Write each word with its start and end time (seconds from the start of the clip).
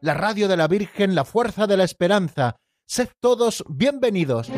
la 0.00 0.14
radio 0.14 0.48
de 0.48 0.56
la 0.56 0.66
Virgen, 0.66 1.14
la 1.14 1.24
fuerza 1.24 1.66
de 1.66 1.76
la 1.76 1.84
esperanza. 1.84 2.56
Sed 2.86 3.08
todos 3.20 3.64
bienvenidos. 3.68 4.48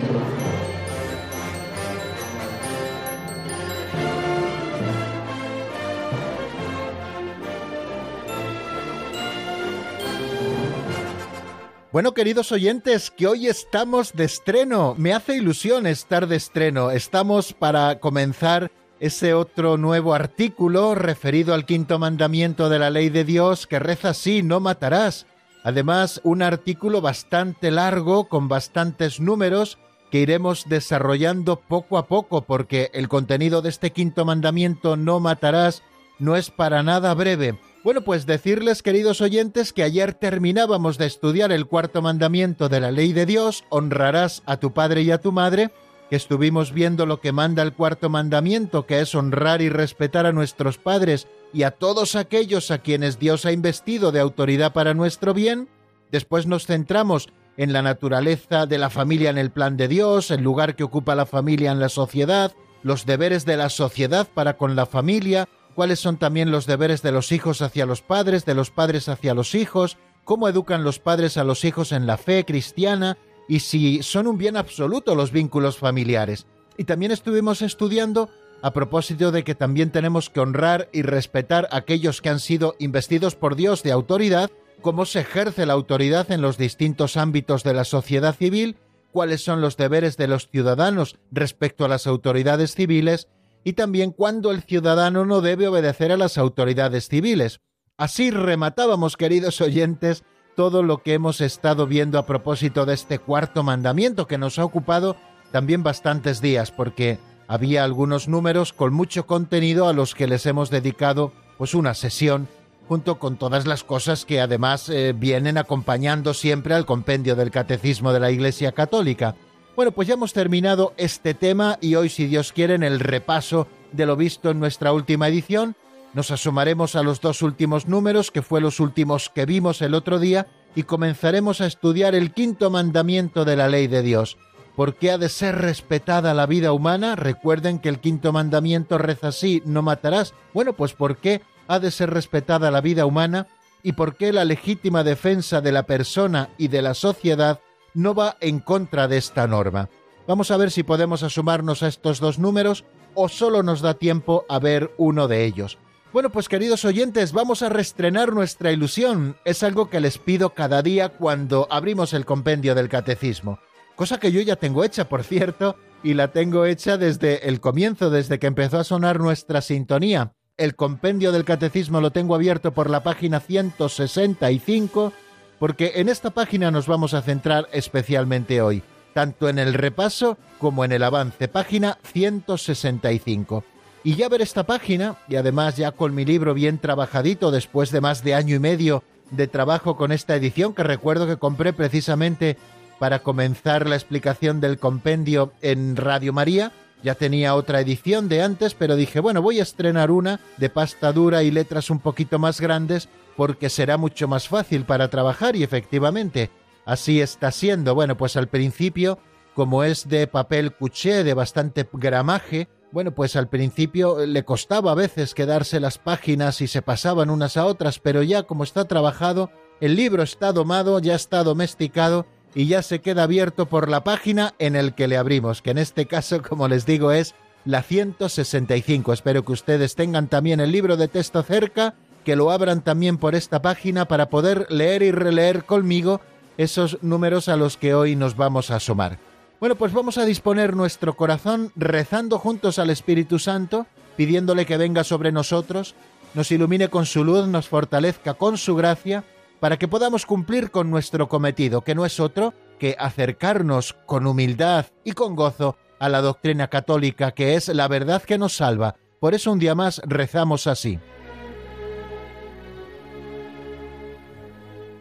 Bueno, 11.91 12.15
queridos 12.15 12.53
oyentes, 12.53 13.11
que 13.11 13.27
hoy 13.27 13.49
estamos 13.49 14.15
de 14.15 14.25
estreno. 14.25 14.95
Me 14.97 15.13
hace 15.13 15.37
ilusión 15.37 15.87
estar 15.87 16.27
de 16.27 16.37
estreno. 16.37 16.91
Estamos 16.91 17.53
para 17.53 18.01
comenzar 18.01 18.71
ese 18.99 19.35
otro 19.35 19.77
nuevo 19.77 20.15
artículo 20.15 20.95
referido 20.95 21.53
al 21.53 21.67
quinto 21.67 21.99
mandamiento 21.99 22.71
de 22.71 22.79
la 22.79 22.89
ley 22.89 23.11
de 23.11 23.25
Dios 23.25 23.67
que 23.67 23.81
reza 23.81 24.11
así, 24.11 24.43
no 24.43 24.61
matarás. 24.61 25.27
Además, 25.65 26.21
un 26.25 26.43
artículo 26.43 27.01
bastante 27.01 27.71
largo, 27.71 28.29
con 28.29 28.49
bastantes 28.49 29.21
números, 29.21 29.79
que 30.11 30.21
iremos 30.21 30.69
desarrollando 30.69 31.57
poco 31.57 31.97
a 31.99 32.07
poco, 32.07 32.43
porque 32.43 32.91
el 32.93 33.09
contenido 33.09 33.63
de 33.63 33.71
este 33.71 33.93
quinto 33.93 34.25
mandamiento, 34.25 34.97
no 34.97 35.21
matarás, 35.21 35.83
no 36.19 36.37
es 36.37 36.51
para 36.51 36.83
nada 36.83 37.15
breve. 37.15 37.59
Bueno, 37.85 38.03
pues 38.03 38.27
decirles, 38.27 38.83
queridos 38.83 39.21
oyentes, 39.21 39.73
que 39.73 39.83
ayer 39.83 40.15
terminábamos 40.15 40.99
de 40.99 41.07
estudiar 41.07 41.51
el 41.51 41.67
cuarto 41.67 42.03
mandamiento 42.03 42.69
de 42.69 42.81
la 42.81 42.91
ley 42.91 43.13
de 43.13 43.27
Dios, 43.27 43.65
honrarás 43.71 44.43
a 44.47 44.59
tu 44.59 44.73
padre 44.73 45.03
y 45.03 45.11
a 45.11 45.19
tu 45.19 45.33
madre, 45.33 45.71
que 46.13 46.17
estuvimos 46.17 46.75
viendo 46.75 47.07
lo 47.07 47.23
que 47.23 47.33
manda 47.33 47.63
el 47.63 47.73
cuarto 47.73 48.11
mandamiento, 48.11 48.85
que 48.85 49.01
es 49.01 49.15
honrar 49.15 49.63
y 49.63 49.71
respetar 49.71 50.27
a 50.27 50.33
nuestros 50.33 50.77
padres 50.77 51.27
y 51.55 51.63
a 51.63 51.71
todos 51.71 52.17
aquellos 52.17 52.71
a 52.71 52.81
quienes 52.81 53.19
Dios 53.19 53.47
ha 53.47 53.53
investido 53.53 54.13
de 54.13 54.21
autoridad 54.21 54.75
para 54.75 54.93
nuestro 54.93 55.33
bien. 55.33 55.71
Después 56.11 56.47
nos 56.47 56.67
centramos 56.67 57.31
en 57.57 57.73
la 57.73 57.81
naturaleza 57.81 58.67
de 58.67 58.77
la 58.77 58.91
familia 58.91 59.31
en 59.31 59.39
el 59.39 59.51
plan 59.51 59.79
de 59.79 59.89
Dios, 59.89 60.31
el 60.31 60.43
lugar 60.43 60.77
que 60.77 60.85
ocupa 60.85 61.15
la 61.15 61.25
familia 61.25 61.73
en 61.73 61.81
la 61.81 61.89
sociedad, 61.89 62.53
los 62.83 63.07
deberes 63.07 63.47
de 63.47 63.57
la 63.57 63.71
sociedad 63.71 64.29
para 64.35 64.59
con 64.59 64.77
la 64.77 64.85
familia, 64.85 65.49
cuáles 65.75 65.99
son 65.99 66.19
también 66.19 66.51
los 66.51 66.67
deberes 66.67 67.01
de 67.01 67.13
los 67.13 67.33
hijos 67.33 67.63
hacia 67.63 67.87
los 67.87 68.03
padres, 68.03 68.45
de 68.45 68.55
los 68.55 68.71
padres 68.71 69.09
hacia 69.09 69.33
los 69.33 69.55
hijos, 69.55 69.97
cómo 70.25 70.47
educan 70.47 70.85
los 70.85 70.99
padres 70.99 71.39
a 71.39 71.45
los 71.45 71.65
hijos 71.65 71.91
en 71.91 72.07
la 72.07 72.19
fe 72.19 72.45
cristiana 72.45 73.17
y 73.49 73.61
si 73.61 74.03
son 74.03 74.27
un 74.27 74.39
bien 74.39 74.57
absoluto 74.57 75.15
los 75.15 75.33
vínculos 75.33 75.79
familiares. 75.79 76.47
Y 76.77 76.85
también 76.85 77.13
estuvimos 77.13 77.63
estudiando 77.63 78.31
a 78.63 78.73
propósito 78.73 79.33
de 79.33 79.43
que 79.43 79.55
también 79.55 79.91
tenemos 79.91 80.31
que 80.31 80.41
honrar 80.41 80.89
y 80.93 81.03
respetar 81.03 81.69
a 81.71 81.79
aquellos 81.79 82.23
que 82.23 82.29
han 82.29 82.41
sido 82.41 82.77
investidos 82.79 83.35
por 83.35 83.57
Dios 83.57 83.83
de 83.83 83.91
autoridad, 83.91 84.51
cómo 84.81 85.05
se 85.05 85.21
ejerce 85.21 85.67
la 85.67 85.73
autoridad 85.73 86.31
en 86.31 86.41
los 86.41 86.59
distintos 86.59 87.17
ámbitos 87.17 87.65
de 87.65 87.75
la 87.75 87.85
sociedad 87.85 88.37
civil, 88.37 88.77
cuáles 89.11 89.43
son 89.45 89.61
los 89.61 89.77
deberes 89.77 90.17
de 90.17 90.29
los 90.29 90.49
ciudadanos 90.49 91.17
respecto 91.31 91.85
a 91.85 91.89
las 91.89 92.07
autoridades 92.07 92.75
civiles 92.75 93.29
y 93.65 93.75
también 93.75 94.13
cuándo 94.13 94.51
el 94.51 94.63
ciudadano 94.63 95.25
no 95.25 95.41
debe 95.41 95.69
obedecer 95.69 96.13
a 96.13 96.17
las 96.17 96.39
autoridades 96.39 97.09
civiles. 97.09 97.61
Así 97.97 98.31
rematábamos, 98.31 99.17
queridos 99.17 99.61
oyentes, 99.61 100.25
todo 100.55 100.83
lo 100.83 101.03
que 101.03 101.15
hemos 101.15 101.41
estado 101.41 101.87
viendo 101.87 102.19
a 102.19 102.27
propósito 102.27 102.87
de 102.87 102.95
este 102.95 103.19
cuarto 103.19 103.63
mandamiento 103.63 104.27
que 104.27 104.39
nos 104.39 104.59
ha 104.59 104.65
ocupado 104.65 105.17
también 105.51 105.83
bastantes 105.83 106.41
días, 106.41 106.71
porque 106.71 107.19
había 107.49 107.85
algunos 107.85 108.29
números 108.29 108.73
con 108.73 108.93
mucho 108.93 109.27
contenido 109.27 109.89
a 109.89 109.93
los 109.93 110.15
que 110.15 110.27
les 110.27 110.47
hemos 110.47 110.71
dedicado 110.71 111.33
pues 111.59 111.75
una 111.75 111.95
sesión 111.95 112.49
junto 112.89 113.19
con 113.19 113.37
todas 113.37 113.67
las 113.67 113.85
cosas 113.85 114.25
que 114.25 114.41
además 114.41 114.89
eh, 114.89 115.15
vienen 115.17 115.59
acompañando 115.59 116.35
siempre 116.35 116.75
al 116.75 116.87
compendio 116.87 117.37
del 117.37 117.51
Catecismo 117.51 118.13
de 118.13 118.21
la 118.21 118.31
Iglesia 118.31 118.73
Católica. 118.73 119.37
Bueno, 119.77 119.93
pues 119.93 120.09
ya 120.09 120.15
hemos 120.15 120.33
terminado 120.33 120.93
este 120.97 121.35
tema 121.35 121.79
y 121.81 121.95
hoy, 121.95 122.09
si 122.09 122.27
Dios 122.27 122.53
quiere, 122.53 122.75
en 122.75 122.83
el 122.83 123.01
repaso 123.01 123.67
de 123.93 124.07
lo 124.07 124.17
visto 124.17 124.51
en 124.51 124.61
nuestra 124.61 124.93
última 124.93 125.29
edición, 125.29 125.77
nos 126.15 126.31
asomaremos 126.31 126.97
a 126.97 127.03
los 127.03 127.21
dos 127.21 127.43
últimos 127.43 127.87
números, 127.87 128.31
que 128.31 128.43
fue 128.43 128.61
los 128.61 128.81
últimos 128.81 129.29
que 129.29 129.47
vimos 129.47 129.83
el 129.83 129.95
otro 129.95 130.19
día, 130.19 130.47
y 130.75 130.85
comenzaremos 130.85 131.61
a 131.61 131.67
estudiar 131.67 132.15
el 132.15 132.33
quinto 132.33 132.71
mandamiento 132.71 133.45
de 133.45 133.57
la 133.57 133.69
ley 133.69 133.87
de 133.87 134.03
Dios. 134.03 134.39
¿Por 134.77 134.95
qué 134.95 135.11
ha 135.11 135.19
de 135.19 135.29
ser 135.29 135.57
respetada 135.59 136.33
la 136.33 136.47
vida 136.47 136.73
humana? 136.73 137.15
Recuerden 137.15 137.79
que 137.79 137.91
el 137.91 138.01
quinto 138.01 138.33
mandamiento 138.33 138.97
reza 138.97 139.29
así, 139.29 139.63
no 139.67 139.83
matarás. 139.83 140.35
Bueno, 140.55 140.73
pues 140.73 140.95
¿por 140.95 141.19
qué 141.19 141.43
ha 141.69 141.79
de 141.79 141.91
ser 141.91 142.11
respetada 142.11 142.71
la 142.71 142.81
vida 142.81 143.05
humana? 143.05 143.49
¿Y 143.83 143.93
por 143.93 144.17
qué 144.17 144.33
la 144.33 144.45
legítima 144.45 145.05
defensa 145.05 145.61
de 145.61 145.73
la 145.73 145.83
persona 145.83 146.49
y 146.57 146.69
de 146.69 146.81
la 146.81 146.95
sociedad 146.95 147.61
no 147.95 148.15
va 148.15 148.37
en 148.41 148.61
contra 148.61 149.09
de 149.09 149.19
esta 149.19 149.47
norma. 149.47 149.89
Vamos 150.27 150.51
a 150.51 150.57
ver 150.57 150.71
si 150.71 150.83
podemos 150.83 151.23
asumarnos 151.23 151.83
a 151.83 151.89
estos 151.89 152.21
dos 152.21 152.39
números 152.39 152.85
o 153.15 153.29
solo 153.29 153.63
nos 153.63 153.81
da 153.81 153.95
tiempo 153.95 154.45
a 154.49 154.59
ver 154.59 154.93
uno 154.97 155.29
de 155.29 155.45
ellos. 155.45 155.79
Bueno, 156.13 156.29
pues 156.31 156.51
queridos 156.51 156.85
oyentes, 156.85 157.33
vamos 157.33 157.63
a 157.63 157.71
restrenar 157.71 158.35
nuestra 158.35 158.71
ilusión. 158.71 159.37
Es 159.47 159.63
algo 159.63 159.89
que 159.89 159.99
les 159.99 160.19
pido 160.19 160.51
cada 160.51 160.83
día 160.83 161.09
cuando 161.09 161.67
abrimos 161.71 162.13
el 162.13 162.27
compendio 162.27 162.75
del 162.75 162.91
catecismo. 162.91 163.59
Cosa 163.97 164.21
que 164.21 164.31
yo 164.31 164.43
ya 164.43 164.57
tengo 164.57 164.85
hecha, 164.85 165.09
por 165.09 165.25
cierto, 165.25 165.77
y 166.03 166.13
la 166.13 166.29
tengo 166.29 166.67
hecha 166.67 166.99
desde 166.99 167.49
el 167.49 167.61
comienzo, 167.61 168.11
desde 168.11 168.39
que 168.39 168.47
empezó 168.47 168.79
a 168.79 168.85
sonar 168.85 169.21
nuestra 169.21 169.63
sintonía. 169.63 170.35
El 170.59 170.77
compendio 170.77 171.33
del 171.33 171.47
catecismo 171.47 172.03
lo 172.03 172.11
tengo 172.11 172.35
abierto 172.35 172.73
por 172.73 172.91
la 172.91 173.03
página 173.03 173.41
165 173.41 175.15
porque 175.59 175.93
en 175.95 176.11
esta 176.11 176.31
página 176.31 176.71
nos 176.71 176.89
vamos 176.89 177.15
a 177.15 177.23
centrar 177.23 177.69
especialmente 177.73 178.61
hoy, 178.61 178.83
tanto 179.15 179.49
en 179.49 179.59
el 179.59 179.73
repaso 179.73 180.37
como 180.59 180.85
en 180.85 180.93
el 180.93 181.05
avance, 181.05 181.49
página 181.49 181.99
165. 182.03 183.65
Y 184.05 184.17
ya 184.17 184.29
ver 184.29 184.43
esta 184.43 184.65
página, 184.65 185.17
y 185.29 185.37
además 185.37 185.77
ya 185.77 185.93
con 185.93 186.15
mi 186.15 186.25
libro 186.25 186.55
bien 186.55 186.79
trabajadito 186.79 187.51
después 187.51 187.93
de 187.93 188.01
más 188.01 188.25
de 188.25 188.35
año 188.35 188.57
y 188.57 188.59
medio 188.59 189.05
de 189.31 189.47
trabajo 189.47 189.97
con 189.97 190.11
esta 190.11 190.35
edición, 190.35 190.75
que 190.75 190.83
recuerdo 190.83 191.27
que 191.27 191.37
compré 191.37 191.73
precisamente 191.73 192.57
para 192.99 193.21
comenzar 193.21 193.89
la 193.89 193.95
explicación 193.95 194.61
del 194.61 194.79
compendio 194.79 195.53
en 195.61 195.97
Radio 195.97 196.33
María, 196.33 196.73
ya 197.03 197.15
tenía 197.15 197.55
otra 197.55 197.81
edición 197.81 198.29
de 198.29 198.43
antes, 198.43 198.75
pero 198.75 198.97
dije, 198.97 199.21
bueno, 199.21 199.43
voy 199.43 199.59
a 199.59 199.65
estrenar 199.65 200.11
una 200.11 200.41
de 200.57 200.69
pasta 200.69 201.13
dura 201.13 201.43
y 201.43 201.51
letras 201.51 201.91
un 201.91 201.99
poquito 201.99 202.39
más 202.39 202.61
grandes 202.61 203.09
porque 203.37 203.71
será 203.71 203.97
mucho 203.97 204.29
más 204.29 204.49
fácil 204.49 204.85
para 204.85 205.09
trabajar 205.09 205.57
y 205.57 205.65
efectivamente 205.65 206.51
así 206.85 207.21
está 207.21 207.51
siendo. 207.51 207.95
Bueno, 207.95 208.17
pues 208.17 208.37
al 208.37 208.49
principio, 208.49 209.19
como 209.55 209.83
es 209.83 210.09
de 210.09 210.27
papel 210.29 210.73
cuché 210.73 211.25
de 211.25 211.35
bastante 211.35 211.89
gramaje, 211.93 212.69
bueno, 212.93 213.13
pues 213.13 213.37
al 213.37 213.49
principio 213.49 214.25
le 214.27 214.45
costaba 214.45 214.93
a 214.93 214.95
veces 214.95 215.35
quedarse 215.35 215.81
las 215.81 215.99
páginas 215.99 216.61
y 216.61 216.67
se 216.67 216.83
pasaban 216.83 217.31
unas 217.31 217.57
a 217.57 217.65
otras, 217.67 217.99
pero 217.99 218.23
ya 218.23 218.43
como 218.43 218.65
está 218.65 218.85
trabajado, 218.85 219.51
el 219.81 219.97
libro 219.97 220.23
está 220.23 220.53
domado, 220.53 220.99
ya 220.99 221.15
está 221.15 221.43
domesticado 221.43 222.27
y 222.55 222.67
ya 222.67 222.83
se 222.83 223.01
queda 223.01 223.23
abierto 223.23 223.67
por 223.67 223.89
la 223.89 224.05
página 224.05 224.55
en 224.59 224.77
el 224.77 224.95
que 224.95 225.09
le 225.09 225.17
abrimos, 225.17 225.63
que 225.63 225.71
en 225.71 225.79
este 225.79 226.07
caso, 226.07 226.43
como 226.49 226.69
les 226.69 226.85
digo, 226.85 227.13
es 227.13 227.35
la 227.65 227.83
165. 227.83 229.13
Espero 229.13 229.45
que 229.45 229.53
ustedes 229.53 229.95
tengan 229.95 230.29
también 230.29 230.61
el 230.61 230.71
libro 230.71 230.97
de 230.97 231.09
texto 231.09 231.43
cerca 231.43 231.95
que 232.25 232.37
lo 232.37 232.51
abran 232.51 232.83
también 232.83 233.19
por 233.19 233.35
esta 233.35 233.63
página 233.63 234.07
para 234.07 234.29
poder 234.29 234.67
leer 234.71 235.03
y 235.03 235.11
releer 235.11 235.65
conmigo 235.65 236.21
esos 236.59 236.99
números 237.03 237.49
a 237.49 237.57
los 237.57 237.77
que 237.77 237.95
hoy 237.95 238.17
nos 238.17 238.37
vamos 238.37 238.71
a 238.71 238.77
asomar. 238.77 239.32
Bueno, 239.63 239.77
pues 239.77 239.93
vamos 239.93 240.19
a 240.19 240.25
disponer 240.25 240.75
nuestro 240.75 241.15
corazón 241.15 241.71
rezando 241.77 242.41
juntos 242.41 242.81
al 242.81 242.91
Espíritu 242.91 243.39
Santo, 243.39 243.87
pidiéndole 244.17 244.67
que 244.67 244.77
venga 244.77 245.05
sobre 245.05 245.31
nosotros, 245.31 245.95
nos 246.35 246.51
ilumine 246.51 246.89
con 246.89 247.07
su 247.07 247.23
luz, 247.23 247.47
nos 247.47 247.69
fortalezca 247.69 248.35
con 248.35 248.59
su 248.59 248.75
gracia, 248.75 249.23
para 249.61 249.77
que 249.77 249.87
podamos 249.87 250.27
cumplir 250.27 250.73
con 250.73 250.91
nuestro 250.91 251.29
cometido, 251.29 251.83
que 251.83 251.95
no 251.95 252.05
es 252.05 252.19
otro 252.19 252.55
que 252.81 252.97
acercarnos 252.99 253.93
con 254.05 254.27
humildad 254.27 254.87
y 255.05 255.13
con 255.13 255.37
gozo 255.37 255.77
a 256.01 256.09
la 256.09 256.23
doctrina 256.23 256.67
católica, 256.67 257.31
que 257.31 257.55
es 257.55 257.69
la 257.69 257.87
verdad 257.87 258.21
que 258.25 258.39
nos 258.39 258.57
salva. 258.57 258.97
Por 259.21 259.33
eso 259.33 259.53
un 259.53 259.61
día 259.61 259.77
más 259.77 260.03
rezamos 260.05 260.67
así. 260.67 260.99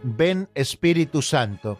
Ven 0.03 0.49
Espíritu 0.53 1.23
Santo, 1.23 1.79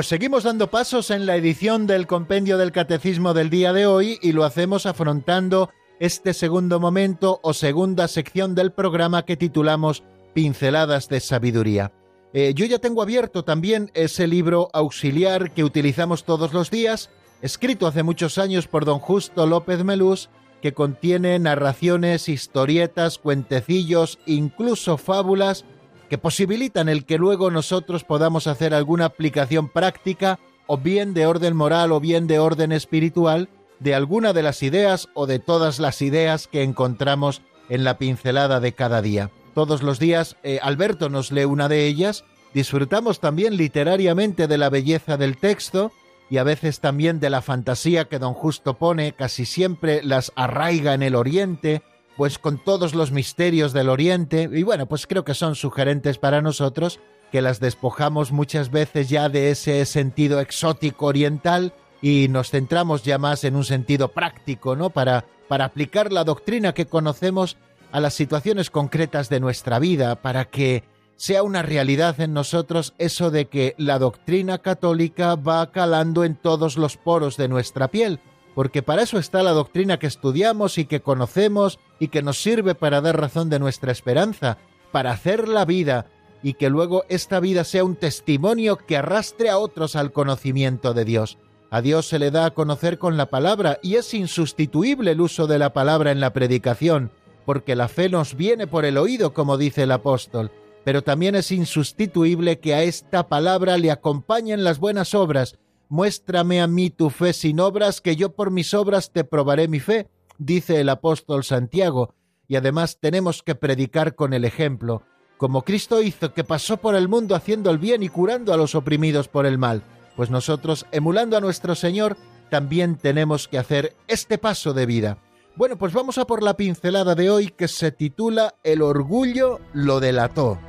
Pues 0.00 0.08
seguimos 0.08 0.44
dando 0.44 0.70
pasos 0.70 1.10
en 1.10 1.26
la 1.26 1.36
edición 1.36 1.86
del 1.86 2.06
compendio 2.06 2.56
del 2.56 2.72
catecismo 2.72 3.34
del 3.34 3.50
día 3.50 3.74
de 3.74 3.84
hoy 3.84 4.18
y 4.22 4.32
lo 4.32 4.44
hacemos 4.44 4.86
afrontando 4.86 5.68
este 5.98 6.32
segundo 6.32 6.80
momento 6.80 7.38
o 7.42 7.52
segunda 7.52 8.08
sección 8.08 8.54
del 8.54 8.72
programa 8.72 9.26
que 9.26 9.36
titulamos 9.36 10.02
Pinceladas 10.32 11.10
de 11.10 11.20
Sabiduría. 11.20 11.92
Eh, 12.32 12.54
yo 12.56 12.64
ya 12.64 12.78
tengo 12.78 13.02
abierto 13.02 13.44
también 13.44 13.90
ese 13.92 14.26
libro 14.26 14.70
auxiliar 14.72 15.52
que 15.52 15.64
utilizamos 15.64 16.24
todos 16.24 16.54
los 16.54 16.70
días, 16.70 17.10
escrito 17.42 17.86
hace 17.86 18.02
muchos 18.02 18.38
años 18.38 18.68
por 18.68 18.86
don 18.86 19.00
Justo 19.00 19.46
López 19.46 19.84
Melús, 19.84 20.30
que 20.62 20.72
contiene 20.72 21.38
narraciones, 21.38 22.30
historietas, 22.30 23.18
cuentecillos, 23.18 24.18
incluso 24.24 24.96
fábulas 24.96 25.66
que 26.10 26.18
posibilitan 26.18 26.88
el 26.88 27.06
que 27.06 27.18
luego 27.18 27.52
nosotros 27.52 28.02
podamos 28.02 28.48
hacer 28.48 28.74
alguna 28.74 29.06
aplicación 29.06 29.68
práctica, 29.68 30.40
o 30.66 30.76
bien 30.76 31.14
de 31.14 31.26
orden 31.26 31.56
moral 31.56 31.92
o 31.92 32.00
bien 32.00 32.26
de 32.26 32.40
orden 32.40 32.72
espiritual, 32.72 33.48
de 33.78 33.94
alguna 33.94 34.32
de 34.32 34.42
las 34.42 34.62
ideas 34.64 35.08
o 35.14 35.26
de 35.26 35.38
todas 35.38 35.78
las 35.78 36.02
ideas 36.02 36.48
que 36.48 36.64
encontramos 36.64 37.42
en 37.68 37.84
la 37.84 37.96
pincelada 37.96 38.58
de 38.58 38.72
cada 38.72 39.02
día. 39.02 39.30
Todos 39.54 39.82
los 39.82 40.00
días 40.00 40.36
eh, 40.42 40.58
Alberto 40.62 41.08
nos 41.08 41.30
lee 41.30 41.44
una 41.44 41.68
de 41.68 41.86
ellas, 41.86 42.24
disfrutamos 42.54 43.20
también 43.20 43.56
literariamente 43.56 44.48
de 44.48 44.58
la 44.58 44.68
belleza 44.68 45.16
del 45.16 45.36
texto 45.36 45.92
y 46.28 46.38
a 46.38 46.44
veces 46.44 46.80
también 46.80 47.20
de 47.20 47.30
la 47.30 47.40
fantasía 47.40 48.06
que 48.06 48.18
don 48.18 48.34
Justo 48.34 48.74
pone, 48.74 49.12
casi 49.12 49.44
siempre 49.44 50.02
las 50.02 50.32
arraiga 50.34 50.94
en 50.94 51.04
el 51.04 51.14
oriente, 51.14 51.82
pues 52.20 52.38
con 52.38 52.58
todos 52.58 52.94
los 52.94 53.12
misterios 53.12 53.72
del 53.72 53.88
Oriente, 53.88 54.46
y 54.52 54.62
bueno, 54.62 54.84
pues 54.84 55.06
creo 55.06 55.24
que 55.24 55.32
son 55.32 55.54
sugerentes 55.54 56.18
para 56.18 56.42
nosotros, 56.42 57.00
que 57.32 57.40
las 57.40 57.60
despojamos 57.60 58.30
muchas 58.30 58.70
veces 58.70 59.08
ya 59.08 59.30
de 59.30 59.50
ese 59.50 59.86
sentido 59.86 60.38
exótico 60.38 61.06
oriental 61.06 61.72
y 62.02 62.26
nos 62.28 62.50
centramos 62.50 63.04
ya 63.04 63.16
más 63.16 63.42
en 63.44 63.56
un 63.56 63.64
sentido 63.64 64.08
práctico, 64.08 64.76
¿no? 64.76 64.90
Para, 64.90 65.24
para 65.48 65.64
aplicar 65.64 66.12
la 66.12 66.24
doctrina 66.24 66.74
que 66.74 66.84
conocemos 66.84 67.56
a 67.90 68.00
las 68.00 68.12
situaciones 68.12 68.68
concretas 68.68 69.30
de 69.30 69.40
nuestra 69.40 69.78
vida, 69.78 70.16
para 70.16 70.44
que 70.44 70.84
sea 71.16 71.42
una 71.42 71.62
realidad 71.62 72.20
en 72.20 72.34
nosotros 72.34 72.92
eso 72.98 73.30
de 73.30 73.46
que 73.46 73.74
la 73.78 73.98
doctrina 73.98 74.58
católica 74.58 75.36
va 75.36 75.72
calando 75.72 76.24
en 76.24 76.36
todos 76.36 76.76
los 76.76 76.98
poros 76.98 77.38
de 77.38 77.48
nuestra 77.48 77.88
piel, 77.88 78.20
porque 78.54 78.82
para 78.82 79.02
eso 79.02 79.18
está 79.18 79.42
la 79.42 79.52
doctrina 79.52 79.98
que 79.98 80.06
estudiamos 80.06 80.78
y 80.78 80.84
que 80.84 81.00
conocemos 81.00 81.78
y 81.98 82.08
que 82.08 82.22
nos 82.22 82.42
sirve 82.42 82.74
para 82.74 83.00
dar 83.00 83.20
razón 83.20 83.50
de 83.50 83.58
nuestra 83.58 83.92
esperanza, 83.92 84.58
para 84.92 85.12
hacer 85.12 85.48
la 85.48 85.64
vida 85.64 86.06
y 86.42 86.54
que 86.54 86.70
luego 86.70 87.04
esta 87.08 87.40
vida 87.40 87.64
sea 87.64 87.84
un 87.84 87.96
testimonio 87.96 88.76
que 88.76 88.96
arrastre 88.96 89.50
a 89.50 89.58
otros 89.58 89.96
al 89.96 90.12
conocimiento 90.12 90.94
de 90.94 91.04
Dios. 91.04 91.38
A 91.70 91.82
Dios 91.82 92.08
se 92.08 92.18
le 92.18 92.30
da 92.30 92.46
a 92.46 92.50
conocer 92.50 92.98
con 92.98 93.16
la 93.16 93.26
palabra 93.26 93.78
y 93.82 93.94
es 93.94 94.12
insustituible 94.14 95.12
el 95.12 95.20
uso 95.20 95.46
de 95.46 95.58
la 95.58 95.72
palabra 95.72 96.10
en 96.10 96.18
la 96.18 96.32
predicación, 96.32 97.12
porque 97.46 97.76
la 97.76 97.88
fe 97.88 98.08
nos 98.08 98.34
viene 98.34 98.66
por 98.66 98.84
el 98.84 98.98
oído, 98.98 99.32
como 99.32 99.56
dice 99.56 99.84
el 99.84 99.92
apóstol, 99.92 100.50
pero 100.84 101.02
también 101.02 101.36
es 101.36 101.52
insustituible 101.52 102.58
que 102.58 102.74
a 102.74 102.82
esta 102.82 103.28
palabra 103.28 103.76
le 103.76 103.90
acompañen 103.90 104.64
las 104.64 104.78
buenas 104.80 105.14
obras, 105.14 105.58
Muéstrame 105.90 106.62
a 106.62 106.68
mí 106.68 106.90
tu 106.90 107.10
fe 107.10 107.32
sin 107.32 107.58
obras, 107.58 108.00
que 108.00 108.14
yo 108.14 108.36
por 108.36 108.52
mis 108.52 108.74
obras 108.74 109.10
te 109.10 109.24
probaré 109.24 109.66
mi 109.66 109.80
fe, 109.80 110.08
dice 110.38 110.80
el 110.80 110.88
apóstol 110.88 111.42
Santiago, 111.42 112.14
y 112.46 112.54
además 112.54 112.98
tenemos 113.00 113.42
que 113.42 113.56
predicar 113.56 114.14
con 114.14 114.32
el 114.32 114.44
ejemplo, 114.44 115.02
como 115.36 115.62
Cristo 115.62 116.00
hizo, 116.00 116.32
que 116.32 116.44
pasó 116.44 116.76
por 116.76 116.94
el 116.94 117.08
mundo 117.08 117.34
haciendo 117.34 117.72
el 117.72 117.78
bien 117.78 118.04
y 118.04 118.08
curando 118.08 118.54
a 118.54 118.56
los 118.56 118.76
oprimidos 118.76 119.26
por 119.26 119.46
el 119.46 119.58
mal. 119.58 119.82
Pues 120.14 120.30
nosotros, 120.30 120.86
emulando 120.92 121.36
a 121.36 121.40
nuestro 121.40 121.74
Señor, 121.74 122.16
también 122.50 122.96
tenemos 122.96 123.48
que 123.48 123.58
hacer 123.58 123.96
este 124.06 124.38
paso 124.38 124.74
de 124.74 124.86
vida. 124.86 125.18
Bueno, 125.56 125.76
pues 125.76 125.92
vamos 125.92 126.18
a 126.18 126.24
por 126.24 126.44
la 126.44 126.54
pincelada 126.54 127.16
de 127.16 127.30
hoy 127.30 127.48
que 127.48 127.66
se 127.66 127.90
titula 127.90 128.54
El 128.62 128.80
orgullo 128.80 129.58
lo 129.72 129.98
delató. 129.98 130.60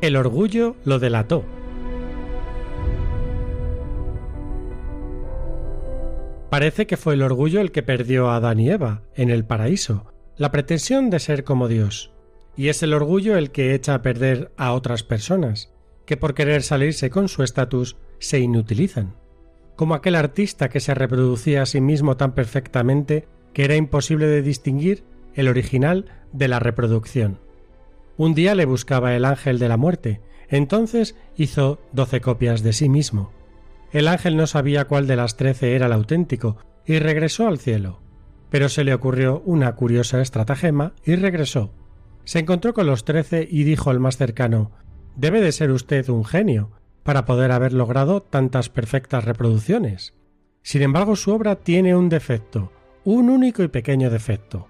El 0.00 0.14
orgullo 0.14 0.76
lo 0.84 1.00
delató. 1.00 1.44
Parece 6.50 6.86
que 6.86 6.96
fue 6.96 7.14
el 7.14 7.22
orgullo 7.22 7.60
el 7.60 7.72
que 7.72 7.82
perdió 7.82 8.30
a 8.30 8.36
Adán 8.36 8.60
y 8.60 8.70
Eva 8.70 9.02
en 9.16 9.28
el 9.28 9.44
paraíso, 9.44 10.12
la 10.36 10.52
pretensión 10.52 11.10
de 11.10 11.18
ser 11.18 11.42
como 11.42 11.66
Dios. 11.66 12.12
Y 12.56 12.68
es 12.68 12.84
el 12.84 12.94
orgullo 12.94 13.36
el 13.36 13.50
que 13.50 13.74
echa 13.74 13.94
a 13.94 14.02
perder 14.02 14.52
a 14.56 14.72
otras 14.72 15.02
personas, 15.02 15.74
que 16.06 16.16
por 16.16 16.34
querer 16.34 16.62
salirse 16.62 17.10
con 17.10 17.28
su 17.28 17.42
estatus 17.42 17.96
se 18.20 18.38
inutilizan. 18.38 19.16
Como 19.74 19.94
aquel 19.94 20.14
artista 20.14 20.68
que 20.68 20.78
se 20.78 20.94
reproducía 20.94 21.62
a 21.62 21.66
sí 21.66 21.80
mismo 21.80 22.16
tan 22.16 22.36
perfectamente 22.36 23.26
que 23.52 23.64
era 23.64 23.74
imposible 23.74 24.28
de 24.28 24.42
distinguir 24.42 25.02
el 25.34 25.48
original 25.48 26.06
de 26.32 26.46
la 26.46 26.60
reproducción. 26.60 27.47
Un 28.18 28.34
día 28.34 28.56
le 28.56 28.64
buscaba 28.64 29.14
el 29.14 29.24
ángel 29.24 29.60
de 29.60 29.68
la 29.68 29.76
muerte, 29.76 30.20
entonces 30.48 31.14
hizo 31.36 31.80
doce 31.92 32.20
copias 32.20 32.64
de 32.64 32.72
sí 32.72 32.88
mismo. 32.88 33.32
El 33.92 34.08
ángel 34.08 34.36
no 34.36 34.48
sabía 34.48 34.86
cuál 34.86 35.06
de 35.06 35.14
las 35.14 35.36
trece 35.36 35.76
era 35.76 35.86
el 35.86 35.92
auténtico, 35.92 36.56
y 36.84 36.98
regresó 36.98 37.46
al 37.46 37.58
cielo. 37.58 38.00
Pero 38.50 38.68
se 38.68 38.82
le 38.82 38.92
ocurrió 38.92 39.40
una 39.46 39.76
curiosa 39.76 40.20
estratagema 40.20 40.94
y 41.04 41.14
regresó. 41.14 41.72
Se 42.24 42.40
encontró 42.40 42.74
con 42.74 42.86
los 42.86 43.04
trece 43.04 43.46
y 43.48 43.62
dijo 43.62 43.88
al 43.88 44.00
más 44.00 44.16
cercano 44.16 44.72
Debe 45.14 45.40
de 45.40 45.52
ser 45.52 45.70
usted 45.70 46.08
un 46.08 46.24
genio 46.24 46.72
para 47.04 47.24
poder 47.24 47.52
haber 47.52 47.72
logrado 47.72 48.20
tantas 48.20 48.68
perfectas 48.68 49.24
reproducciones. 49.24 50.14
Sin 50.62 50.82
embargo, 50.82 51.14
su 51.14 51.30
obra 51.32 51.56
tiene 51.56 51.94
un 51.94 52.08
defecto, 52.08 52.72
un 53.04 53.30
único 53.30 53.62
y 53.62 53.68
pequeño 53.68 54.10
defecto. 54.10 54.66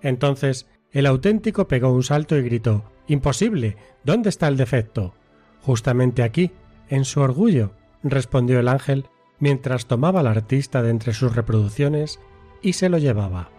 Entonces 0.00 0.68
el 0.94 1.06
auténtico 1.06 1.66
pegó 1.66 1.92
un 1.92 2.04
salto 2.04 2.36
y 2.36 2.42
gritó 2.42 2.84
Imposible. 3.08 3.76
¿Dónde 4.04 4.30
está 4.30 4.48
el 4.48 4.56
defecto? 4.56 5.12
Justamente 5.60 6.22
aquí, 6.22 6.52
en 6.88 7.04
su 7.04 7.20
orgullo, 7.20 7.72
respondió 8.02 8.60
el 8.60 8.68
ángel 8.68 9.06
mientras 9.40 9.86
tomaba 9.86 10.20
al 10.20 10.28
artista 10.28 10.82
de 10.82 10.90
entre 10.90 11.12
sus 11.12 11.34
reproducciones 11.34 12.20
y 12.62 12.74
se 12.74 12.88
lo 12.88 12.98
llevaba. 12.98 13.50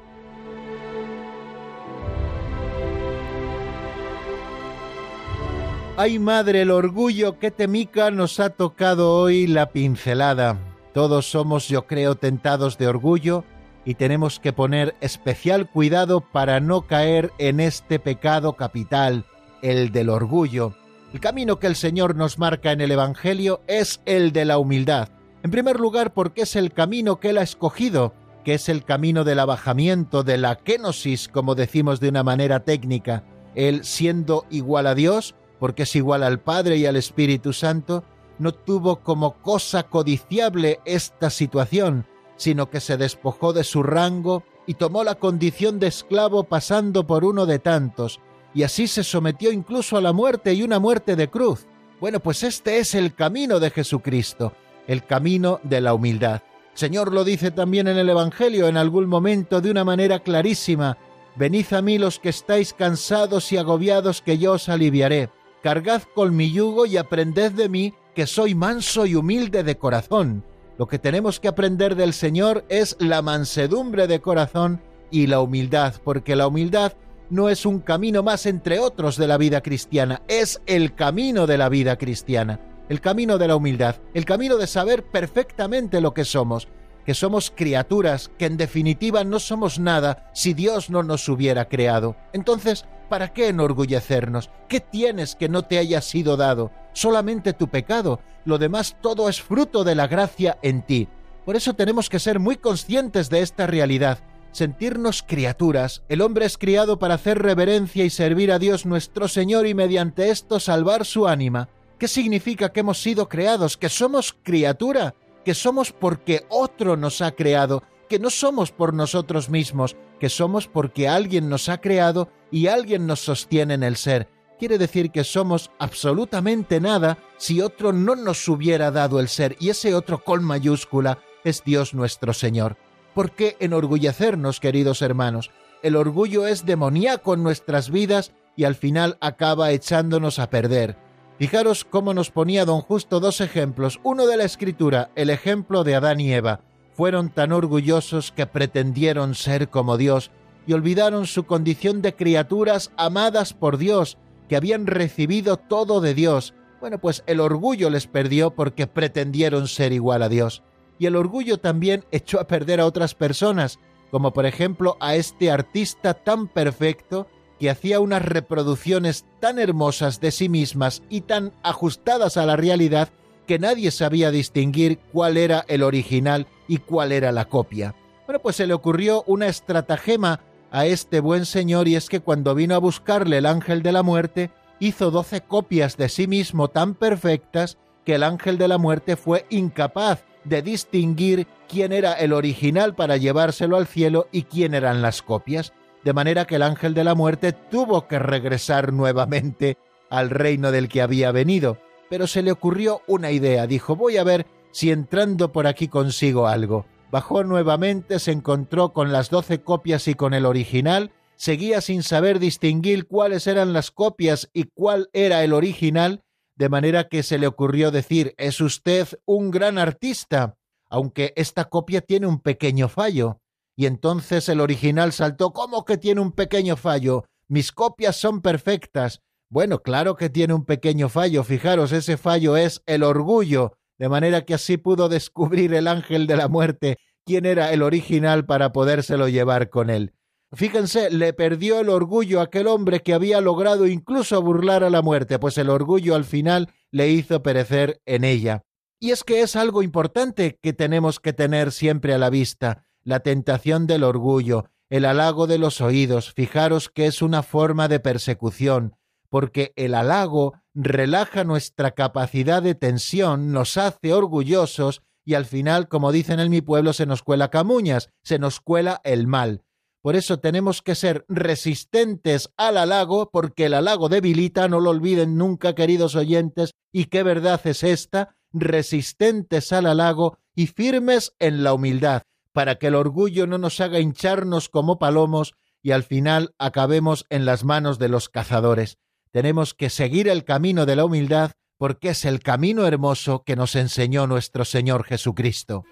Ay 5.97 6.19
madre, 6.19 6.61
el 6.61 6.71
orgullo 6.71 7.37
que 7.37 7.51
temica 7.51 8.11
nos 8.11 8.39
ha 8.39 8.49
tocado 8.49 9.13
hoy 9.13 9.45
la 9.45 9.71
pincelada. 9.71 10.57
Todos 10.93 11.29
somos, 11.29 11.67
yo 11.67 11.85
creo, 11.85 12.15
tentados 12.15 12.77
de 12.77 12.87
orgullo 12.87 13.43
y 13.85 13.93
tenemos 13.95 14.39
que 14.39 14.51
poner 14.51 14.95
especial 14.99 15.69
cuidado 15.69 16.21
para 16.21 16.59
no 16.59 16.87
caer 16.87 17.31
en 17.37 17.59
este 17.59 17.99
pecado 17.99 18.53
capital, 18.53 19.25
el 19.61 19.91
del 19.91 20.09
orgullo. 20.09 20.73
El 21.13 21.19
camino 21.19 21.59
que 21.59 21.67
el 21.67 21.75
Señor 21.75 22.15
nos 22.15 22.39
marca 22.39 22.71
en 22.71 22.81
el 22.81 22.91
Evangelio 22.91 23.61
es 23.67 24.01
el 24.05 24.31
de 24.33 24.45
la 24.45 24.57
humildad. 24.57 25.09
En 25.43 25.51
primer 25.51 25.79
lugar, 25.79 26.13
porque 26.13 26.41
es 26.41 26.55
el 26.55 26.73
camino 26.73 27.19
que 27.19 27.29
Él 27.29 27.37
ha 27.37 27.43
escogido, 27.43 28.13
que 28.43 28.55
es 28.55 28.67
el 28.67 28.83
camino 28.83 29.23
del 29.23 29.39
abajamiento, 29.39 30.23
de 30.23 30.37
la 30.37 30.55
kenosis, 30.55 31.27
como 31.27 31.55
decimos 31.55 31.99
de 31.99 32.09
una 32.09 32.23
manera 32.23 32.61
técnica. 32.61 33.23
Él 33.53 33.85
siendo 33.85 34.45
igual 34.49 34.87
a 34.87 34.95
Dios, 34.95 35.35
porque 35.59 35.83
es 35.83 35.95
igual 35.95 36.23
al 36.23 36.39
Padre 36.39 36.77
y 36.77 36.85
al 36.85 36.95
Espíritu 36.95 37.53
Santo, 37.53 38.03
no 38.39 38.51
tuvo 38.51 38.97
como 38.97 39.41
cosa 39.41 39.83
codiciable 39.83 40.79
esta 40.85 41.29
situación, 41.29 42.05
sino 42.37 42.69
que 42.69 42.79
se 42.79 42.97
despojó 42.97 43.53
de 43.53 43.63
su 43.63 43.83
rango 43.83 44.43
y 44.67 44.75
tomó 44.75 45.03
la 45.03 45.15
condición 45.15 45.79
de 45.79 45.87
esclavo 45.87 46.43
pasando 46.43 47.05
por 47.05 47.23
uno 47.23 47.45
de 47.45 47.59
tantos, 47.59 48.19
y 48.53 48.63
así 48.63 48.87
se 48.87 49.03
sometió 49.03 49.51
incluso 49.51 49.97
a 49.97 50.01
la 50.01 50.13
muerte 50.13 50.53
y 50.53 50.63
una 50.63 50.79
muerte 50.79 51.15
de 51.15 51.29
cruz. 51.29 51.67
Bueno, 51.99 52.19
pues 52.19 52.43
este 52.43 52.79
es 52.79 52.95
el 52.95 53.13
camino 53.13 53.59
de 53.59 53.69
Jesucristo, 53.69 54.53
el 54.87 55.05
camino 55.05 55.59
de 55.63 55.81
la 55.81 55.93
humildad. 55.93 56.41
Señor 56.73 57.13
lo 57.13 57.23
dice 57.23 57.51
también 57.51 57.87
en 57.87 57.97
el 57.97 58.09
Evangelio 58.09 58.67
en 58.67 58.77
algún 58.77 59.07
momento 59.07 59.61
de 59.61 59.71
una 59.71 59.83
manera 59.83 60.19
clarísima. 60.19 60.97
Venid 61.35 61.73
a 61.73 61.81
mí 61.81 61.97
los 61.97 62.19
que 62.19 62.29
estáis 62.29 62.73
cansados 62.73 63.51
y 63.51 63.57
agobiados, 63.57 64.21
que 64.21 64.37
yo 64.37 64.53
os 64.53 64.67
aliviaré. 64.69 65.29
Cargad 65.63 66.03
con 66.13 66.35
mi 66.35 66.51
yugo 66.51 66.85
y 66.85 66.97
aprended 66.97 67.53
de 67.53 67.69
mí, 67.69 67.93
que 68.13 68.27
soy 68.27 68.55
manso 68.55 69.05
y 69.05 69.15
humilde 69.15 69.63
de 69.63 69.77
corazón. 69.77 70.43
Lo 70.77 70.87
que 70.87 70.99
tenemos 70.99 71.39
que 71.39 71.47
aprender 71.47 71.95
del 71.95 72.13
Señor 72.13 72.65
es 72.69 72.97
la 72.99 73.21
mansedumbre 73.21 74.07
de 74.07 74.19
corazón 74.19 74.81
y 75.09 75.27
la 75.27 75.39
humildad, 75.39 75.95
porque 76.03 76.35
la 76.35 76.47
humildad 76.47 76.93
no 77.29 77.49
es 77.49 77.65
un 77.65 77.79
camino 77.79 78.23
más 78.23 78.45
entre 78.45 78.79
otros 78.79 79.17
de 79.17 79.27
la 79.27 79.37
vida 79.37 79.61
cristiana, 79.61 80.21
es 80.27 80.61
el 80.65 80.93
camino 80.93 81.47
de 81.47 81.57
la 81.57 81.69
vida 81.69 81.97
cristiana 81.97 82.59
el 82.89 83.01
camino 83.01 83.37
de 83.37 83.47
la 83.47 83.55
humildad, 83.55 83.95
el 84.13 84.25
camino 84.25 84.57
de 84.57 84.67
saber 84.67 85.03
perfectamente 85.03 86.01
lo 86.01 86.13
que 86.13 86.25
somos, 86.25 86.67
que 87.05 87.13
somos 87.13 87.51
criaturas, 87.55 88.31
que 88.37 88.45
en 88.45 88.57
definitiva 88.57 89.23
no 89.23 89.39
somos 89.39 89.79
nada 89.79 90.29
si 90.33 90.53
Dios 90.53 90.89
no 90.89 91.03
nos 91.03 91.29
hubiera 91.29 91.69
creado. 91.69 92.15
Entonces, 92.33 92.85
¿para 93.09 93.31
qué 93.31 93.47
enorgullecernos? 93.47 94.49
¿Qué 94.67 94.79
tienes 94.79 95.35
que 95.35 95.47
no 95.47 95.63
te 95.63 95.77
haya 95.77 96.01
sido 96.01 96.35
dado? 96.35 96.71
Solamente 96.93 97.53
tu 97.53 97.67
pecado, 97.67 98.19
lo 98.43 98.57
demás 98.57 98.97
todo 99.01 99.29
es 99.29 99.41
fruto 99.41 99.83
de 99.83 99.95
la 99.95 100.07
gracia 100.07 100.57
en 100.61 100.81
ti. 100.81 101.07
Por 101.45 101.55
eso 101.55 101.73
tenemos 101.75 102.09
que 102.09 102.19
ser 102.19 102.39
muy 102.39 102.57
conscientes 102.57 103.29
de 103.29 103.41
esta 103.41 103.67
realidad, 103.67 104.19
sentirnos 104.51 105.21
criaturas. 105.21 106.01
El 106.09 106.21
hombre 106.21 106.45
es 106.45 106.57
criado 106.57 106.97
para 106.97 107.15
hacer 107.15 107.39
reverencia 107.39 108.03
y 108.03 108.09
servir 108.09 108.51
a 108.51 108.57
Dios 108.57 108.85
nuestro 108.85 109.27
Señor 109.27 109.67
y 109.67 109.75
mediante 109.75 110.31
esto 110.31 110.59
salvar 110.59 111.05
su 111.05 111.27
ánima. 111.27 111.69
¿Qué 111.99 112.07
significa 112.07 112.69
que 112.69 112.79
hemos 112.81 113.01
sido 113.01 113.29
creados? 113.29 113.77
Que 113.77 113.89
somos 113.89 114.35
criatura, 114.43 115.13
que 115.45 115.53
somos 115.53 115.93
porque 115.93 116.45
otro 116.49 116.97
nos 116.97 117.21
ha 117.21 117.31
creado, 117.31 117.83
que 118.09 118.19
no 118.19 118.29
somos 118.29 118.71
por 118.71 118.93
nosotros 118.93 119.49
mismos, 119.49 119.95
que 120.19 120.27
somos 120.27 120.67
porque 120.67 121.07
alguien 121.07 121.47
nos 121.49 121.69
ha 121.69 121.79
creado 121.79 122.29
y 122.51 122.67
alguien 122.67 123.07
nos 123.07 123.21
sostiene 123.21 123.75
en 123.75 123.83
el 123.83 123.95
ser. 123.95 124.27
Quiere 124.57 124.77
decir 124.77 125.11
que 125.11 125.23
somos 125.23 125.71
absolutamente 125.79 126.79
nada 126.79 127.17
si 127.37 127.61
otro 127.61 127.93
no 127.93 128.15
nos 128.15 128.47
hubiera 128.47 128.89
dado 128.89 129.19
el 129.19 129.27
ser, 129.27 129.55
y 129.59 129.69
ese 129.69 129.93
otro 129.93 130.23
con 130.23 130.43
mayúscula 130.43 131.19
es 131.43 131.63
Dios 131.63 131.93
nuestro 131.93 132.33
Señor. 132.33 132.77
¿Por 133.13 133.31
qué 133.31 133.55
enorgullecernos, 133.59 134.59
queridos 134.59 135.01
hermanos? 135.01 135.51
El 135.83 135.95
orgullo 135.95 136.47
es 136.47 136.65
demoníaco 136.65 137.33
en 137.35 137.43
nuestras 137.43 137.91
vidas 137.91 138.31
y 138.55 138.63
al 138.63 138.75
final 138.75 139.17
acaba 139.21 139.71
echándonos 139.71 140.39
a 140.39 140.49
perder. 140.49 140.97
Fijaros 141.37 141.83
cómo 141.83 142.13
nos 142.13 142.31
ponía 142.31 142.63
don 142.63 142.79
Justo 142.79 143.19
dos 143.19 143.41
ejemplos, 143.41 143.99
uno 144.03 144.25
de 144.25 144.37
la 144.37 144.45
escritura, 144.45 145.09
el 145.15 145.29
ejemplo 145.29 145.83
de 145.83 145.95
Adán 145.95 146.21
y 146.21 146.33
Eva. 146.33 146.61
Fueron 146.93 147.29
tan 147.29 147.51
orgullosos 147.51 148.31
que 148.31 148.45
pretendieron 148.45 149.35
ser 149.35 149.69
como 149.69 149.97
Dios 149.97 150.31
y 150.65 150.71
olvidaron 150.71 151.27
su 151.27 151.43
condición 151.45 152.01
de 152.01 152.15
criaturas 152.15 152.91
amadas 152.95 153.53
por 153.53 153.77
Dios, 153.77 154.17
que 154.47 154.55
habían 154.55 154.87
recibido 154.87 155.57
todo 155.57 155.99
de 155.99 156.13
Dios. 156.13 156.53
Bueno, 156.79 156.99
pues 156.99 157.21
el 157.27 157.41
orgullo 157.41 157.89
les 157.89 158.07
perdió 158.07 158.51
porque 158.51 158.87
pretendieron 158.87 159.67
ser 159.67 159.91
igual 159.91 160.23
a 160.23 160.29
Dios. 160.29 160.63
Y 160.99 161.05
el 161.05 161.17
orgullo 161.17 161.57
también 161.57 162.05
echó 162.11 162.39
a 162.39 162.47
perder 162.47 162.79
a 162.79 162.85
otras 162.85 163.13
personas, 163.13 163.77
como 164.09 164.31
por 164.31 164.45
ejemplo 164.45 164.95
a 165.01 165.15
este 165.15 165.51
artista 165.51 166.13
tan 166.13 166.47
perfecto 166.47 167.27
que 167.59 167.69
hacía 167.69 167.99
unas 167.99 168.23
reproducciones 168.23 169.25
tan 169.39 169.59
hermosas 169.59 170.19
de 170.19 170.31
sí 170.31 170.49
mismas 170.49 171.01
y 171.09 171.21
tan 171.21 171.53
ajustadas 171.63 172.37
a 172.37 172.45
la 172.45 172.55
realidad 172.55 173.09
que 173.47 173.59
nadie 173.59 173.91
sabía 173.91 174.31
distinguir 174.31 174.99
cuál 175.11 175.37
era 175.37 175.65
el 175.67 175.83
original 175.83 176.47
y 176.67 176.77
cuál 176.77 177.11
era 177.11 177.31
la 177.31 177.45
copia. 177.45 177.95
Bueno, 178.25 178.41
pues 178.41 178.55
se 178.55 178.67
le 178.67 178.73
ocurrió 178.73 179.23
una 179.27 179.47
estratagema 179.47 180.41
a 180.71 180.85
este 180.85 181.19
buen 181.19 181.45
señor 181.45 181.87
y 181.87 181.95
es 181.95 182.09
que 182.09 182.19
cuando 182.19 182.55
vino 182.55 182.75
a 182.75 182.79
buscarle 182.79 183.37
el 183.37 183.45
ángel 183.45 183.83
de 183.83 183.91
la 183.91 184.03
muerte, 184.03 184.49
hizo 184.79 185.11
doce 185.11 185.41
copias 185.41 185.95
de 185.95 186.09
sí 186.09 186.27
mismo 186.27 186.69
tan 186.69 186.95
perfectas 186.95 187.77
que 188.03 188.15
el 188.15 188.23
ángel 188.23 188.57
de 188.57 188.67
la 188.67 188.77
muerte 188.77 189.15
fue 189.15 189.45
incapaz 189.49 190.23
de 190.43 190.61
distinguir 190.61 191.47
quién 191.67 191.91
era 191.91 192.13
el 192.13 192.33
original 192.33 192.95
para 192.95 193.17
llevárselo 193.17 193.77
al 193.77 193.87
cielo 193.87 194.27
y 194.31 194.43
quién 194.43 194.73
eran 194.73 195.01
las 195.01 195.21
copias 195.21 195.73
de 196.05 196.13
manera 196.13 196.45
que 196.45 196.57
el 196.57 196.61
ángel 196.61 196.93
de 196.93 197.03
la 197.03 197.15
muerte 197.15 197.51
tuvo 197.51 198.07
que 198.07 198.19
regresar 198.19 198.93
nuevamente 198.93 199.79
al 200.11 200.29
reino 200.29 200.71
del 200.71 200.87
que 200.87 201.01
había 201.01 201.31
venido. 201.31 201.79
Pero 202.11 202.27
se 202.27 202.43
le 202.43 202.51
ocurrió 202.51 203.01
una 203.07 203.31
idea, 203.31 203.65
dijo 203.65 203.95
voy 203.95 204.17
a 204.17 204.23
ver 204.23 204.45
si 204.71 204.91
entrando 204.91 205.51
por 205.51 205.65
aquí 205.65 205.87
consigo 205.87 206.47
algo. 206.47 206.85
Bajó 207.11 207.43
nuevamente, 207.43 208.19
se 208.19 208.31
encontró 208.31 208.93
con 208.93 209.11
las 209.11 209.31
doce 209.31 209.63
copias 209.63 210.07
y 210.07 210.13
con 210.13 210.35
el 210.35 210.45
original, 210.45 211.11
seguía 211.37 211.81
sin 211.81 212.03
saber 212.03 212.37
distinguir 212.37 213.07
cuáles 213.07 213.47
eran 213.47 213.73
las 213.73 213.89
copias 213.89 214.49
y 214.53 214.65
cuál 214.65 215.09
era 215.11 215.43
el 215.43 215.53
original, 215.53 216.21
de 216.55 216.69
manera 216.69 217.07
que 217.07 217.23
se 217.23 217.39
le 217.39 217.47
ocurrió 217.47 217.89
decir 217.89 218.35
es 218.37 218.61
usted 218.61 219.07
un 219.25 219.49
gran 219.49 219.79
artista, 219.79 220.55
aunque 220.87 221.33
esta 221.35 221.65
copia 221.65 222.01
tiene 222.01 222.27
un 222.27 222.39
pequeño 222.41 222.89
fallo. 222.89 223.39
Y 223.75 223.87
entonces 223.87 224.47
el 224.47 224.61
original 224.61 225.11
saltó, 225.11 225.51
¿cómo 225.51 225.83
que 225.83 225.97
tiene 225.97 226.21
un 226.21 226.31
pequeño 226.31 226.77
fallo? 226.77 227.25
Mis 227.47 227.71
copias 227.71 228.15
son 228.15 228.41
perfectas. 228.41 229.21
Bueno, 229.49 229.79
claro 229.79 230.15
que 230.15 230.29
tiene 230.29 230.53
un 230.53 230.65
pequeño 230.65 231.09
fallo. 231.09 231.43
Fijaros, 231.43 231.91
ese 231.91 232.17
fallo 232.17 232.57
es 232.57 232.81
el 232.85 233.03
orgullo, 233.03 233.77
de 233.99 234.09
manera 234.09 234.45
que 234.45 234.53
así 234.53 234.77
pudo 234.77 235.09
descubrir 235.09 235.73
el 235.73 235.87
ángel 235.87 236.25
de 236.27 236.37
la 236.37 236.47
muerte 236.47 236.97
quién 237.25 237.45
era 237.45 237.73
el 237.73 237.81
original 237.81 238.45
para 238.45 238.71
podérselo 238.71 239.27
llevar 239.27 239.69
con 239.69 239.89
él. 239.89 240.13
Fíjense, 240.53 241.09
le 241.09 241.33
perdió 241.33 241.81
el 241.81 241.89
orgullo 241.89 242.39
a 242.39 242.43
aquel 242.43 242.67
hombre 242.67 243.01
que 243.01 243.13
había 243.13 243.41
logrado 243.41 243.87
incluso 243.87 244.41
burlar 244.41 244.83
a 244.83 244.89
la 244.89 245.01
muerte, 245.01 245.39
pues 245.39 245.57
el 245.57 245.69
orgullo 245.69 246.15
al 246.15 246.23
final 246.23 246.69
le 246.91 247.09
hizo 247.09 247.41
perecer 247.41 247.99
en 248.05 248.23
ella. 248.23 248.61
Y 249.01 249.11
es 249.11 249.23
que 249.23 249.41
es 249.41 249.55
algo 249.55 249.83
importante 249.83 250.57
que 250.61 250.71
tenemos 250.71 251.19
que 251.19 251.33
tener 251.33 251.71
siempre 251.71 252.13
a 252.13 252.17
la 252.17 252.29
vista 252.29 252.85
la 253.05 253.21
tentación 253.21 253.87
del 253.87 254.03
orgullo, 254.03 254.65
el 254.89 255.05
halago 255.05 255.47
de 255.47 255.59
los 255.59 255.79
oídos, 255.79 256.33
fijaros 256.33 256.89
que 256.89 257.05
es 257.05 257.21
una 257.21 257.43
forma 257.43 257.87
de 257.87 257.99
persecución, 257.99 258.95
porque 259.29 259.73
el 259.75 259.93
halago 259.93 260.55
relaja 260.73 261.43
nuestra 261.43 261.91
capacidad 261.91 262.61
de 262.61 262.75
tensión, 262.75 263.51
nos 263.51 263.77
hace 263.77 264.13
orgullosos 264.13 265.03
y 265.23 265.35
al 265.35 265.45
final, 265.45 265.87
como 265.87 266.11
dicen 266.11 266.39
en 266.39 266.49
mi 266.49 266.61
pueblo, 266.61 266.93
se 266.93 267.05
nos 267.05 267.23
cuela 267.23 267.49
camuñas, 267.49 268.09
se 268.23 268.37
nos 268.39 268.59
cuela 268.59 269.01
el 269.03 269.27
mal. 269.27 269.63
Por 270.01 270.15
eso 270.15 270.39
tenemos 270.39 270.83
que 270.83 270.93
ser 270.93 271.25
resistentes 271.27 272.51
al 272.57 272.77
halago, 272.77 273.31
porque 273.31 273.65
el 273.65 273.73
halago 273.73 274.07
debilita, 274.07 274.67
no 274.67 274.79
lo 274.79 274.91
olviden 274.91 275.35
nunca, 275.35 275.73
queridos 275.73 276.15
oyentes, 276.15 276.73
y 276.91 277.05
qué 277.05 277.23
verdad 277.23 277.59
es 277.65 277.83
esta, 277.83 278.35
resistentes 278.53 279.73
al 279.73 279.87
halago 279.87 280.37
y 280.55 280.67
firmes 280.67 281.33
en 281.39 281.63
la 281.63 281.73
humildad 281.73 282.21
para 282.55 282.75
que 282.75 282.87
el 282.87 282.95
orgullo 282.95 283.47
no 283.47 283.57
nos 283.57 283.81
haga 283.81 283.99
hincharnos 283.99 284.69
como 284.69 284.97
palomos 284.97 285.55
y 285.83 285.91
al 285.91 286.03
final 286.03 286.55
acabemos 286.57 287.25
en 287.29 287.43
las 287.43 287.65
manos 287.65 287.99
de 287.99 288.07
los 288.07 288.29
cazadores. 288.29 288.97
Tenemos 289.31 289.73
que 289.73 289.89
seguir 289.89 290.29
el 290.29 290.45
camino 290.45 290.85
de 290.85 290.95
la 290.95 291.03
humildad 291.03 291.51
porque 291.77 292.11
es 292.11 292.23
el 292.23 292.39
camino 292.39 292.87
hermoso 292.87 293.43
que 293.45 293.57
nos 293.57 293.75
enseñó 293.75 294.25
nuestro 294.25 294.63
Señor 294.63 295.03
Jesucristo. 295.03 295.83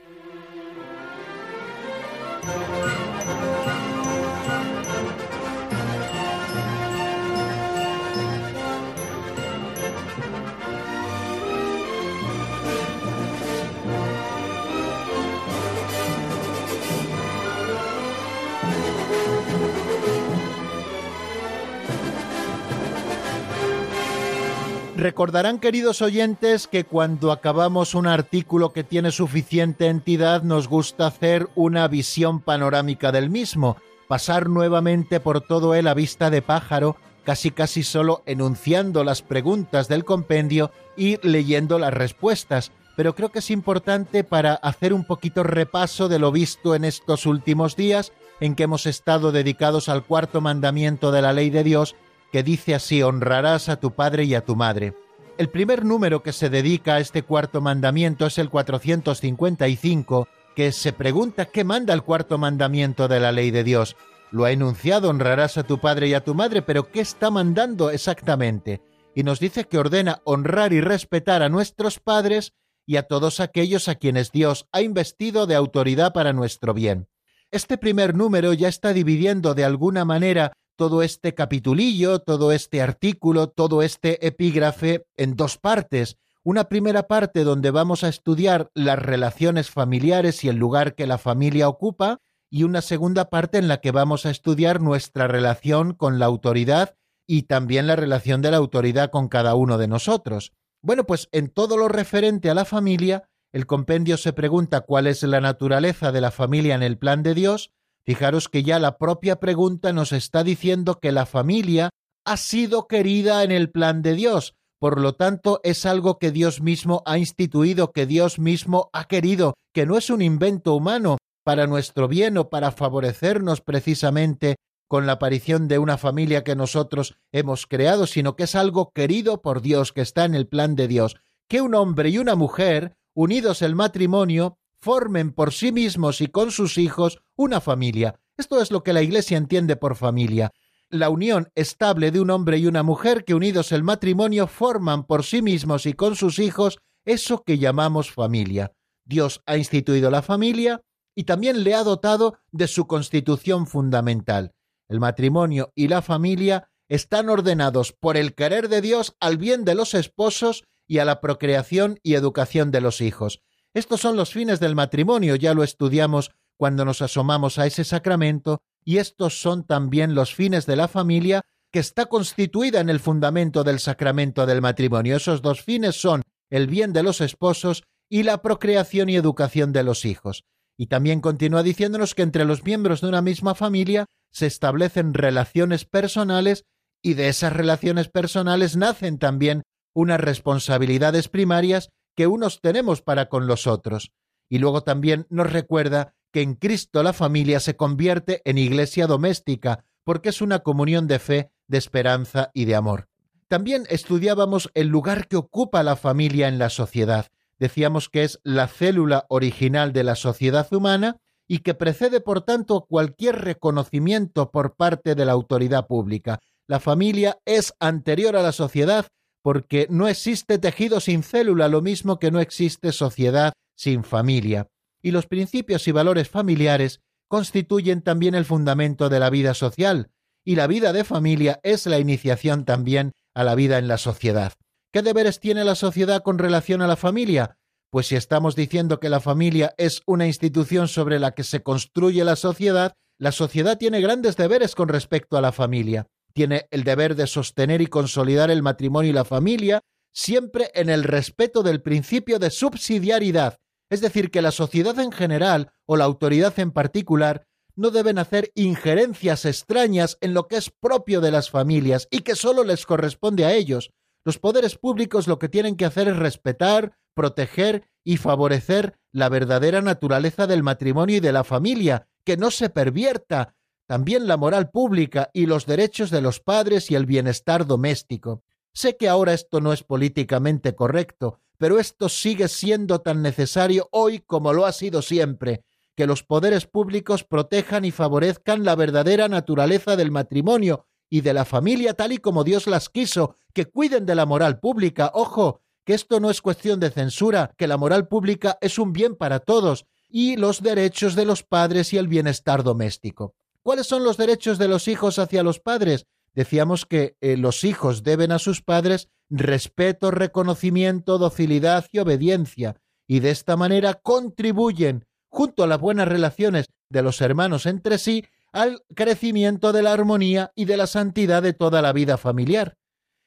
Recordarán, 25.03 25.59
queridos 25.59 26.01
oyentes, 26.01 26.65
que 26.65 26.85
cuando 26.85 27.33
acabamos 27.33 27.93
un 27.93 28.07
artículo 28.07 28.71
que 28.71 28.85
tiene 28.85 29.11
suficiente 29.11 29.87
entidad 29.87 30.43
nos 30.43 30.69
gusta 30.69 31.07
hacer 31.07 31.49
una 31.55 31.85
visión 31.89 32.39
panorámica 32.39 33.11
del 33.11 33.29
mismo, 33.29 33.75
pasar 34.07 34.47
nuevamente 34.47 35.19
por 35.19 35.41
todo 35.41 35.75
él 35.75 35.89
a 35.89 35.93
vista 35.93 36.29
de 36.29 36.41
pájaro 36.41 36.95
casi 37.25 37.51
casi 37.51 37.83
solo 37.83 38.23
enunciando 38.25 39.03
las 39.03 39.21
preguntas 39.21 39.89
del 39.89 40.05
compendio 40.05 40.71
y 40.95 41.17
leyendo 41.27 41.79
las 41.79 41.93
respuestas, 41.93 42.71
pero 42.95 43.13
creo 43.13 43.27
que 43.27 43.39
es 43.39 43.51
importante 43.51 44.23
para 44.23 44.53
hacer 44.53 44.93
un 44.93 45.03
poquito 45.03 45.43
repaso 45.43 46.07
de 46.07 46.19
lo 46.19 46.31
visto 46.31 46.75
en 46.75 46.85
estos 46.85 47.25
últimos 47.25 47.75
días 47.75 48.13
en 48.39 48.55
que 48.55 48.63
hemos 48.63 48.85
estado 48.85 49.33
dedicados 49.33 49.89
al 49.89 50.05
cuarto 50.05 50.39
mandamiento 50.39 51.11
de 51.11 51.21
la 51.21 51.33
ley 51.33 51.49
de 51.49 51.65
Dios, 51.65 51.93
que 52.33 52.41
dice 52.41 52.73
así, 52.73 53.03
honrarás 53.03 53.69
a 53.69 53.79
tu 53.79 53.91
padre 53.91 54.23
y 54.23 54.33
a 54.33 54.43
tu 54.43 54.55
madre. 54.55 54.95
El 55.37 55.49
primer 55.49 55.85
número 55.85 56.23
que 56.23 56.33
se 56.33 56.49
dedica 56.49 56.95
a 56.95 56.99
este 56.99 57.21
cuarto 57.21 57.61
mandamiento 57.61 58.25
es 58.25 58.39
el 58.39 58.49
455, 58.49 60.27
que 60.55 60.71
se 60.71 60.93
pregunta 60.93 61.45
qué 61.45 61.63
manda 61.63 61.93
el 61.93 62.01
cuarto 62.01 62.39
mandamiento 62.39 63.07
de 63.07 63.19
la 63.19 63.31
ley 63.31 63.51
de 63.51 63.63
Dios. 63.63 63.95
Lo 64.31 64.45
ha 64.45 64.51
enunciado, 64.51 65.11
honrarás 65.11 65.59
a 65.59 65.63
tu 65.63 65.77
padre 65.77 66.07
y 66.07 66.15
a 66.15 66.23
tu 66.23 66.33
madre, 66.33 66.63
pero 66.63 66.91
¿qué 66.91 67.01
está 67.01 67.29
mandando 67.29 67.91
exactamente? 67.91 68.81
Y 69.13 69.21
nos 69.21 69.39
dice 69.39 69.65
que 69.65 69.77
ordena 69.77 70.23
honrar 70.23 70.73
y 70.73 70.81
respetar 70.81 71.43
a 71.43 71.49
nuestros 71.49 71.99
padres 71.99 72.53
y 72.87 72.95
a 72.95 73.03
todos 73.03 73.41
aquellos 73.41 73.87
a 73.89 73.93
quienes 73.93 74.31
Dios 74.31 74.67
ha 74.71 74.81
investido 74.81 75.45
de 75.45 75.53
autoridad 75.53 76.13
para 76.13 76.33
nuestro 76.33 76.73
bien. 76.73 77.07
Este 77.51 77.77
primer 77.77 78.15
número 78.15 78.53
ya 78.53 78.69
está 78.69 78.91
dividiendo 78.91 79.53
de 79.53 79.65
alguna 79.65 80.03
manera 80.03 80.53
todo 80.75 81.03
este 81.03 81.33
capitulillo, 81.33 82.19
todo 82.19 82.51
este 82.51 82.81
artículo, 82.81 83.47
todo 83.47 83.81
este 83.81 84.25
epígrafe 84.25 85.05
en 85.15 85.35
dos 85.35 85.57
partes. 85.57 86.17
Una 86.43 86.65
primera 86.65 87.03
parte 87.03 87.43
donde 87.43 87.71
vamos 87.71 88.03
a 88.03 88.09
estudiar 88.09 88.69
las 88.73 88.99
relaciones 88.99 89.69
familiares 89.69 90.43
y 90.43 90.49
el 90.49 90.57
lugar 90.57 90.95
que 90.95 91.07
la 91.07 91.17
familia 91.17 91.69
ocupa, 91.69 92.19
y 92.53 92.63
una 92.63 92.81
segunda 92.81 93.31
parte 93.31 93.57
en 93.57 93.67
la 93.67 93.77
que 93.77 93.89
vamos 93.89 94.27
a 94.27 94.29
estudiar 94.29 94.79
nuestra 94.79 95.27
relación 95.27 95.93
con 95.93 96.19
la 96.19 96.27
autoridad 96.27 96.95
y 97.25 97.43
también 97.43 97.87
la 97.87 97.95
relación 97.95 98.43
de 98.43 98.51
la 98.51 98.57
autoridad 98.57 99.09
con 99.09 99.27
cada 99.27 99.55
uno 99.55 99.79
de 99.79 99.87
nosotros. 99.87 100.53
Bueno, 100.83 101.05
pues 101.05 101.29
en 101.31 101.49
todo 101.49 101.77
lo 101.77 101.87
referente 101.87 102.51
a 102.51 102.53
la 102.53 102.65
familia, 102.65 103.27
el 103.53 103.65
compendio 103.65 104.17
se 104.17 104.33
pregunta 104.33 104.81
cuál 104.81 105.07
es 105.07 105.23
la 105.23 105.41
naturaleza 105.41 106.11
de 106.11 106.21
la 106.21 106.29
familia 106.29 106.75
en 106.75 106.83
el 106.83 106.97
plan 106.97 107.23
de 107.23 107.33
Dios. 107.33 107.71
Fijaros 108.05 108.49
que 108.49 108.63
ya 108.63 108.79
la 108.79 108.97
propia 108.97 109.39
pregunta 109.39 109.93
nos 109.93 110.11
está 110.11 110.43
diciendo 110.43 110.99
que 110.99 111.11
la 111.11 111.25
familia 111.25 111.89
ha 112.25 112.37
sido 112.37 112.87
querida 112.87 113.43
en 113.43 113.51
el 113.51 113.69
plan 113.69 114.01
de 114.01 114.13
Dios, 114.13 114.55
por 114.79 114.99
lo 114.99 115.15
tanto 115.15 115.61
es 115.63 115.85
algo 115.85 116.19
que 116.19 116.31
Dios 116.31 116.61
mismo 116.61 117.03
ha 117.05 117.17
instituido, 117.17 117.91
que 117.93 118.05
Dios 118.05 118.39
mismo 118.39 118.89
ha 118.91 119.05
querido, 119.05 119.53
que 119.73 119.85
no 119.85 119.97
es 119.97 120.09
un 120.09 120.21
invento 120.21 120.75
humano 120.75 121.17
para 121.45 121.67
nuestro 121.67 122.07
bien 122.07 122.37
o 122.37 122.49
para 122.49 122.71
favorecernos 122.71 123.61
precisamente 123.61 124.55
con 124.89 125.05
la 125.05 125.13
aparición 125.13 125.67
de 125.67 125.79
una 125.79 125.97
familia 125.97 126.43
que 126.43 126.55
nosotros 126.55 127.15
hemos 127.31 127.65
creado, 127.65 128.05
sino 128.07 128.35
que 128.35 128.43
es 128.43 128.55
algo 128.55 128.91
querido 128.93 129.41
por 129.41 129.61
Dios, 129.61 129.93
que 129.93 130.01
está 130.01 130.25
en 130.25 130.35
el 130.35 130.47
plan 130.47 130.75
de 130.75 130.87
Dios, 130.87 131.15
que 131.49 131.61
un 131.61 131.75
hombre 131.75 132.09
y 132.09 132.17
una 132.17 132.35
mujer, 132.35 132.95
unidos 133.15 133.61
el 133.61 133.75
matrimonio, 133.75 134.57
formen 134.83 135.31
por 135.31 135.53
sí 135.53 135.71
mismos 135.71 136.19
y 136.19 136.27
con 136.27 136.51
sus 136.51 136.77
hijos 136.77 137.21
una 137.37 137.61
familia. 137.61 138.19
Esto 138.35 138.61
es 138.61 138.69
lo 138.69 138.83
que 138.83 138.91
la 138.91 139.01
Iglesia 139.01 139.37
entiende 139.37 139.77
por 139.77 139.95
familia. 139.95 140.51
La 140.89 141.09
unión 141.09 141.49
estable 141.55 142.11
de 142.11 142.19
un 142.19 142.29
hombre 142.29 142.57
y 142.57 142.67
una 142.67 142.83
mujer 142.83 143.23
que 143.23 143.33
unidos 143.33 143.71
el 143.71 143.81
matrimonio 143.81 144.45
forman 144.45 145.05
por 145.05 145.23
sí 145.23 145.41
mismos 145.41 145.85
y 145.85 145.93
con 145.93 146.17
sus 146.17 146.37
hijos 146.37 146.79
eso 147.05 147.43
que 147.43 147.57
llamamos 147.57 148.11
familia. 148.11 148.73
Dios 149.05 149.41
ha 149.45 149.55
instituido 149.55 150.11
la 150.11 150.21
familia 150.21 150.81
y 151.15 151.23
también 151.23 151.63
le 151.63 151.75
ha 151.75 151.83
dotado 151.83 152.37
de 152.51 152.67
su 152.67 152.85
constitución 152.85 153.67
fundamental. 153.67 154.53
El 154.89 154.99
matrimonio 154.99 155.71
y 155.75 155.87
la 155.87 156.01
familia 156.01 156.69
están 156.89 157.29
ordenados 157.29 157.93
por 157.93 158.17
el 158.17 158.35
querer 158.35 158.67
de 158.67 158.81
Dios 158.81 159.15
al 159.21 159.37
bien 159.37 159.63
de 159.63 159.75
los 159.75 159.93
esposos 159.93 160.65
y 160.87 160.97
a 160.97 161.05
la 161.05 161.21
procreación 161.21 161.99
y 162.03 162.15
educación 162.15 162.71
de 162.71 162.81
los 162.81 162.99
hijos. 162.99 163.39
Estos 163.73 164.01
son 164.01 164.15
los 164.15 164.31
fines 164.31 164.59
del 164.59 164.75
matrimonio, 164.75 165.35
ya 165.35 165.53
lo 165.53 165.63
estudiamos 165.63 166.31
cuando 166.57 166.85
nos 166.85 167.01
asomamos 167.01 167.57
a 167.57 167.65
ese 167.65 167.83
sacramento, 167.83 168.61
y 168.85 168.97
estos 168.97 169.41
son 169.41 169.65
también 169.65 170.13
los 170.13 170.35
fines 170.35 170.65
de 170.65 170.75
la 170.75 170.87
familia 170.87 171.41
que 171.71 171.79
está 171.79 172.05
constituida 172.05 172.79
en 172.81 172.89
el 172.89 172.99
fundamento 172.99 173.63
del 173.63 173.79
sacramento 173.79 174.45
del 174.45 174.61
matrimonio. 174.61 175.15
Esos 175.15 175.41
dos 175.41 175.63
fines 175.63 175.99
son 175.99 176.21
el 176.51 176.67
bien 176.67 176.93
de 176.93 177.01
los 177.01 177.19
esposos 177.19 177.83
y 178.09 178.23
la 178.23 178.43
procreación 178.43 179.09
y 179.09 179.15
educación 179.15 179.73
de 179.73 179.83
los 179.83 180.05
hijos. 180.05 180.43
Y 180.77 180.87
también 180.87 181.19
continúa 181.19 181.63
diciéndonos 181.63 182.13
que 182.13 182.21
entre 182.21 182.45
los 182.45 182.63
miembros 182.63 183.01
de 183.01 183.07
una 183.07 183.23
misma 183.23 183.55
familia 183.55 184.05
se 184.31 184.45
establecen 184.45 185.15
relaciones 185.15 185.85
personales 185.85 186.65
y 187.01 187.15
de 187.15 187.29
esas 187.29 187.53
relaciones 187.53 188.07
personales 188.07 188.75
nacen 188.75 189.17
también 189.17 189.63
unas 189.95 190.19
responsabilidades 190.19 191.27
primarias 191.27 191.89
que 192.15 192.27
unos 192.27 192.61
tenemos 192.61 193.01
para 193.01 193.29
con 193.29 193.47
los 193.47 193.67
otros. 193.67 194.11
Y 194.49 194.59
luego 194.59 194.81
también 194.81 195.25
nos 195.29 195.51
recuerda 195.51 196.13
que 196.31 196.41
en 196.41 196.55
Cristo 196.55 197.03
la 197.03 197.13
familia 197.13 197.59
se 197.59 197.75
convierte 197.75 198.41
en 198.45 198.57
iglesia 198.57 199.07
doméstica, 199.07 199.85
porque 200.03 200.29
es 200.29 200.41
una 200.41 200.59
comunión 200.59 201.07
de 201.07 201.19
fe, 201.19 201.51
de 201.67 201.77
esperanza 201.77 202.51
y 202.53 202.65
de 202.65 202.75
amor. 202.75 203.07
También 203.47 203.83
estudiábamos 203.89 204.71
el 204.73 204.87
lugar 204.87 205.27
que 205.27 205.37
ocupa 205.37 205.83
la 205.83 205.95
familia 205.95 206.47
en 206.47 206.57
la 206.57 206.69
sociedad. 206.69 207.27
Decíamos 207.59 208.09
que 208.09 208.23
es 208.23 208.39
la 208.43 208.67
célula 208.67 209.25
original 209.29 209.93
de 209.93 210.03
la 210.03 210.15
sociedad 210.15 210.71
humana 210.73 211.17
y 211.47 211.59
que 211.59 211.75
precede, 211.75 212.19
por 212.19 212.41
tanto, 212.41 212.85
cualquier 212.89 213.41
reconocimiento 213.41 214.49
por 214.49 214.75
parte 214.75 215.13
de 215.13 215.25
la 215.25 215.33
autoridad 215.33 215.87
pública. 215.87 216.39
La 216.67 216.79
familia 216.79 217.37
es 217.45 217.73
anterior 217.79 218.35
a 218.35 218.41
la 218.41 218.53
sociedad 218.53 219.07
porque 219.43 219.87
no 219.89 220.07
existe 220.07 220.57
tejido 220.57 220.99
sin 220.99 221.21
célula, 221.21 221.67
lo 221.67 221.81
mismo 221.81 222.17
que 222.17 222.31
no 222.31 222.39
existe 222.39 222.91
sociedad 222.91 223.53
sin 223.75 224.03
familia. 224.03 224.67
Y 225.03 225.11
los 225.11 225.27
principios 225.27 225.87
y 225.87 225.91
valores 225.91 226.29
familiares 226.29 227.01
constituyen 227.27 228.01
también 228.01 228.35
el 228.35 228.45
fundamento 228.45 229.09
de 229.09 229.19
la 229.19 229.29
vida 229.29 229.53
social, 229.53 230.09
y 230.45 230.55
la 230.55 230.67
vida 230.67 230.93
de 230.93 231.03
familia 231.03 231.59
es 231.63 231.85
la 231.85 231.99
iniciación 231.99 232.65
también 232.65 233.11
a 233.33 233.43
la 233.43 233.55
vida 233.55 233.77
en 233.77 233.87
la 233.87 233.97
sociedad. 233.97 234.53
¿Qué 234.91 235.01
deberes 235.01 235.39
tiene 235.39 235.63
la 235.63 235.75
sociedad 235.75 236.21
con 236.21 236.37
relación 236.37 236.81
a 236.81 236.87
la 236.87 236.95
familia? 236.95 237.57
Pues 237.89 238.07
si 238.07 238.15
estamos 238.15 238.55
diciendo 238.55 238.99
que 238.99 239.09
la 239.09 239.19
familia 239.19 239.73
es 239.77 240.01
una 240.05 240.25
institución 240.25 240.87
sobre 240.87 241.19
la 241.19 241.31
que 241.31 241.43
se 241.43 241.63
construye 241.63 242.23
la 242.23 242.35
sociedad, 242.35 242.93
la 243.19 243.31
sociedad 243.31 243.77
tiene 243.77 244.01
grandes 244.01 244.37
deberes 244.37 244.75
con 244.75 244.89
respecto 244.89 245.37
a 245.37 245.41
la 245.41 245.51
familia. 245.51 246.07
Tiene 246.33 246.67
el 246.71 246.83
deber 246.83 247.15
de 247.15 247.27
sostener 247.27 247.81
y 247.81 247.87
consolidar 247.87 248.49
el 248.49 248.63
matrimonio 248.63 249.11
y 249.11 249.13
la 249.13 249.25
familia, 249.25 249.81
siempre 250.13 250.71
en 250.73 250.89
el 250.89 251.03
respeto 251.03 251.63
del 251.63 251.81
principio 251.81 252.39
de 252.39 252.49
subsidiariedad, 252.49 253.59
es 253.89 254.01
decir, 254.01 254.31
que 254.31 254.41
la 254.41 254.51
sociedad 254.51 254.97
en 254.99 255.11
general 255.11 255.71
o 255.85 255.97
la 255.97 256.05
autoridad 256.05 256.57
en 256.59 256.71
particular 256.71 257.45
no 257.75 257.89
deben 257.89 258.17
hacer 258.17 258.51
injerencias 258.55 259.45
extrañas 259.45 260.17
en 260.21 260.33
lo 260.33 260.47
que 260.47 260.57
es 260.57 260.71
propio 260.71 261.21
de 261.21 261.31
las 261.31 261.49
familias 261.49 262.07
y 262.11 262.21
que 262.21 262.35
solo 262.35 262.63
les 262.63 262.85
corresponde 262.85 263.45
a 263.45 263.53
ellos. 263.53 263.91
Los 264.25 264.39
poderes 264.39 264.77
públicos 264.77 265.27
lo 265.27 265.39
que 265.39 265.49
tienen 265.49 265.75
que 265.75 265.85
hacer 265.85 266.07
es 266.07 266.17
respetar, 266.17 266.97
proteger 267.15 267.89
y 268.03 268.17
favorecer 268.17 268.97
la 269.11 269.29
verdadera 269.29 269.81
naturaleza 269.81 270.47
del 270.47 270.63
matrimonio 270.63 271.17
y 271.17 271.19
de 271.19 271.31
la 271.31 271.43
familia, 271.43 272.07
que 272.25 272.37
no 272.37 272.51
se 272.51 272.69
pervierta, 272.69 273.55
también 273.93 274.25
la 274.25 274.37
moral 274.37 274.71
pública 274.71 275.29
y 275.33 275.45
los 275.45 275.67
derechos 275.67 276.09
de 276.09 276.19
los 276.19 276.39
padres 276.39 276.89
y 276.89 276.95
el 276.95 277.05
bienestar 277.05 277.67
doméstico. 277.67 278.41
Sé 278.73 278.97
que 278.97 279.07
ahora 279.07 279.35
esto 279.35 279.61
no 279.61 279.71
es 279.71 279.83
políticamente 279.83 280.73
correcto, 280.73 281.41
pero 281.59 281.77
esto 281.77 282.09
sigue 282.09 282.47
siendo 282.47 283.01
tan 283.01 283.21
necesario 283.21 283.89
hoy 283.91 284.21
como 284.21 284.51
lo 284.51 284.65
ha 284.65 284.71
sido 284.71 285.03
siempre, 285.03 285.63
que 285.95 286.07
los 286.07 286.23
poderes 286.23 286.65
públicos 286.65 287.23
protejan 287.23 287.85
y 287.85 287.91
favorezcan 287.91 288.63
la 288.63 288.75
verdadera 288.75 289.27
naturaleza 289.27 289.95
del 289.95 290.09
matrimonio 290.09 290.87
y 291.07 291.21
de 291.21 291.35
la 291.35 291.45
familia 291.45 291.93
tal 291.93 292.13
y 292.13 292.17
como 292.17 292.43
Dios 292.43 292.65
las 292.65 292.89
quiso, 292.89 293.35
que 293.53 293.65
cuiden 293.65 294.07
de 294.07 294.15
la 294.15 294.25
moral 294.25 294.59
pública, 294.59 295.11
ojo, 295.13 295.61
que 295.85 295.93
esto 295.93 296.19
no 296.19 296.31
es 296.31 296.41
cuestión 296.41 296.79
de 296.79 296.89
censura, 296.89 297.53
que 297.59 297.67
la 297.67 297.77
moral 297.77 298.07
pública 298.07 298.57
es 298.59 298.79
un 298.79 298.91
bien 298.91 299.15
para 299.15 299.37
todos, 299.39 299.85
y 300.09 300.35
los 300.35 300.63
derechos 300.63 301.13
de 301.13 301.25
los 301.25 301.43
padres 301.43 301.93
y 301.93 301.99
el 301.99 302.07
bienestar 302.07 302.63
doméstico. 302.63 303.35
¿Cuáles 303.63 303.87
son 303.87 304.03
los 304.03 304.17
derechos 304.17 304.57
de 304.57 304.67
los 304.67 304.87
hijos 304.87 305.19
hacia 305.19 305.43
los 305.43 305.59
padres? 305.59 306.05
Decíamos 306.33 306.85
que 306.85 307.15
eh, 307.21 307.37
los 307.37 307.63
hijos 307.63 308.03
deben 308.03 308.31
a 308.31 308.39
sus 308.39 308.61
padres 308.61 309.09
respeto, 309.29 310.11
reconocimiento, 310.11 311.17
docilidad 311.17 311.85
y 311.91 311.99
obediencia, 311.99 312.75
y 313.07 313.19
de 313.19 313.31
esta 313.31 313.55
manera 313.57 313.95
contribuyen, 313.95 315.05
junto 315.29 315.63
a 315.63 315.67
las 315.67 315.79
buenas 315.79 316.07
relaciones 316.07 316.67
de 316.89 317.01
los 317.01 317.21
hermanos 317.21 317.65
entre 317.65 317.97
sí, 317.97 318.25
al 318.51 318.83
crecimiento 318.93 319.71
de 319.71 319.81
la 319.81 319.93
armonía 319.93 320.51
y 320.55 320.65
de 320.65 320.77
la 320.77 320.85
santidad 320.85 321.41
de 321.41 321.53
toda 321.53 321.81
la 321.81 321.93
vida 321.93 322.17
familiar 322.17 322.77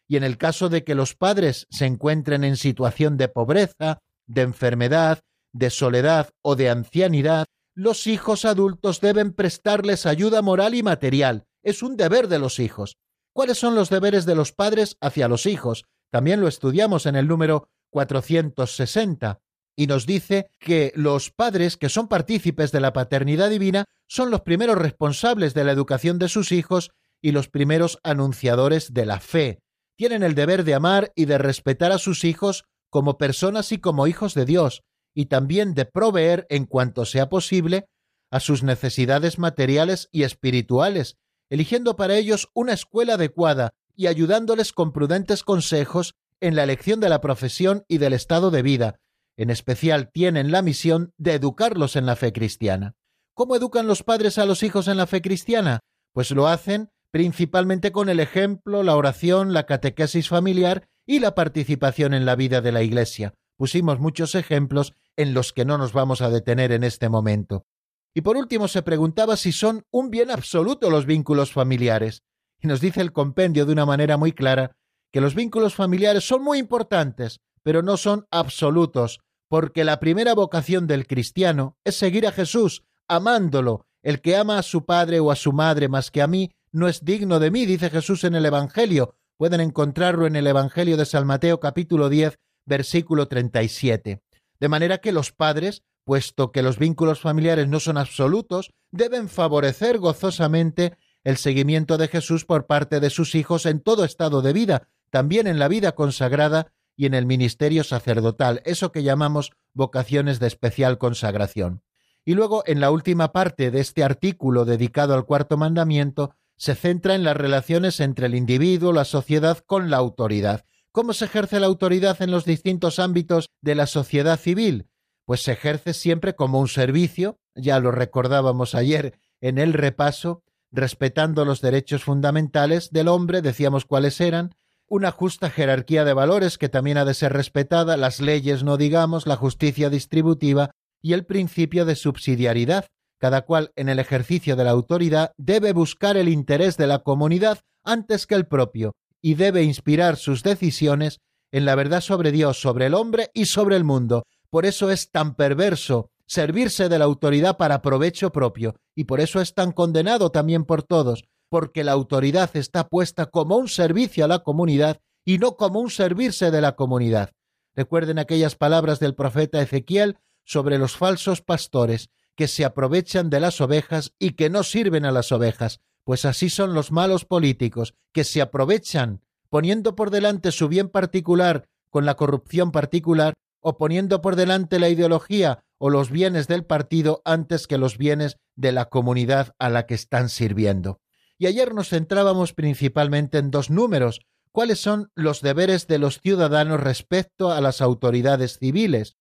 y 0.09 0.17
en 0.17 0.25
el 0.25 0.39
caso 0.39 0.69
de 0.69 0.85
que 0.85 0.95
los 0.95 1.15
padres 1.15 1.67
se 1.71 1.87
encuentren 1.87 2.45
en 2.45 2.57
situación 2.57 3.17
de 3.17 3.29
pobreza, 3.29 3.99
de 4.27 4.43
enfermedad, 4.43 5.21
de 5.53 5.71
soledad 5.71 6.31
o 6.43 6.57
de 6.57 6.71
ancianidad, 6.71 7.47
los 7.77 8.07
hijos 8.07 8.47
adultos 8.47 9.03
deben 9.03 9.35
prestarles 9.35 10.07
ayuda 10.07 10.41
moral 10.41 10.75
y 10.75 10.83
material. 10.83 11.45
Es 11.63 11.83
un 11.83 11.99
deber 11.99 12.27
de 12.27 12.39
los 12.39 12.59
hijos. 12.59 12.97
¿Cuáles 13.35 13.59
son 13.59 13.75
los 13.75 13.91
deberes 13.91 14.25
de 14.25 14.35
los 14.35 14.53
padres 14.53 14.97
hacia 15.03 15.29
los 15.29 15.45
hijos? 15.45 15.85
También 16.11 16.41
lo 16.41 16.49
estudiamos 16.49 17.05
en 17.05 17.17
el 17.17 17.29
número 17.29 17.69
460 17.91 19.41
y 19.77 19.89
nos 19.89 20.07
dice 20.07 20.49
que 20.59 20.91
los 20.97 21.31
padres 21.31 21.77
que 21.77 21.91
son 21.91 22.09
partícipes 22.09 22.73
de 22.73 22.81
la 22.81 22.95
paternidad 22.95 23.51
divina 23.51 23.85
son 24.09 24.31
los 24.31 24.41
primeros 24.41 24.79
responsables 24.79 25.53
de 25.53 25.65
la 25.65 25.73
educación 25.73 26.19
de 26.19 26.31
sus 26.31 26.53
hijos 26.53 26.93
y 27.21 27.33
los 27.33 27.49
primeros 27.49 27.99
anunciadores 28.03 28.95
de 28.95 29.05
la 29.05 29.21
fe. 29.21 29.59
Tienen 29.99 30.23
el 30.23 30.35
deber 30.35 30.65
de 30.65 30.75
amar 30.75 31.13
y 31.15 31.27
de 31.27 31.37
respetar 31.37 31.93
a 31.93 31.99
sus 31.99 32.25
hijos 32.25 32.65
como 32.89 33.19
personas 33.19 33.71
y 33.73 33.79
como 33.79 34.07
hijos 34.07 34.33
de 34.33 34.47
Dios, 34.47 34.83
y 35.17 35.27
también 35.27 35.73
de 35.73 35.87
proveer, 35.87 36.47
en 36.51 36.67
cuanto 36.67 37.07
sea 37.07 37.31
posible, 37.31 37.89
a 38.31 38.39
sus 38.39 38.63
necesidades 38.63 39.39
materiales 39.39 40.11
y 40.13 40.25
espirituales, 40.25 41.17
eligiendo 41.49 41.97
para 41.97 42.17
ellos 42.17 42.51
una 42.53 42.75
escuela 42.75 43.15
adecuada 43.15 43.73
y 43.95 44.09
ayudándoles 44.09 44.75
con 44.75 44.93
prudentes 44.93 45.43
consejos 45.43 46.15
en 46.41 46.55
la 46.55 46.65
elección 46.65 47.01
de 47.01 47.09
la 47.09 47.23
profesión 47.23 47.85
y 47.89 47.97
del 47.97 48.13
estado 48.13 48.51
de 48.51 48.61
vida. 48.61 49.01
En 49.39 49.49
especial 49.49 50.11
tienen 50.13 50.53
la 50.53 50.61
misión 50.61 51.15
de 51.17 51.33
educarlos 51.33 51.97
en 51.97 52.05
la 52.05 52.17
fe 52.17 52.35
cristiana. 52.35 52.95
¿Cómo 53.33 53.57
educan 53.57 53.87
los 53.87 54.03
padres 54.03 54.37
a 54.37 54.45
los 54.45 54.63
hijos 54.63 54.87
en 54.87 54.99
la 54.99 55.07
fe 55.07 55.23
cristiana? 55.23 55.81
Pues 56.13 56.31
lo 56.31 56.47
hacen 56.47 56.91
principalmente 57.11 57.91
con 57.91 58.11
el 58.11 58.21
ejemplo, 58.21 58.83
la 58.83 58.97
oración, 58.97 59.55
la 59.55 59.65
catequesis 59.65 60.29
familiar 60.29 60.89
y 61.07 61.21
la 61.21 61.35
participación 61.35 62.13
en 62.13 62.27
la 62.27 62.37
vida 62.37 62.61
de 62.61 62.73
la 62.73 62.83
Iglesia. 62.83 63.33
Pusimos 63.57 63.99
muchos 63.99 64.35
ejemplos 64.35 64.95
en 65.17 65.35
los 65.35 65.53
que 65.53 65.65
no 65.65 65.79
nos 65.79 65.93
vamos 65.93 66.21
a 66.21 66.31
detener 66.31 66.73
en 66.73 66.85
este 66.85 67.09
momento. 67.09 67.67
Y 68.15 68.23
por 68.23 68.37
último 68.37 68.69
se 68.69 68.83
preguntaba 68.83 69.37
si 69.37 69.53
son 69.53 69.85
un 69.91 70.11
bien 70.11 70.31
absoluto 70.31 70.91
los 70.91 71.07
vínculos 71.07 71.53
familiares. 71.53 72.23
Y 72.61 72.67
nos 72.67 72.81
dice 72.81 73.01
el 73.01 73.13
compendio 73.13 73.67
de 73.67 73.73
una 73.73 73.87
manera 73.87 74.17
muy 74.17 74.33
clara 74.33 74.77
que 75.13 75.21
los 75.21 75.35
vínculos 75.35 75.75
familiares 75.75 76.27
son 76.27 76.43
muy 76.43 76.59
importantes, 76.59 77.41
pero 77.63 77.83
no 77.83 77.97
son 77.97 78.27
absolutos, 78.31 79.21
porque 79.49 79.85
la 79.85 80.01
primera 80.01 80.35
vocación 80.35 80.87
del 80.87 81.07
cristiano 81.07 81.77
es 81.85 81.97
seguir 81.97 82.27
a 82.27 82.33
Jesús, 82.33 82.85
amándolo. 83.09 83.87
El 84.03 84.21
que 84.21 84.37
ama 84.37 84.59
a 84.59 84.63
su 84.63 84.85
padre 84.85 85.21
o 85.21 85.31
a 85.31 85.37
su 85.37 85.53
madre 85.53 85.89
más 85.89 86.11
que 86.11 86.23
a 86.23 86.27
mí 86.27 86.53
no 86.73 86.89
es 86.89 87.05
digno 87.05 87.39
de 87.39 87.51
mí, 87.51 87.67
dice 87.67 87.91
Jesús 87.91 88.25
en 88.25 88.35
el 88.35 88.47
Evangelio. 88.47 89.15
Pueden 89.37 89.61
encontrarlo 89.61 90.27
en 90.27 90.37
el 90.37 90.47
Evangelio 90.47 90.97
de 90.97 91.07
San 91.07 91.27
Mateo 91.27 91.61
capítulo 91.61 92.09
10, 92.09 92.39
versículo 92.67 93.29
37. 93.29 94.21
De 94.61 94.69
manera 94.69 94.99
que 94.99 95.13
los 95.13 95.33
padres 95.33 95.85
puesto 96.07 96.53
que 96.53 96.63
los 96.63 96.79
vínculos 96.79 97.21
familiares 97.21 97.67
no 97.67 97.81
son 97.81 97.99
absolutos, 97.99 98.71
deben 98.93 99.29
favorecer 99.29 99.99
gozosamente 99.99 100.97
el 101.25 101.37
seguimiento 101.37 101.99
de 101.99 102.07
Jesús 102.07 102.45
por 102.45 102.67
parte 102.67 103.01
de 103.01 103.11
sus 103.11 103.35
hijos 103.35 103.67
en 103.67 103.81
todo 103.81 104.05
estado 104.05 104.41
de 104.41 104.53
vida, 104.53 104.89
también 105.11 105.49
en 105.49 105.59
la 105.59 105.67
vida 105.67 105.93
consagrada 105.97 106.73
y 106.97 107.07
en 107.07 107.15
el 107.15 107.27
ministerio 107.27 107.83
sacerdotal, 107.83 108.63
eso 108.65 108.93
que 108.93 109.03
llamamos 109.03 109.51
vocaciones 109.75 110.39
de 110.39 110.47
especial 110.47 110.97
consagración. 110.97 111.83
Y 112.25 112.35
luego, 112.35 112.63
en 112.67 112.79
la 112.79 112.93
última 112.93 113.33
parte 113.33 113.73
de 113.73 113.81
este 113.81 114.05
artículo 114.05 114.65
dedicado 114.65 115.13
al 115.13 115.27
cuarto 115.27 115.57
mandamiento, 115.57 116.37
se 116.57 116.77
centra 116.77 117.17
en 117.17 117.25
las 117.25 117.37
relaciones 117.37 117.99
entre 117.99 118.27
el 118.27 118.37
individuo, 118.37 118.93
la 118.93 119.05
sociedad, 119.05 119.59
con 119.59 119.91
la 119.91 119.97
autoridad. 119.97 120.65
¿Cómo 120.97 121.13
se 121.13 121.27
ejerce 121.27 121.61
la 121.61 121.67
autoridad 121.67 122.23
en 122.23 122.31
los 122.31 122.47
distintos 122.47 122.99
ámbitos 122.99 123.51
de 123.61 123.75
la 123.75 123.87
sociedad 123.87 124.41
civil? 124.41 124.89
pues 125.27 125.43
se 125.43 125.53
ejerce 125.53 125.93
siempre 125.93 126.35
como 126.35 126.59
un 126.59 126.69
servicio, 126.69 127.39
ya 127.55 127.81
lo 127.81 127.91
recordábamos 127.91 128.75
ayer 128.75 129.19
en 129.43 129.59
el 129.59 129.75
repaso, 129.75 130.43
respetando 130.71 131.45
los 131.45 131.61
derechos 131.61 132.05
fundamentales 132.05 132.93
del 132.93 133.09
hombre, 133.09 133.43
decíamos 133.43 133.85
cuáles 133.85 134.23
eran, 134.23 134.55
una 134.87 135.11
justa 135.11 135.51
jerarquía 135.51 136.05
de 136.07 136.15
valores 136.15 136.57
que 136.57 136.71
también 136.71 136.97
ha 136.97 137.05
de 137.05 137.13
ser 137.13 137.35
respetada, 137.35 137.99
las 137.99 138.21
leyes 138.21 138.63
no 138.63 138.79
digamos, 138.79 139.27
la 139.27 139.37
justicia 139.37 139.91
distributiva 139.91 140.71
y 141.03 141.13
el 141.13 141.27
principio 141.27 141.85
de 141.85 141.97
subsidiariedad. 141.97 142.87
Cada 143.19 143.43
cual 143.43 143.73
en 143.77 143.89
el 143.89 143.99
ejercicio 143.99 144.57
de 144.57 144.65
la 144.65 144.71
autoridad 144.71 145.33
debe 145.37 145.73
buscar 145.73 146.17
el 146.17 146.29
interés 146.29 146.77
de 146.77 146.87
la 146.87 147.01
comunidad 147.01 147.59
antes 147.83 148.27
que 148.27 148.35
el 148.37 148.47
propio 148.47 148.95
y 149.23 149.35
debe 149.35 149.63
inspirar 149.63 150.17
sus 150.17 150.43
decisiones 150.43 151.21
en 151.53 151.65
la 151.65 151.75
verdad 151.75 152.01
sobre 152.01 152.33
Dios, 152.33 152.61
sobre 152.61 152.87
el 152.87 152.95
hombre 152.95 153.31
y 153.35 153.47
sobre 153.47 153.77
el 153.77 153.85
mundo, 153.85 154.25
por 154.51 154.67
eso 154.67 154.91
es 154.91 155.11
tan 155.11 155.35
perverso 155.35 156.11
servirse 156.27 156.89
de 156.89 156.99
la 156.99 157.05
autoridad 157.05 157.57
para 157.57 157.83
provecho 157.83 158.33
propio, 158.33 158.77
y 158.95 159.05
por 159.05 159.21
eso 159.21 159.41
es 159.41 159.55
tan 159.55 159.73
condenado 159.73 160.31
también 160.31 160.65
por 160.65 160.83
todos, 160.83 161.25
porque 161.49 161.85
la 161.85 161.93
autoridad 161.93 162.57
está 162.57 162.89
puesta 162.89 163.27
como 163.27 163.57
un 163.57 163.69
servicio 163.69 164.25
a 164.25 164.29
la 164.29 164.41
comunidad 164.41 165.01
y 165.25 165.39
no 165.39 165.57
como 165.57 165.81
un 165.81 165.91
servirse 165.91 166.51
de 166.51 166.61
la 166.61 166.75
comunidad. 166.75 167.31
Recuerden 167.75 168.19
aquellas 168.19 168.57
palabras 168.57 168.99
del 168.99 169.15
profeta 169.15 169.61
Ezequiel 169.61 170.19
sobre 170.45 170.79
los 170.79 170.97
falsos 170.97 171.43
pastores 171.43 172.11
que 172.35 172.49
se 172.49 172.65
aprovechan 172.65 173.31
de 173.31 173.41
las 173.41 173.61
ovejas 173.61 174.13
y 174.19 174.31
que 174.33 174.51
no 174.51 174.63
sirven 174.63 175.05
a 175.05 175.13
las 175.13 175.33
ovejas, 175.33 175.81
pues 176.07 176.25
así 176.25 176.51
son 176.51 176.73
los 176.73 176.93
malos 176.93 177.25
políticos, 177.25 177.97
que 178.13 178.23
se 178.23 178.41
aprovechan 178.41 179.23
poniendo 179.51 179.97
por 179.97 180.11
delante 180.11 180.53
su 180.53 180.69
bien 180.69 180.89
particular 180.89 181.69
con 181.91 182.07
la 182.07 182.15
corrupción 182.15 182.71
particular 182.71 183.35
o 183.59 183.77
poniendo 183.77 184.21
por 184.21 184.37
delante 184.37 184.79
la 184.79 184.89
ideología 184.89 185.65
o 185.79 185.91
los 185.91 186.13
bienes 186.13 186.47
del 186.47 186.65
partido 186.65 187.23
antes 187.25 187.67
que 187.67 187.77
los 187.77 187.99
bienes 187.99 188.37
de 188.55 188.71
la 188.71 188.85
comunidad 188.85 189.57
a 189.59 189.69
la 189.69 189.87
que 189.87 189.95
están 189.95 190.29
sirviendo. 190.29 191.01
Y 191.39 191.47
ayer 191.47 191.75
nos 191.75 191.89
centrábamos 191.89 192.53
principalmente 192.53 193.39
en 193.39 193.51
dos 193.51 193.69
números, 193.69 194.21
cuáles 194.53 194.79
son 194.79 195.11
los 195.17 195.41
deberes 195.41 195.89
de 195.89 195.99
los 195.99 196.21
ciudadanos 196.21 196.79
respecto 196.79 197.51
a 197.51 197.61
las 197.61 197.81
autoridades 197.81 198.59
civiles. 198.61 199.17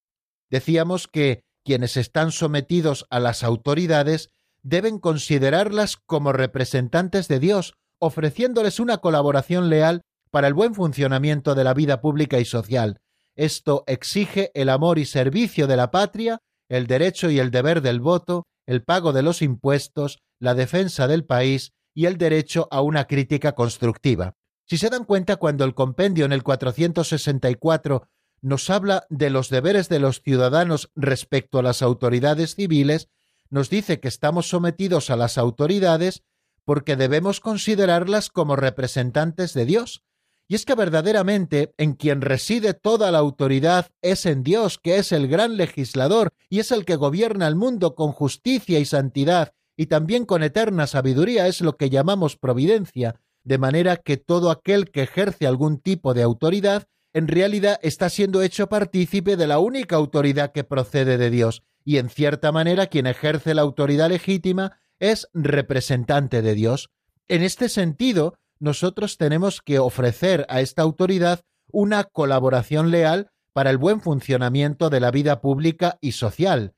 Decíamos 0.50 1.08
que 1.08 1.42
quienes 1.64 1.96
están 1.96 2.30
sometidos 2.30 3.06
a 3.10 3.18
las 3.18 3.42
autoridades 3.42 4.30
deben 4.66 4.98
considerarlas 4.98 5.96
como 5.96 6.32
representantes 6.32 7.28
de 7.28 7.38
Dios, 7.38 7.74
ofreciéndoles 8.00 8.80
una 8.80 8.98
colaboración 8.98 9.70
leal 9.70 10.02
para 10.30 10.48
el 10.48 10.54
buen 10.54 10.74
funcionamiento 10.74 11.54
de 11.54 11.64
la 11.64 11.72
vida 11.72 12.00
pública 12.00 12.40
y 12.40 12.44
social, 12.44 13.00
esto 13.36 13.84
exige 13.86 14.50
el 14.54 14.70
amor 14.70 14.98
y 14.98 15.04
servicio 15.04 15.66
de 15.66 15.76
la 15.76 15.90
patria, 15.90 16.40
el 16.70 16.86
derecho 16.86 17.30
y 17.30 17.38
el 17.38 17.50
deber 17.50 17.82
del 17.82 18.00
voto, 18.00 18.46
el 18.66 18.82
pago 18.82 19.12
de 19.12 19.22
los 19.22 19.42
impuestos, 19.42 20.18
la 20.40 20.54
defensa 20.54 21.06
del 21.06 21.24
país 21.26 21.72
y 21.94 22.06
el 22.06 22.16
derecho 22.16 22.66
a 22.70 22.80
una 22.80 23.06
crítica 23.06 23.52
constructiva. 23.52 24.32
Si 24.66 24.78
se 24.78 24.88
dan 24.88 25.04
cuenta, 25.04 25.36
cuando 25.36 25.64
el 25.64 25.74
compendio 25.74 26.24
en 26.24 26.32
el 26.32 26.42
464 26.42 28.08
nos 28.40 28.70
habla 28.70 29.06
de 29.10 29.30
los 29.30 29.50
deberes 29.50 29.88
de 29.88 30.00
los 30.00 30.22
ciudadanos 30.22 30.90
respecto 30.96 31.58
a 31.58 31.62
las 31.62 31.82
autoridades 31.82 32.54
civiles, 32.54 33.08
nos 33.50 33.70
dice 33.70 34.00
que 34.00 34.08
estamos 34.08 34.48
sometidos 34.48 35.10
a 35.10 35.16
las 35.16 35.38
autoridades 35.38 36.22
porque 36.64 36.96
debemos 36.96 37.40
considerarlas 37.40 38.28
como 38.28 38.56
representantes 38.56 39.54
de 39.54 39.66
Dios, 39.66 40.02
y 40.48 40.54
es 40.54 40.64
que 40.64 40.74
verdaderamente 40.74 41.74
en 41.76 41.94
quien 41.94 42.20
reside 42.20 42.74
toda 42.74 43.10
la 43.10 43.18
autoridad 43.18 43.88
es 44.02 44.26
en 44.26 44.42
Dios, 44.42 44.78
que 44.78 44.98
es 44.98 45.12
el 45.12 45.28
gran 45.28 45.56
legislador 45.56 46.32
y 46.48 46.60
es 46.60 46.70
el 46.70 46.84
que 46.84 46.96
gobierna 46.96 47.48
el 47.48 47.56
mundo 47.56 47.94
con 47.94 48.12
justicia 48.12 48.78
y 48.78 48.84
santidad 48.84 49.52
y 49.76 49.86
también 49.86 50.24
con 50.24 50.42
eterna 50.42 50.86
sabiduría, 50.86 51.48
es 51.48 51.60
lo 51.60 51.76
que 51.76 51.90
llamamos 51.90 52.36
providencia, 52.36 53.20
de 53.44 53.58
manera 53.58 53.96
que 53.96 54.16
todo 54.16 54.50
aquel 54.50 54.90
que 54.90 55.02
ejerce 55.02 55.46
algún 55.46 55.78
tipo 55.78 56.14
de 56.14 56.22
autoridad 56.22 56.86
en 57.12 57.28
realidad 57.28 57.78
está 57.82 58.08
siendo 58.10 58.42
hecho 58.42 58.68
partícipe 58.68 59.36
de 59.36 59.46
la 59.46 59.58
única 59.58 59.96
autoridad 59.96 60.52
que 60.52 60.64
procede 60.64 61.16
de 61.16 61.30
Dios, 61.30 61.62
y 61.86 61.98
en 61.98 62.10
cierta 62.10 62.50
manera 62.50 62.88
quien 62.88 63.06
ejerce 63.06 63.54
la 63.54 63.62
autoridad 63.62 64.08
legítima 64.08 64.80
es 64.98 65.28
representante 65.32 66.42
de 66.42 66.54
Dios. 66.54 66.90
En 67.28 67.42
este 67.42 67.68
sentido, 67.68 68.34
nosotros 68.58 69.16
tenemos 69.18 69.62
que 69.62 69.78
ofrecer 69.78 70.44
a 70.48 70.60
esta 70.60 70.82
autoridad 70.82 71.42
una 71.70 72.02
colaboración 72.02 72.90
leal 72.90 73.30
para 73.52 73.70
el 73.70 73.78
buen 73.78 74.00
funcionamiento 74.00 74.90
de 74.90 74.98
la 74.98 75.12
vida 75.12 75.40
pública 75.40 75.96
y 76.00 76.12
social. 76.12 76.74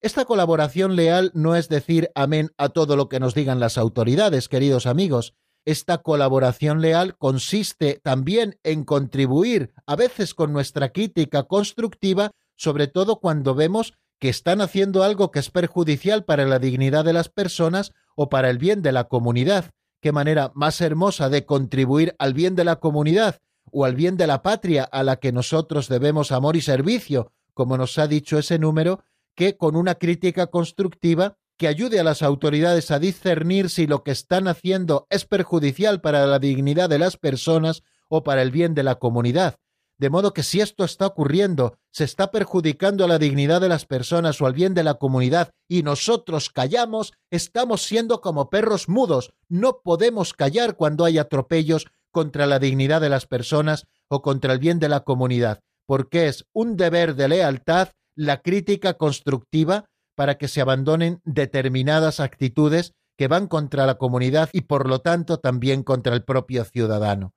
Esta 0.00 0.24
colaboración 0.24 0.96
leal 0.96 1.32
no 1.34 1.54
es 1.54 1.68
decir 1.68 2.10
amén 2.14 2.50
a 2.56 2.70
todo 2.70 2.96
lo 2.96 3.10
que 3.10 3.20
nos 3.20 3.34
digan 3.34 3.60
las 3.60 3.76
autoridades, 3.76 4.48
queridos 4.48 4.86
amigos. 4.86 5.34
Esta 5.66 5.98
colaboración 5.98 6.80
leal 6.80 7.18
consiste 7.18 8.00
también 8.02 8.58
en 8.62 8.84
contribuir, 8.84 9.74
a 9.84 9.96
veces 9.96 10.32
con 10.32 10.54
nuestra 10.54 10.92
crítica 10.92 11.42
constructiva, 11.42 12.30
sobre 12.56 12.86
todo 12.86 13.20
cuando 13.20 13.54
vemos 13.54 13.92
que 14.18 14.28
están 14.28 14.60
haciendo 14.60 15.02
algo 15.02 15.30
que 15.30 15.38
es 15.38 15.50
perjudicial 15.50 16.24
para 16.24 16.44
la 16.46 16.58
dignidad 16.58 17.04
de 17.04 17.12
las 17.12 17.28
personas 17.28 17.92
o 18.14 18.28
para 18.28 18.50
el 18.50 18.58
bien 18.58 18.82
de 18.82 18.92
la 18.92 19.04
comunidad 19.04 19.72
qué 20.06 20.12
manera 20.12 20.52
más 20.54 20.80
hermosa 20.80 21.28
de 21.28 21.44
contribuir 21.44 22.14
al 22.18 22.32
bien 22.32 22.54
de 22.54 22.64
la 22.64 22.76
comunidad 22.76 23.40
o 23.72 23.84
al 23.84 23.96
bien 23.96 24.16
de 24.16 24.28
la 24.28 24.40
patria 24.40 24.84
a 24.84 25.02
la 25.02 25.16
que 25.16 25.32
nosotros 25.32 25.88
debemos 25.88 26.30
amor 26.30 26.54
y 26.54 26.60
servicio, 26.60 27.32
como 27.54 27.76
nos 27.76 27.98
ha 27.98 28.06
dicho 28.06 28.38
ese 28.38 28.58
número, 28.60 29.02
que 29.34 29.56
con 29.56 29.74
una 29.74 29.96
crítica 29.96 30.46
constructiva 30.46 31.36
que 31.56 31.66
ayude 31.66 31.98
a 31.98 32.04
las 32.04 32.22
autoridades 32.22 32.92
a 32.92 33.00
discernir 33.00 33.68
si 33.70 33.88
lo 33.88 34.04
que 34.04 34.12
están 34.12 34.46
haciendo 34.46 35.08
es 35.10 35.24
perjudicial 35.24 36.00
para 36.00 36.24
la 36.26 36.38
dignidad 36.38 36.88
de 36.88 37.00
las 37.00 37.16
personas 37.16 37.82
o 38.08 38.22
para 38.22 38.42
el 38.42 38.52
bien 38.52 38.74
de 38.74 38.84
la 38.84 38.96
comunidad. 38.96 39.56
De 39.98 40.10
modo 40.10 40.34
que 40.34 40.42
si 40.42 40.60
esto 40.60 40.84
está 40.84 41.06
ocurriendo, 41.06 41.78
se 41.90 42.04
está 42.04 42.30
perjudicando 42.30 43.04
a 43.04 43.08
la 43.08 43.18
dignidad 43.18 43.62
de 43.62 43.68
las 43.68 43.86
personas 43.86 44.40
o 44.40 44.46
al 44.46 44.52
bien 44.52 44.74
de 44.74 44.84
la 44.84 44.94
comunidad 44.94 45.50
y 45.68 45.82
nosotros 45.82 46.50
callamos, 46.50 47.14
estamos 47.30 47.82
siendo 47.82 48.20
como 48.20 48.50
perros 48.50 48.88
mudos. 48.88 49.32
No 49.48 49.80
podemos 49.82 50.34
callar 50.34 50.76
cuando 50.76 51.06
hay 51.06 51.16
atropellos 51.16 51.86
contra 52.10 52.46
la 52.46 52.58
dignidad 52.58 53.00
de 53.00 53.08
las 53.08 53.26
personas 53.26 53.86
o 54.08 54.20
contra 54.20 54.52
el 54.52 54.58
bien 54.58 54.78
de 54.78 54.90
la 54.90 55.00
comunidad, 55.00 55.60
porque 55.86 56.28
es 56.28 56.44
un 56.52 56.76
deber 56.76 57.14
de 57.14 57.28
lealtad 57.28 57.88
la 58.14 58.42
crítica 58.42 58.94
constructiva 58.94 59.86
para 60.14 60.36
que 60.36 60.48
se 60.48 60.60
abandonen 60.60 61.20
determinadas 61.24 62.20
actitudes 62.20 62.92
que 63.16 63.28
van 63.28 63.46
contra 63.46 63.86
la 63.86 63.96
comunidad 63.96 64.50
y 64.52 64.62
por 64.62 64.88
lo 64.88 65.00
tanto 65.00 65.38
también 65.38 65.82
contra 65.82 66.14
el 66.14 66.24
propio 66.24 66.64
ciudadano. 66.64 67.32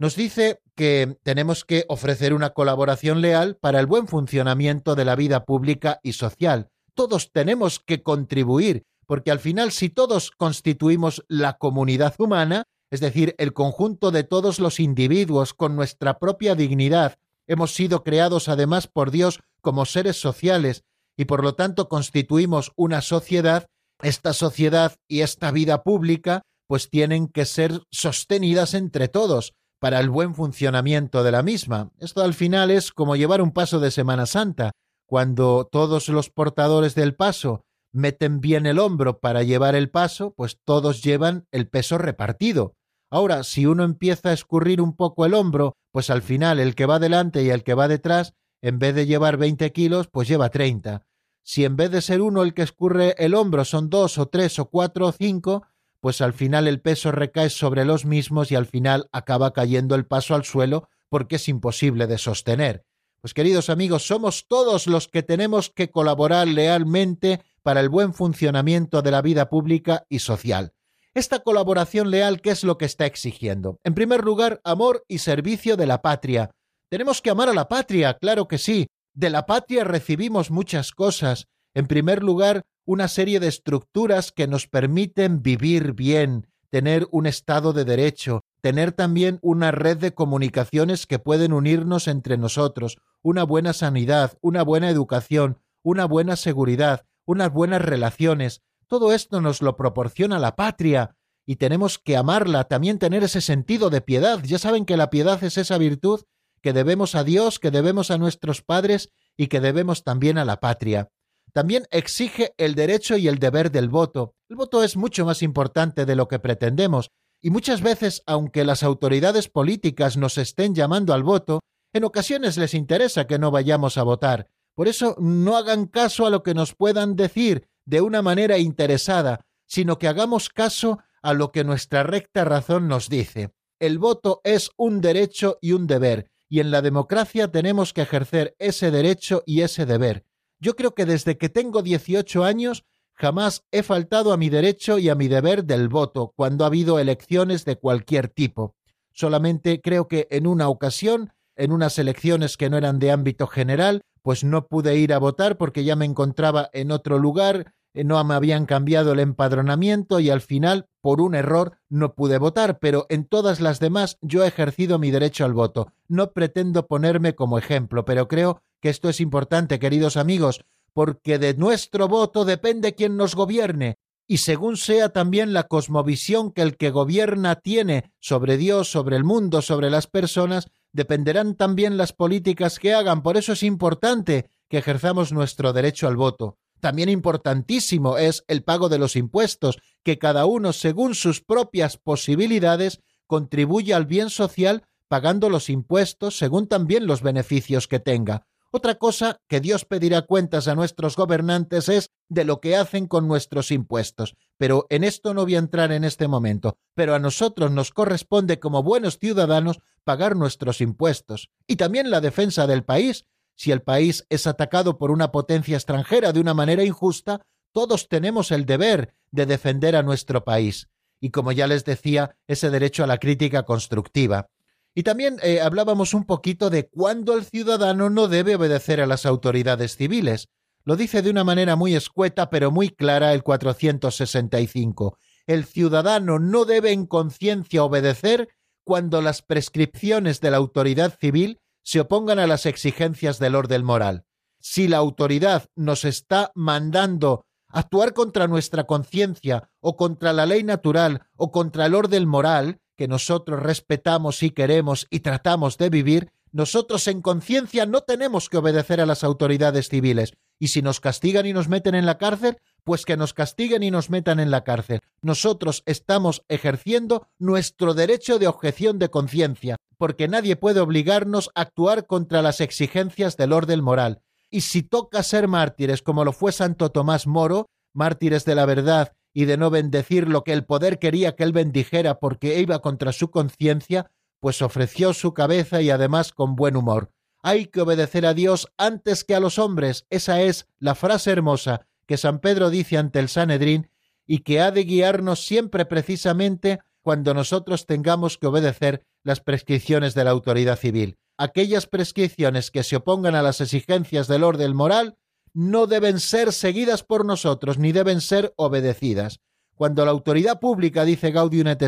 Nos 0.00 0.16
dice 0.16 0.62
que 0.76 1.18
tenemos 1.24 1.66
que 1.66 1.84
ofrecer 1.88 2.32
una 2.32 2.54
colaboración 2.54 3.20
leal 3.20 3.58
para 3.60 3.80
el 3.80 3.86
buen 3.86 4.08
funcionamiento 4.08 4.94
de 4.94 5.04
la 5.04 5.14
vida 5.14 5.44
pública 5.44 6.00
y 6.02 6.14
social. 6.14 6.70
Todos 6.94 7.32
tenemos 7.32 7.80
que 7.80 8.02
contribuir, 8.02 8.84
porque 9.04 9.30
al 9.30 9.40
final 9.40 9.72
si 9.72 9.90
todos 9.90 10.30
constituimos 10.30 11.22
la 11.28 11.58
comunidad 11.58 12.14
humana, 12.16 12.64
es 12.90 13.00
decir, 13.00 13.34
el 13.36 13.52
conjunto 13.52 14.10
de 14.10 14.24
todos 14.24 14.58
los 14.58 14.80
individuos 14.80 15.52
con 15.52 15.76
nuestra 15.76 16.18
propia 16.18 16.54
dignidad, 16.54 17.16
hemos 17.46 17.74
sido 17.74 18.02
creados 18.02 18.48
además 18.48 18.86
por 18.86 19.10
Dios 19.10 19.40
como 19.60 19.84
seres 19.84 20.18
sociales 20.18 20.82
y 21.14 21.26
por 21.26 21.44
lo 21.44 21.56
tanto 21.56 21.90
constituimos 21.90 22.72
una 22.74 23.02
sociedad, 23.02 23.66
esta 24.00 24.32
sociedad 24.32 24.96
y 25.06 25.20
esta 25.20 25.50
vida 25.50 25.82
pública 25.82 26.40
pues 26.66 26.88
tienen 26.88 27.28
que 27.28 27.44
ser 27.44 27.82
sostenidas 27.90 28.72
entre 28.72 29.08
todos, 29.08 29.52
para 29.80 29.98
el 29.98 30.10
buen 30.10 30.34
funcionamiento 30.34 31.24
de 31.24 31.32
la 31.32 31.42
misma. 31.42 31.90
Esto 31.98 32.22
al 32.22 32.34
final 32.34 32.70
es 32.70 32.92
como 32.92 33.16
llevar 33.16 33.42
un 33.42 33.50
paso 33.50 33.80
de 33.80 33.90
Semana 33.90 34.26
Santa, 34.26 34.72
cuando 35.06 35.68
todos 35.70 36.08
los 36.08 36.30
portadores 36.30 36.94
del 36.94 37.16
paso 37.16 37.64
meten 37.92 38.40
bien 38.40 38.66
el 38.66 38.78
hombro 38.78 39.18
para 39.18 39.42
llevar 39.42 39.74
el 39.74 39.90
paso, 39.90 40.34
pues 40.36 40.60
todos 40.64 41.02
llevan 41.02 41.48
el 41.50 41.66
peso 41.68 41.98
repartido. 41.98 42.74
Ahora, 43.10 43.42
si 43.42 43.66
uno 43.66 43.82
empieza 43.82 44.28
a 44.28 44.32
escurrir 44.32 44.80
un 44.80 44.94
poco 44.94 45.26
el 45.26 45.34
hombro, 45.34 45.74
pues 45.90 46.10
al 46.10 46.22
final 46.22 46.60
el 46.60 46.76
que 46.76 46.86
va 46.86 47.00
delante 47.00 47.42
y 47.42 47.50
el 47.50 47.64
que 47.64 47.74
va 47.74 47.88
detrás, 47.88 48.34
en 48.62 48.78
vez 48.78 48.94
de 48.94 49.06
llevar 49.06 49.36
20 49.36 49.72
kilos, 49.72 50.08
pues 50.08 50.28
lleva 50.28 50.50
30. 50.50 51.06
Si 51.42 51.64
en 51.64 51.74
vez 51.74 51.90
de 51.90 52.02
ser 52.02 52.20
uno 52.20 52.42
el 52.42 52.54
que 52.54 52.62
escurre 52.62 53.16
el 53.18 53.34
hombro 53.34 53.64
son 53.64 53.90
dos 53.90 54.18
o 54.18 54.26
tres 54.26 54.58
o 54.58 54.66
cuatro 54.66 55.06
o 55.06 55.12
cinco, 55.12 55.66
pues 56.00 56.20
al 56.20 56.32
final 56.32 56.66
el 56.66 56.80
peso 56.80 57.12
recae 57.12 57.50
sobre 57.50 57.84
los 57.84 58.04
mismos 58.04 58.50
y 58.50 58.56
al 58.56 58.66
final 58.66 59.08
acaba 59.12 59.52
cayendo 59.52 59.94
el 59.94 60.06
paso 60.06 60.34
al 60.34 60.44
suelo 60.44 60.88
porque 61.08 61.36
es 61.36 61.48
imposible 61.48 62.06
de 62.06 62.18
sostener. 62.18 62.84
Pues 63.20 63.34
queridos 63.34 63.68
amigos, 63.68 64.06
somos 64.06 64.46
todos 64.48 64.86
los 64.86 65.06
que 65.06 65.22
tenemos 65.22 65.68
que 65.68 65.90
colaborar 65.90 66.48
lealmente 66.48 67.42
para 67.62 67.80
el 67.80 67.90
buen 67.90 68.14
funcionamiento 68.14 69.02
de 69.02 69.10
la 69.10 69.20
vida 69.20 69.50
pública 69.50 70.06
y 70.08 70.20
social. 70.20 70.72
Esta 71.12 71.40
colaboración 71.40 72.10
leal, 72.10 72.40
¿qué 72.40 72.50
es 72.50 72.64
lo 72.64 72.78
que 72.78 72.84
está 72.86 73.04
exigiendo? 73.04 73.78
En 73.84 73.94
primer 73.94 74.24
lugar, 74.24 74.60
amor 74.64 75.04
y 75.08 75.18
servicio 75.18 75.76
de 75.76 75.86
la 75.86 76.00
patria. 76.00 76.50
Tenemos 76.88 77.20
que 77.20 77.30
amar 77.30 77.48
a 77.48 77.54
la 77.54 77.68
patria, 77.68 78.16
claro 78.18 78.48
que 78.48 78.58
sí. 78.58 78.86
De 79.12 79.28
la 79.28 79.44
patria 79.44 79.84
recibimos 79.84 80.50
muchas 80.50 80.92
cosas. 80.92 81.48
En 81.72 81.86
primer 81.86 82.22
lugar, 82.22 82.62
una 82.84 83.06
serie 83.06 83.38
de 83.38 83.46
estructuras 83.46 84.32
que 84.32 84.48
nos 84.48 84.66
permiten 84.66 85.42
vivir 85.42 85.92
bien, 85.92 86.48
tener 86.68 87.06
un 87.12 87.26
Estado 87.26 87.72
de 87.72 87.84
Derecho, 87.84 88.42
tener 88.60 88.90
también 88.90 89.38
una 89.40 89.70
red 89.70 89.98
de 89.98 90.12
comunicaciones 90.12 91.06
que 91.06 91.20
pueden 91.20 91.52
unirnos 91.52 92.08
entre 92.08 92.36
nosotros, 92.38 92.98
una 93.22 93.44
buena 93.44 93.72
sanidad, 93.72 94.36
una 94.40 94.64
buena 94.64 94.90
educación, 94.90 95.58
una 95.82 96.06
buena 96.06 96.34
seguridad, 96.34 97.06
unas 97.24 97.52
buenas 97.52 97.82
relaciones. 97.82 98.62
Todo 98.88 99.12
esto 99.12 99.40
nos 99.40 99.62
lo 99.62 99.76
proporciona 99.76 100.40
la 100.40 100.56
patria 100.56 101.16
y 101.46 101.56
tenemos 101.56 101.98
que 102.00 102.16
amarla, 102.16 102.64
también 102.64 102.98
tener 102.98 103.22
ese 103.22 103.40
sentido 103.40 103.90
de 103.90 104.00
piedad. 104.00 104.42
Ya 104.42 104.58
saben 104.58 104.84
que 104.84 104.96
la 104.96 105.10
piedad 105.10 105.42
es 105.44 105.56
esa 105.56 105.78
virtud 105.78 106.22
que 106.62 106.72
debemos 106.72 107.14
a 107.14 107.22
Dios, 107.22 107.60
que 107.60 107.70
debemos 107.70 108.10
a 108.10 108.18
nuestros 108.18 108.62
padres 108.62 109.10
y 109.36 109.46
que 109.46 109.60
debemos 109.60 110.02
también 110.02 110.36
a 110.36 110.44
la 110.44 110.58
patria 110.58 111.08
también 111.52 111.84
exige 111.90 112.54
el 112.58 112.74
derecho 112.74 113.16
y 113.16 113.28
el 113.28 113.38
deber 113.38 113.70
del 113.70 113.88
voto. 113.88 114.34
El 114.48 114.56
voto 114.56 114.82
es 114.82 114.96
mucho 114.96 115.24
más 115.24 115.42
importante 115.42 116.06
de 116.06 116.16
lo 116.16 116.28
que 116.28 116.38
pretendemos, 116.38 117.10
y 117.42 117.50
muchas 117.50 117.80
veces, 117.80 118.22
aunque 118.26 118.64
las 118.64 118.82
autoridades 118.82 119.48
políticas 119.48 120.16
nos 120.16 120.36
estén 120.38 120.74
llamando 120.74 121.14
al 121.14 121.22
voto, 121.22 121.60
en 121.92 122.04
ocasiones 122.04 122.56
les 122.58 122.74
interesa 122.74 123.26
que 123.26 123.38
no 123.38 123.50
vayamos 123.50 123.96
a 123.96 124.02
votar. 124.02 124.48
Por 124.74 124.88
eso 124.88 125.16
no 125.18 125.56
hagan 125.56 125.86
caso 125.86 126.26
a 126.26 126.30
lo 126.30 126.42
que 126.42 126.54
nos 126.54 126.74
puedan 126.74 127.16
decir 127.16 127.68
de 127.86 128.00
una 128.00 128.22
manera 128.22 128.58
interesada, 128.58 129.40
sino 129.66 129.98
que 129.98 130.08
hagamos 130.08 130.48
caso 130.48 130.98
a 131.22 131.32
lo 131.32 131.50
que 131.50 131.64
nuestra 131.64 132.02
recta 132.02 132.44
razón 132.44 132.88
nos 132.88 133.08
dice. 133.08 133.52
El 133.78 133.98
voto 133.98 134.40
es 134.44 134.70
un 134.76 135.00
derecho 135.00 135.58
y 135.60 135.72
un 135.72 135.86
deber, 135.86 136.30
y 136.48 136.60
en 136.60 136.70
la 136.70 136.82
democracia 136.82 137.50
tenemos 137.50 137.92
que 137.92 138.02
ejercer 138.02 138.54
ese 138.58 138.90
derecho 138.90 139.42
y 139.46 139.62
ese 139.62 139.86
deber. 139.86 140.26
Yo 140.60 140.76
creo 140.76 140.94
que 140.94 141.06
desde 141.06 141.38
que 141.38 141.48
tengo 141.48 141.82
18 141.82 142.44
años 142.44 142.84
jamás 143.14 143.64
he 143.72 143.82
faltado 143.82 144.32
a 144.32 144.36
mi 144.36 144.50
derecho 144.50 144.98
y 144.98 145.08
a 145.08 145.14
mi 145.14 145.26
deber 145.26 145.64
del 145.64 145.88
voto 145.88 146.32
cuando 146.36 146.64
ha 146.64 146.68
habido 146.68 146.98
elecciones 146.98 147.64
de 147.64 147.76
cualquier 147.76 148.28
tipo. 148.28 148.76
Solamente 149.12 149.80
creo 149.80 150.06
que 150.06 150.28
en 150.30 150.46
una 150.46 150.68
ocasión, 150.68 151.32
en 151.56 151.72
unas 151.72 151.98
elecciones 151.98 152.56
que 152.56 152.70
no 152.70 152.76
eran 152.76 152.98
de 152.98 153.10
ámbito 153.10 153.46
general, 153.46 154.02
pues 154.22 154.44
no 154.44 154.66
pude 154.66 154.96
ir 154.96 155.12
a 155.14 155.18
votar 155.18 155.56
porque 155.56 155.84
ya 155.84 155.96
me 155.96 156.04
encontraba 156.04 156.68
en 156.72 156.92
otro 156.92 157.18
lugar, 157.18 157.72
no 157.94 158.22
me 158.24 158.34
habían 158.34 158.66
cambiado 158.66 159.12
el 159.12 159.20
empadronamiento 159.20 160.20
y 160.20 160.30
al 160.30 160.40
final, 160.40 160.86
por 161.00 161.20
un 161.20 161.34
error, 161.34 161.78
no 161.88 162.14
pude 162.14 162.38
votar, 162.38 162.78
pero 162.78 163.06
en 163.08 163.24
todas 163.24 163.60
las 163.60 163.80
demás 163.80 164.18
yo 164.20 164.44
he 164.44 164.48
ejercido 164.48 164.98
mi 164.98 165.10
derecho 165.10 165.44
al 165.44 165.54
voto. 165.54 165.92
No 166.08 166.32
pretendo 166.32 166.86
ponerme 166.86 167.34
como 167.34 167.58
ejemplo, 167.58 168.04
pero 168.04 168.28
creo 168.28 168.62
que 168.80 168.88
esto 168.88 169.08
es 169.08 169.20
importante, 169.20 169.78
queridos 169.78 170.16
amigos, 170.16 170.64
porque 170.92 171.38
de 171.38 171.54
nuestro 171.54 172.08
voto 172.08 172.44
depende 172.44 172.94
quien 172.94 173.16
nos 173.16 173.34
gobierne, 173.34 173.98
y 174.30 174.38
según 174.38 174.76
sea 174.76 175.08
también 175.08 175.52
la 175.52 175.64
cosmovisión 175.64 176.52
que 176.52 176.62
el 176.62 176.76
que 176.76 176.90
gobierna 176.90 177.56
tiene 177.56 178.12
sobre 178.20 178.56
Dios, 178.56 178.88
sobre 178.88 179.16
el 179.16 179.24
mundo, 179.24 179.60
sobre 179.60 179.90
las 179.90 180.06
personas, 180.06 180.70
dependerán 180.92 181.56
también 181.56 181.96
las 181.96 182.12
políticas 182.12 182.78
que 182.78 182.94
hagan. 182.94 183.24
Por 183.24 183.36
eso 183.36 183.54
es 183.54 183.64
importante 183.64 184.48
que 184.68 184.78
ejerzamos 184.78 185.32
nuestro 185.32 185.72
derecho 185.72 186.06
al 186.06 186.16
voto. 186.16 186.58
También 186.80 187.08
importantísimo 187.08 188.18
es 188.18 188.44
el 188.48 188.64
pago 188.64 188.88
de 188.88 188.98
los 188.98 189.16
impuestos, 189.16 189.78
que 190.02 190.18
cada 190.18 190.46
uno, 190.46 190.72
según 190.72 191.14
sus 191.14 191.42
propias 191.42 191.96
posibilidades, 191.96 193.00
contribuya 193.26 193.96
al 193.96 194.06
bien 194.06 194.30
social 194.30 194.84
pagando 195.08 195.50
los 195.50 195.70
impuestos 195.70 196.38
según 196.38 196.68
también 196.68 197.06
los 197.06 197.20
beneficios 197.20 197.88
que 197.88 197.98
tenga. 197.98 198.46
Otra 198.72 198.94
cosa 198.94 199.40
que 199.48 199.60
Dios 199.60 199.84
pedirá 199.84 200.22
cuentas 200.22 200.68
a 200.68 200.76
nuestros 200.76 201.16
gobernantes 201.16 201.88
es 201.88 202.12
de 202.28 202.44
lo 202.44 202.60
que 202.60 202.76
hacen 202.76 203.08
con 203.08 203.26
nuestros 203.26 203.72
impuestos. 203.72 204.36
Pero 204.56 204.86
en 204.90 205.02
esto 205.02 205.34
no 205.34 205.42
voy 205.42 205.56
a 205.56 205.58
entrar 205.58 205.90
en 205.90 206.04
este 206.04 206.28
momento. 206.28 206.78
Pero 206.94 207.16
a 207.16 207.18
nosotros 207.18 207.72
nos 207.72 207.90
corresponde 207.90 208.60
como 208.60 208.84
buenos 208.84 209.18
ciudadanos 209.18 209.80
pagar 210.04 210.36
nuestros 210.36 210.80
impuestos. 210.80 211.50
Y 211.66 211.76
también 211.76 212.10
la 212.10 212.20
defensa 212.20 212.68
del 212.68 212.84
país. 212.84 213.26
Si 213.60 213.72
el 213.72 213.82
país 213.82 214.24
es 214.30 214.46
atacado 214.46 214.96
por 214.96 215.10
una 215.10 215.32
potencia 215.32 215.76
extranjera 215.76 216.32
de 216.32 216.40
una 216.40 216.54
manera 216.54 216.82
injusta, 216.82 217.42
todos 217.72 218.08
tenemos 218.08 218.52
el 218.52 218.64
deber 218.64 219.12
de 219.32 219.44
defender 219.44 219.96
a 219.96 220.02
nuestro 220.02 220.44
país. 220.44 220.88
Y 221.20 221.28
como 221.28 221.52
ya 221.52 221.66
les 221.66 221.84
decía, 221.84 222.38
ese 222.46 222.70
derecho 222.70 223.04
a 223.04 223.06
la 223.06 223.18
crítica 223.18 223.64
constructiva. 223.64 224.48
Y 224.94 225.02
también 225.02 225.36
eh, 225.42 225.60
hablábamos 225.60 226.14
un 226.14 226.24
poquito 226.24 226.70
de 226.70 226.88
cuándo 226.88 227.34
el 227.34 227.44
ciudadano 227.44 228.08
no 228.08 228.28
debe 228.28 228.54
obedecer 228.54 228.98
a 228.98 229.06
las 229.06 229.26
autoridades 229.26 229.94
civiles. 229.94 230.48
Lo 230.84 230.96
dice 230.96 231.20
de 231.20 231.28
una 231.28 231.44
manera 231.44 231.76
muy 231.76 231.94
escueta 231.94 232.48
pero 232.48 232.70
muy 232.70 232.88
clara 232.88 233.34
el 233.34 233.42
465. 233.42 235.18
El 235.46 235.66
ciudadano 235.66 236.38
no 236.38 236.64
debe 236.64 236.92
en 236.92 237.04
conciencia 237.04 237.84
obedecer 237.84 238.48
cuando 238.84 239.20
las 239.20 239.42
prescripciones 239.42 240.40
de 240.40 240.50
la 240.50 240.56
autoridad 240.56 241.14
civil 241.20 241.59
se 241.82 242.00
opongan 242.00 242.38
a 242.38 242.46
las 242.46 242.66
exigencias 242.66 243.38
del 243.38 243.54
orden 243.54 243.84
moral. 243.84 244.24
Si 244.60 244.88
la 244.88 244.98
autoridad 244.98 245.66
nos 245.74 246.04
está 246.04 246.52
mandando 246.54 247.44
actuar 247.68 248.12
contra 248.12 248.46
nuestra 248.46 248.84
conciencia 248.84 249.70
o 249.80 249.96
contra 249.96 250.32
la 250.32 250.46
ley 250.46 250.64
natural 250.64 251.22
o 251.36 251.50
contra 251.50 251.86
el 251.86 251.94
orden 251.94 252.26
moral, 252.28 252.80
que 252.96 253.08
nosotros 253.08 253.62
respetamos 253.62 254.42
y 254.42 254.50
queremos 254.50 255.06
y 255.08 255.20
tratamos 255.20 255.78
de 255.78 255.88
vivir, 255.88 256.32
nosotros 256.52 257.06
en 257.06 257.22
conciencia 257.22 257.86
no 257.86 258.00
tenemos 258.00 258.48
que 258.48 258.58
obedecer 258.58 259.00
a 259.00 259.06
las 259.06 259.22
autoridades 259.22 259.88
civiles, 259.88 260.34
y 260.58 260.68
si 260.68 260.82
nos 260.82 261.00
castigan 261.00 261.46
y 261.46 261.52
nos 261.52 261.68
meten 261.68 261.94
en 261.94 262.06
la 262.06 262.18
cárcel, 262.18 262.58
pues 262.84 263.04
que 263.04 263.16
nos 263.16 263.32
castiguen 263.32 263.82
y 263.82 263.90
nos 263.90 264.10
metan 264.10 264.40
en 264.40 264.50
la 264.50 264.64
cárcel. 264.64 265.00
Nosotros 265.22 265.82
estamos 265.86 266.42
ejerciendo 266.48 267.28
nuestro 267.38 267.94
derecho 267.94 268.38
de 268.38 268.48
objeción 268.48 268.98
de 268.98 269.10
conciencia, 269.10 269.76
porque 270.00 270.28
nadie 270.28 270.56
puede 270.56 270.80
obligarnos 270.80 271.50
a 271.54 271.60
actuar 271.60 272.06
contra 272.06 272.40
las 272.40 272.62
exigencias 272.62 273.36
del 273.36 273.52
orden 273.52 273.84
moral. 273.84 274.22
Y 274.48 274.62
si 274.62 274.82
toca 274.82 275.22
ser 275.22 275.46
mártires 275.46 276.00
como 276.00 276.24
lo 276.24 276.32
fue 276.32 276.52
Santo 276.52 276.90
Tomás 276.90 277.26
Moro, 277.26 277.68
mártires 277.92 278.46
de 278.46 278.54
la 278.54 278.64
verdad 278.64 279.12
y 279.34 279.44
de 279.44 279.58
no 279.58 279.68
bendecir 279.68 280.26
lo 280.26 280.42
que 280.42 280.54
el 280.54 280.64
poder 280.64 280.98
quería 280.98 281.36
que 281.36 281.42
él 281.42 281.52
bendijera 281.52 282.18
porque 282.18 282.58
iba 282.60 282.78
contra 282.80 283.12
su 283.12 283.30
conciencia, 283.30 284.10
pues 284.40 284.62
ofreció 284.62 285.12
su 285.12 285.34
cabeza 285.34 285.82
y 285.82 285.90
además 285.90 286.32
con 286.32 286.56
buen 286.56 286.76
humor. 286.76 287.12
Hay 287.42 287.66
que 287.66 287.82
obedecer 287.82 288.24
a 288.24 288.32
Dios 288.32 288.72
antes 288.78 289.22
que 289.22 289.34
a 289.34 289.40
los 289.40 289.58
hombres. 289.58 290.06
Esa 290.08 290.40
es 290.40 290.66
la 290.78 290.94
frase 290.94 291.30
hermosa 291.30 291.82
que 292.06 292.16
San 292.16 292.38
Pedro 292.38 292.70
dice 292.70 292.96
ante 292.96 293.18
el 293.18 293.28
Sanedrín 293.28 293.90
y 294.26 294.38
que 294.38 294.62
ha 294.62 294.70
de 294.70 294.84
guiarnos 294.84 295.44
siempre 295.44 295.84
precisamente 295.84 296.80
cuando 297.02 297.34
nosotros 297.34 297.86
tengamos 297.86 298.38
que 298.38 298.46
obedecer 298.46 299.04
las 299.22 299.40
prescripciones 299.40 300.14
de 300.14 300.24
la 300.24 300.30
autoridad 300.30 300.78
civil. 300.78 301.18
Aquellas 301.36 301.86
prescripciones 301.86 302.70
que 302.70 302.82
se 302.82 302.96
opongan 302.96 303.34
a 303.34 303.42
las 303.42 303.60
exigencias 303.60 304.28
del 304.28 304.44
orden 304.44 304.74
moral 304.74 305.16
no 305.52 305.86
deben 305.86 306.20
ser 306.20 306.52
seguidas 306.52 307.02
por 307.02 307.24
nosotros 307.24 307.78
ni 307.78 307.92
deben 307.92 308.20
ser 308.20 308.52
obedecidas. 308.56 309.40
Cuando 309.74 310.04
la 310.04 310.10
autoridad 310.10 310.60
pública, 310.60 311.04
dice 311.04 311.30
Gaudium 311.30 311.68
et 311.68 311.82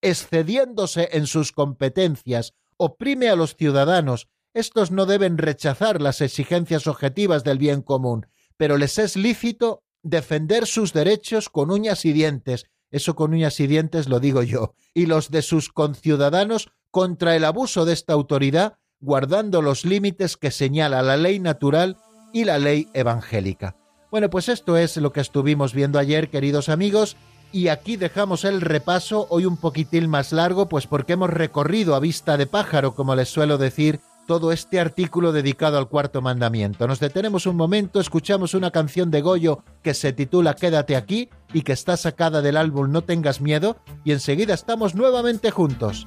excediéndose 0.00 1.08
en 1.12 1.26
sus 1.26 1.52
competencias, 1.52 2.54
oprime 2.76 3.28
a 3.28 3.36
los 3.36 3.56
ciudadanos, 3.56 4.28
estos 4.54 4.90
no 4.90 5.06
deben 5.06 5.36
rechazar 5.36 6.00
las 6.00 6.20
exigencias 6.20 6.86
objetivas 6.86 7.44
del 7.44 7.58
bien 7.58 7.82
común, 7.82 8.26
pero 8.56 8.78
les 8.78 8.98
es 8.98 9.16
lícito 9.16 9.82
defender 10.02 10.66
sus 10.66 10.92
derechos 10.92 11.48
con 11.48 11.70
uñas 11.70 12.04
y 12.04 12.12
dientes, 12.12 12.66
eso 12.96 13.14
con 13.14 13.32
uñas 13.32 13.60
y 13.60 13.66
dientes 13.66 14.08
lo 14.08 14.20
digo 14.20 14.42
yo, 14.42 14.74
y 14.94 15.06
los 15.06 15.30
de 15.30 15.42
sus 15.42 15.70
conciudadanos 15.70 16.70
contra 16.90 17.36
el 17.36 17.44
abuso 17.44 17.84
de 17.84 17.92
esta 17.92 18.12
autoridad, 18.12 18.78
guardando 19.00 19.62
los 19.62 19.84
límites 19.84 20.36
que 20.36 20.50
señala 20.50 21.02
la 21.02 21.16
ley 21.16 21.38
natural 21.38 21.96
y 22.32 22.44
la 22.44 22.58
ley 22.58 22.88
evangélica. 22.94 23.76
Bueno, 24.10 24.30
pues 24.30 24.48
esto 24.48 24.76
es 24.76 24.96
lo 24.96 25.12
que 25.12 25.20
estuvimos 25.20 25.74
viendo 25.74 25.98
ayer, 25.98 26.30
queridos 26.30 26.68
amigos, 26.68 27.16
y 27.52 27.68
aquí 27.68 27.96
dejamos 27.96 28.44
el 28.44 28.60
repaso, 28.60 29.26
hoy 29.30 29.46
un 29.46 29.56
poquitín 29.56 30.08
más 30.08 30.32
largo, 30.32 30.68
pues 30.68 30.86
porque 30.86 31.14
hemos 31.14 31.30
recorrido 31.30 31.94
a 31.94 32.00
vista 32.00 32.36
de 32.36 32.46
pájaro, 32.46 32.94
como 32.94 33.14
les 33.14 33.28
suelo 33.28 33.58
decir, 33.58 34.00
todo 34.26 34.52
este 34.52 34.80
artículo 34.80 35.32
dedicado 35.32 35.78
al 35.78 35.88
cuarto 35.88 36.20
mandamiento. 36.20 36.86
Nos 36.86 37.00
detenemos 37.00 37.46
un 37.46 37.56
momento, 37.56 38.00
escuchamos 38.00 38.54
una 38.54 38.70
canción 38.70 39.10
de 39.10 39.22
Goyo 39.22 39.62
que 39.82 39.94
se 39.94 40.12
titula 40.12 40.54
Quédate 40.54 40.96
aquí 40.96 41.30
y 41.56 41.62
que 41.62 41.72
está 41.72 41.96
sacada 41.96 42.42
del 42.42 42.58
álbum 42.58 42.92
No 42.92 43.02
tengas 43.02 43.40
miedo 43.40 43.78
y 44.04 44.12
enseguida 44.12 44.52
estamos 44.52 44.94
nuevamente 44.94 45.50
juntos. 45.50 46.06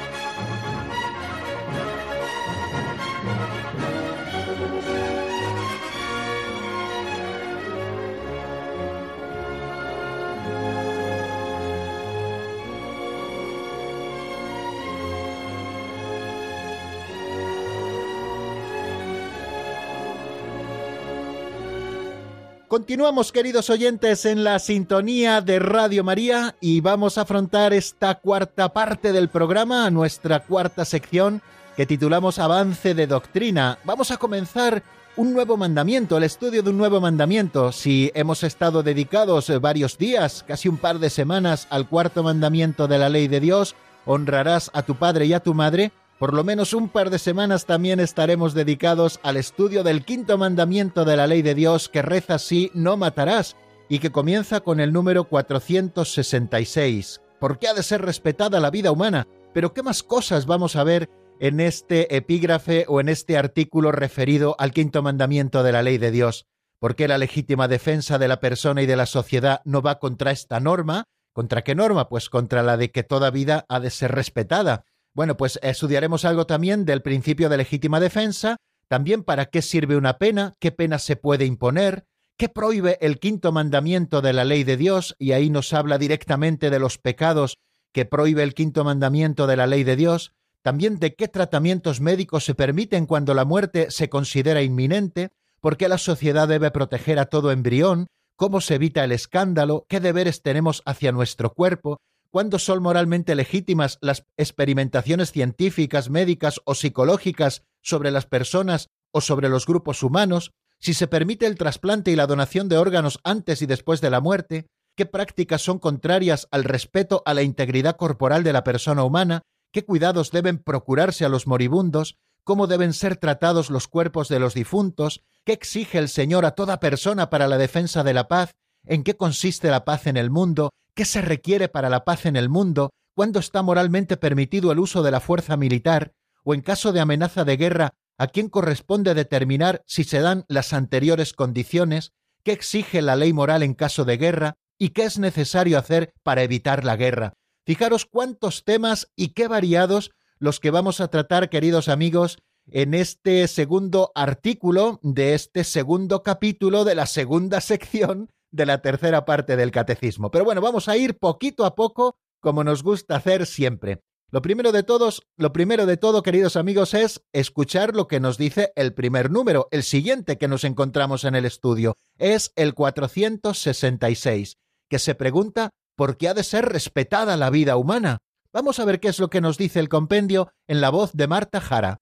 Continuamos, 22.71 23.33
queridos 23.33 23.69
oyentes, 23.69 24.23
en 24.23 24.45
la 24.45 24.57
sintonía 24.57 25.41
de 25.41 25.59
Radio 25.59 26.05
María 26.05 26.55
y 26.61 26.79
vamos 26.79 27.17
a 27.17 27.23
afrontar 27.23 27.73
esta 27.73 28.15
cuarta 28.15 28.71
parte 28.71 29.11
del 29.11 29.27
programa, 29.27 29.89
nuestra 29.89 30.39
cuarta 30.45 30.85
sección, 30.85 31.41
que 31.75 31.85
titulamos 31.85 32.39
Avance 32.39 32.93
de 32.93 33.07
Doctrina. 33.07 33.77
Vamos 33.83 34.09
a 34.11 34.15
comenzar 34.15 34.83
un 35.17 35.33
nuevo 35.33 35.57
mandamiento, 35.57 36.15
el 36.15 36.23
estudio 36.23 36.63
de 36.63 36.69
un 36.69 36.77
nuevo 36.77 37.01
mandamiento. 37.01 37.73
Si 37.73 38.09
hemos 38.15 38.41
estado 38.41 38.83
dedicados 38.83 39.51
varios 39.59 39.97
días, 39.97 40.45
casi 40.47 40.69
un 40.69 40.77
par 40.77 40.99
de 40.99 41.09
semanas, 41.09 41.67
al 41.71 41.89
cuarto 41.89 42.23
mandamiento 42.23 42.87
de 42.87 42.99
la 42.99 43.09
ley 43.09 43.27
de 43.27 43.41
Dios, 43.41 43.75
honrarás 44.05 44.71
a 44.73 44.83
tu 44.83 44.95
padre 44.95 45.25
y 45.25 45.33
a 45.33 45.41
tu 45.41 45.53
madre, 45.53 45.91
por 46.21 46.35
lo 46.35 46.43
menos 46.43 46.75
un 46.75 46.87
par 46.87 47.09
de 47.09 47.17
semanas 47.17 47.65
también 47.65 47.99
estaremos 47.99 48.53
dedicados 48.53 49.19
al 49.23 49.37
estudio 49.37 49.81
del 49.81 50.05
quinto 50.05 50.37
mandamiento 50.37 51.03
de 51.03 51.17
la 51.17 51.25
ley 51.25 51.41
de 51.41 51.55
Dios 51.55 51.89
que 51.89 52.03
reza 52.03 52.35
así, 52.35 52.69
no 52.75 52.95
matarás, 52.95 53.57
y 53.89 53.97
que 53.97 54.11
comienza 54.11 54.59
con 54.59 54.79
el 54.79 54.93
número 54.93 55.23
466. 55.23 57.21
¿Por 57.39 57.57
qué 57.57 57.69
ha 57.69 57.73
de 57.73 57.81
ser 57.81 58.03
respetada 58.03 58.59
la 58.59 58.69
vida 58.69 58.91
humana? 58.91 59.27
Pero 59.51 59.73
¿qué 59.73 59.81
más 59.81 60.03
cosas 60.03 60.45
vamos 60.45 60.75
a 60.75 60.83
ver 60.83 61.09
en 61.39 61.59
este 61.59 62.15
epígrafe 62.15 62.85
o 62.87 63.01
en 63.01 63.09
este 63.09 63.35
artículo 63.35 63.91
referido 63.91 64.55
al 64.59 64.73
quinto 64.73 65.01
mandamiento 65.01 65.63
de 65.63 65.71
la 65.71 65.81
ley 65.81 65.97
de 65.97 66.11
Dios? 66.11 66.45
¿Por 66.77 66.95
qué 66.95 67.07
la 67.07 67.17
legítima 67.17 67.67
defensa 67.67 68.19
de 68.19 68.27
la 68.27 68.39
persona 68.39 68.83
y 68.83 68.85
de 68.85 68.95
la 68.95 69.07
sociedad 69.07 69.61
no 69.65 69.81
va 69.81 69.97
contra 69.97 70.29
esta 70.29 70.59
norma? 70.59 71.05
¿Contra 71.33 71.63
qué 71.63 71.73
norma? 71.73 72.09
Pues 72.09 72.29
contra 72.29 72.61
la 72.61 72.77
de 72.77 72.91
que 72.91 73.01
toda 73.01 73.31
vida 73.31 73.65
ha 73.69 73.79
de 73.79 73.89
ser 73.89 74.11
respetada. 74.11 74.85
Bueno, 75.13 75.35
pues 75.35 75.59
estudiaremos 75.61 76.23
algo 76.25 76.45
también 76.45 76.85
del 76.85 77.01
principio 77.01 77.49
de 77.49 77.57
legítima 77.57 77.99
defensa, 77.99 78.57
también 78.87 79.23
para 79.23 79.47
qué 79.47 79.61
sirve 79.61 79.97
una 79.97 80.17
pena, 80.17 80.53
qué 80.59 80.71
pena 80.71 80.99
se 80.99 81.15
puede 81.15 81.45
imponer, 81.45 82.05
qué 82.37 82.49
prohíbe 82.49 82.97
el 83.01 83.19
quinto 83.19 83.51
mandamiento 83.51 84.21
de 84.21 84.33
la 84.33 84.45
ley 84.45 84.63
de 84.63 84.77
Dios, 84.77 85.15
y 85.19 85.33
ahí 85.33 85.49
nos 85.49 85.73
habla 85.73 85.97
directamente 85.97 86.69
de 86.69 86.79
los 86.79 86.97
pecados 86.97 87.57
que 87.93 88.05
prohíbe 88.05 88.43
el 88.43 88.53
quinto 88.53 88.83
mandamiento 88.83 89.47
de 89.47 89.57
la 89.57 89.67
ley 89.67 89.83
de 89.83 89.95
Dios, 89.95 90.33
también 90.61 90.97
de 90.99 91.15
qué 91.15 91.27
tratamientos 91.27 91.99
médicos 91.99 92.45
se 92.45 92.55
permiten 92.55 93.05
cuando 93.05 93.33
la 93.33 93.45
muerte 93.45 93.91
se 93.91 94.09
considera 94.09 94.61
inminente, 94.61 95.29
por 95.59 95.77
qué 95.77 95.89
la 95.89 95.97
sociedad 95.97 96.47
debe 96.47 96.71
proteger 96.71 97.19
a 97.19 97.25
todo 97.25 97.51
embrión, 97.51 98.07
cómo 98.35 98.61
se 98.61 98.75
evita 98.75 99.03
el 99.03 99.11
escándalo, 99.11 99.85
qué 99.89 99.99
deberes 99.99 100.41
tenemos 100.41 100.81
hacia 100.85 101.11
nuestro 101.11 101.53
cuerpo, 101.53 101.99
cuándo 102.31 102.57
son 102.57 102.81
moralmente 102.81 103.35
legítimas 103.35 103.99
las 104.01 104.25
experimentaciones 104.37 105.31
científicas, 105.31 106.09
médicas 106.09 106.61
o 106.65 106.73
psicológicas 106.73 107.63
sobre 107.81 108.09
las 108.09 108.25
personas 108.25 108.87
o 109.11 109.21
sobre 109.21 109.49
los 109.49 109.65
grupos 109.65 110.01
humanos, 110.01 110.53
si 110.79 110.93
se 110.93 111.07
permite 111.07 111.45
el 111.45 111.57
trasplante 111.57 112.09
y 112.11 112.15
la 112.15 112.25
donación 112.25 112.69
de 112.69 112.77
órganos 112.77 113.19
antes 113.23 113.61
y 113.61 113.65
después 113.67 114.01
de 114.01 114.09
la 114.09 114.21
muerte, 114.21 114.65
qué 114.95 115.05
prácticas 115.05 115.61
son 115.61 115.77
contrarias 115.77 116.47
al 116.49 116.63
respeto 116.63 117.21
a 117.25 117.33
la 117.33 117.43
integridad 117.43 117.97
corporal 117.97 118.43
de 118.43 118.53
la 118.53 118.63
persona 118.63 119.03
humana, 119.03 119.43
qué 119.71 119.85
cuidados 119.85 120.31
deben 120.31 120.57
procurarse 120.57 121.25
a 121.25 121.29
los 121.29 121.45
moribundos, 121.45 122.15
cómo 122.43 122.67
deben 122.67 122.93
ser 122.93 123.17
tratados 123.17 123.69
los 123.69 123.87
cuerpos 123.87 124.27
de 124.27 124.39
los 124.39 124.53
difuntos, 124.53 125.21
qué 125.45 125.53
exige 125.53 125.97
el 125.97 126.09
Señor 126.09 126.45
a 126.45 126.51
toda 126.51 126.79
persona 126.79 127.29
para 127.29 127.47
la 127.47 127.57
defensa 127.57 128.03
de 128.03 128.13
la 128.13 128.27
paz, 128.27 128.51
en 128.85 129.03
qué 129.03 129.15
consiste 129.15 129.69
la 129.69 129.85
paz 129.85 130.07
en 130.07 130.17
el 130.17 130.31
mundo, 130.31 130.71
qué 130.95 131.05
se 131.05 131.21
requiere 131.21 131.67
para 131.69 131.89
la 131.89 132.03
paz 132.03 132.25
en 132.25 132.35
el 132.35 132.49
mundo, 132.49 132.91
cuándo 133.15 133.39
está 133.39 133.61
moralmente 133.61 134.17
permitido 134.17 134.71
el 134.71 134.79
uso 134.79 135.03
de 135.03 135.11
la 135.11 135.19
fuerza 135.19 135.57
militar, 135.57 136.13
o 136.43 136.53
en 136.53 136.61
caso 136.61 136.91
de 136.91 136.99
amenaza 136.99 137.43
de 137.43 137.57
guerra, 137.57 137.93
a 138.17 138.27
quién 138.27 138.49
corresponde 138.49 139.13
determinar 139.13 139.83
si 139.85 140.03
se 140.03 140.19
dan 140.19 140.45
las 140.47 140.73
anteriores 140.73 141.33
condiciones, 141.33 142.13
qué 142.43 142.51
exige 142.51 143.01
la 143.01 143.15
ley 143.15 143.33
moral 143.33 143.63
en 143.63 143.73
caso 143.73 144.05
de 144.05 144.17
guerra 144.17 144.55
y 144.77 144.89
qué 144.89 145.03
es 145.03 145.19
necesario 145.19 145.77
hacer 145.77 146.13
para 146.23 146.43
evitar 146.43 146.83
la 146.83 146.95
guerra. 146.95 147.33
Fijaros 147.65 148.05
cuántos 148.05 148.63
temas 148.63 149.11
y 149.15 149.29
qué 149.29 149.47
variados 149.47 150.11
los 150.39 150.59
que 150.59 150.71
vamos 150.71 151.01
a 151.01 151.09
tratar, 151.09 151.49
queridos 151.49 151.87
amigos, 151.87 152.39
en 152.67 152.93
este 152.93 153.47
segundo 153.47 154.11
artículo 154.15 154.99
de 155.03 155.33
este 155.33 155.63
segundo 155.63 156.23
capítulo 156.23 156.83
de 156.83 156.95
la 156.95 157.05
segunda 157.05 157.61
sección 157.61 158.29
de 158.51 158.65
la 158.65 158.81
tercera 158.81 159.25
parte 159.25 159.55
del 159.55 159.71
catecismo. 159.71 160.31
Pero 160.31 160.45
bueno, 160.45 160.61
vamos 160.61 160.87
a 160.87 160.97
ir 160.97 161.17
poquito 161.17 161.65
a 161.65 161.75
poco, 161.75 162.17
como 162.39 162.63
nos 162.63 162.83
gusta 162.83 163.15
hacer 163.15 163.45
siempre. 163.45 164.01
Lo 164.29 164.41
primero 164.41 164.71
de 164.71 164.83
todos, 164.83 165.23
lo 165.35 165.51
primero 165.51 165.85
de 165.85 165.97
todo, 165.97 166.23
queridos 166.23 166.55
amigos, 166.55 166.93
es 166.93 167.21
escuchar 167.33 167.93
lo 167.93 168.07
que 168.07 168.21
nos 168.21 168.37
dice 168.37 168.71
el 168.75 168.93
primer 168.93 169.29
número, 169.29 169.67
el 169.71 169.83
siguiente 169.83 170.37
que 170.37 170.47
nos 170.47 170.63
encontramos 170.63 171.25
en 171.25 171.35
el 171.35 171.43
estudio, 171.43 171.97
es 172.17 172.53
el 172.55 172.73
466, 172.73 174.55
que 174.89 174.99
se 174.99 175.15
pregunta 175.15 175.71
por 175.97 176.15
qué 176.15 176.29
ha 176.29 176.33
de 176.33 176.43
ser 176.43 176.65
respetada 176.69 177.35
la 177.35 177.49
vida 177.49 177.75
humana. 177.75 178.19
Vamos 178.53 178.79
a 178.79 178.85
ver 178.85 179.01
qué 179.01 179.09
es 179.09 179.19
lo 179.19 179.29
que 179.29 179.41
nos 179.41 179.57
dice 179.57 179.79
el 179.79 179.89
compendio 179.89 180.51
en 180.67 180.79
la 180.79 180.89
voz 180.89 181.11
de 181.13 181.27
Marta 181.27 181.59
Jara. 181.59 181.99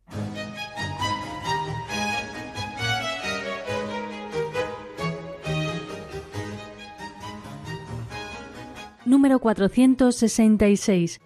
Número 9.09 9.39
466. 9.39 11.19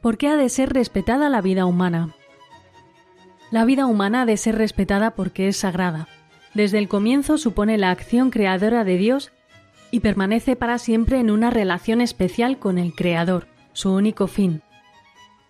¿Por 0.00 0.16
qué 0.16 0.28
ha 0.28 0.36
de 0.36 0.48
ser 0.48 0.72
respetada 0.72 1.28
la 1.28 1.42
vida 1.42 1.66
humana? 1.66 2.14
La 3.50 3.64
vida 3.64 3.86
humana 3.86 4.22
ha 4.22 4.26
de 4.26 4.36
ser 4.36 4.56
respetada 4.56 5.12
porque 5.12 5.48
es 5.48 5.58
sagrada. 5.58 6.08
Desde 6.54 6.78
el 6.78 6.88
comienzo 6.88 7.36
supone 7.36 7.76
la 7.76 7.90
acción 7.90 8.30
creadora 8.30 8.84
de 8.84 8.96
Dios 8.96 9.30
y 9.90 10.00
permanece 10.00 10.56
para 10.56 10.78
siempre 10.78 11.20
en 11.20 11.30
una 11.30 11.50
relación 11.50 12.00
especial 12.00 12.58
con 12.58 12.78
el 12.78 12.94
Creador, 12.94 13.46
su 13.72 13.92
único 13.92 14.26
fin. 14.26 14.62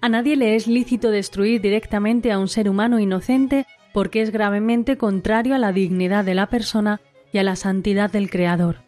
A 0.01 0.09
nadie 0.09 0.37
le 0.37 0.55
es 0.55 0.66
lícito 0.66 1.11
destruir 1.11 1.61
directamente 1.61 2.33
a 2.33 2.39
un 2.39 2.49
ser 2.49 2.68
humano 2.68 2.99
inocente 2.99 3.66
porque 3.93 4.22
es 4.22 4.31
gravemente 4.31 4.97
contrario 4.97 5.55
a 5.55 5.59
la 5.59 5.72
dignidad 5.72 6.24
de 6.24 6.35
la 6.35 6.47
persona 6.49 7.01
y 7.33 7.39
a 7.39 7.43
la 7.43 7.57
santidad 7.57 8.11
del 8.11 8.31
Creador 8.31 8.88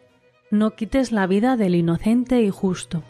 no 0.51 0.75
quites 0.75 1.11
la 1.11 1.27
vida 1.27 1.57
del 1.57 1.75
inocente 1.75 2.41
y 2.41 2.49
justo. 2.49 3.03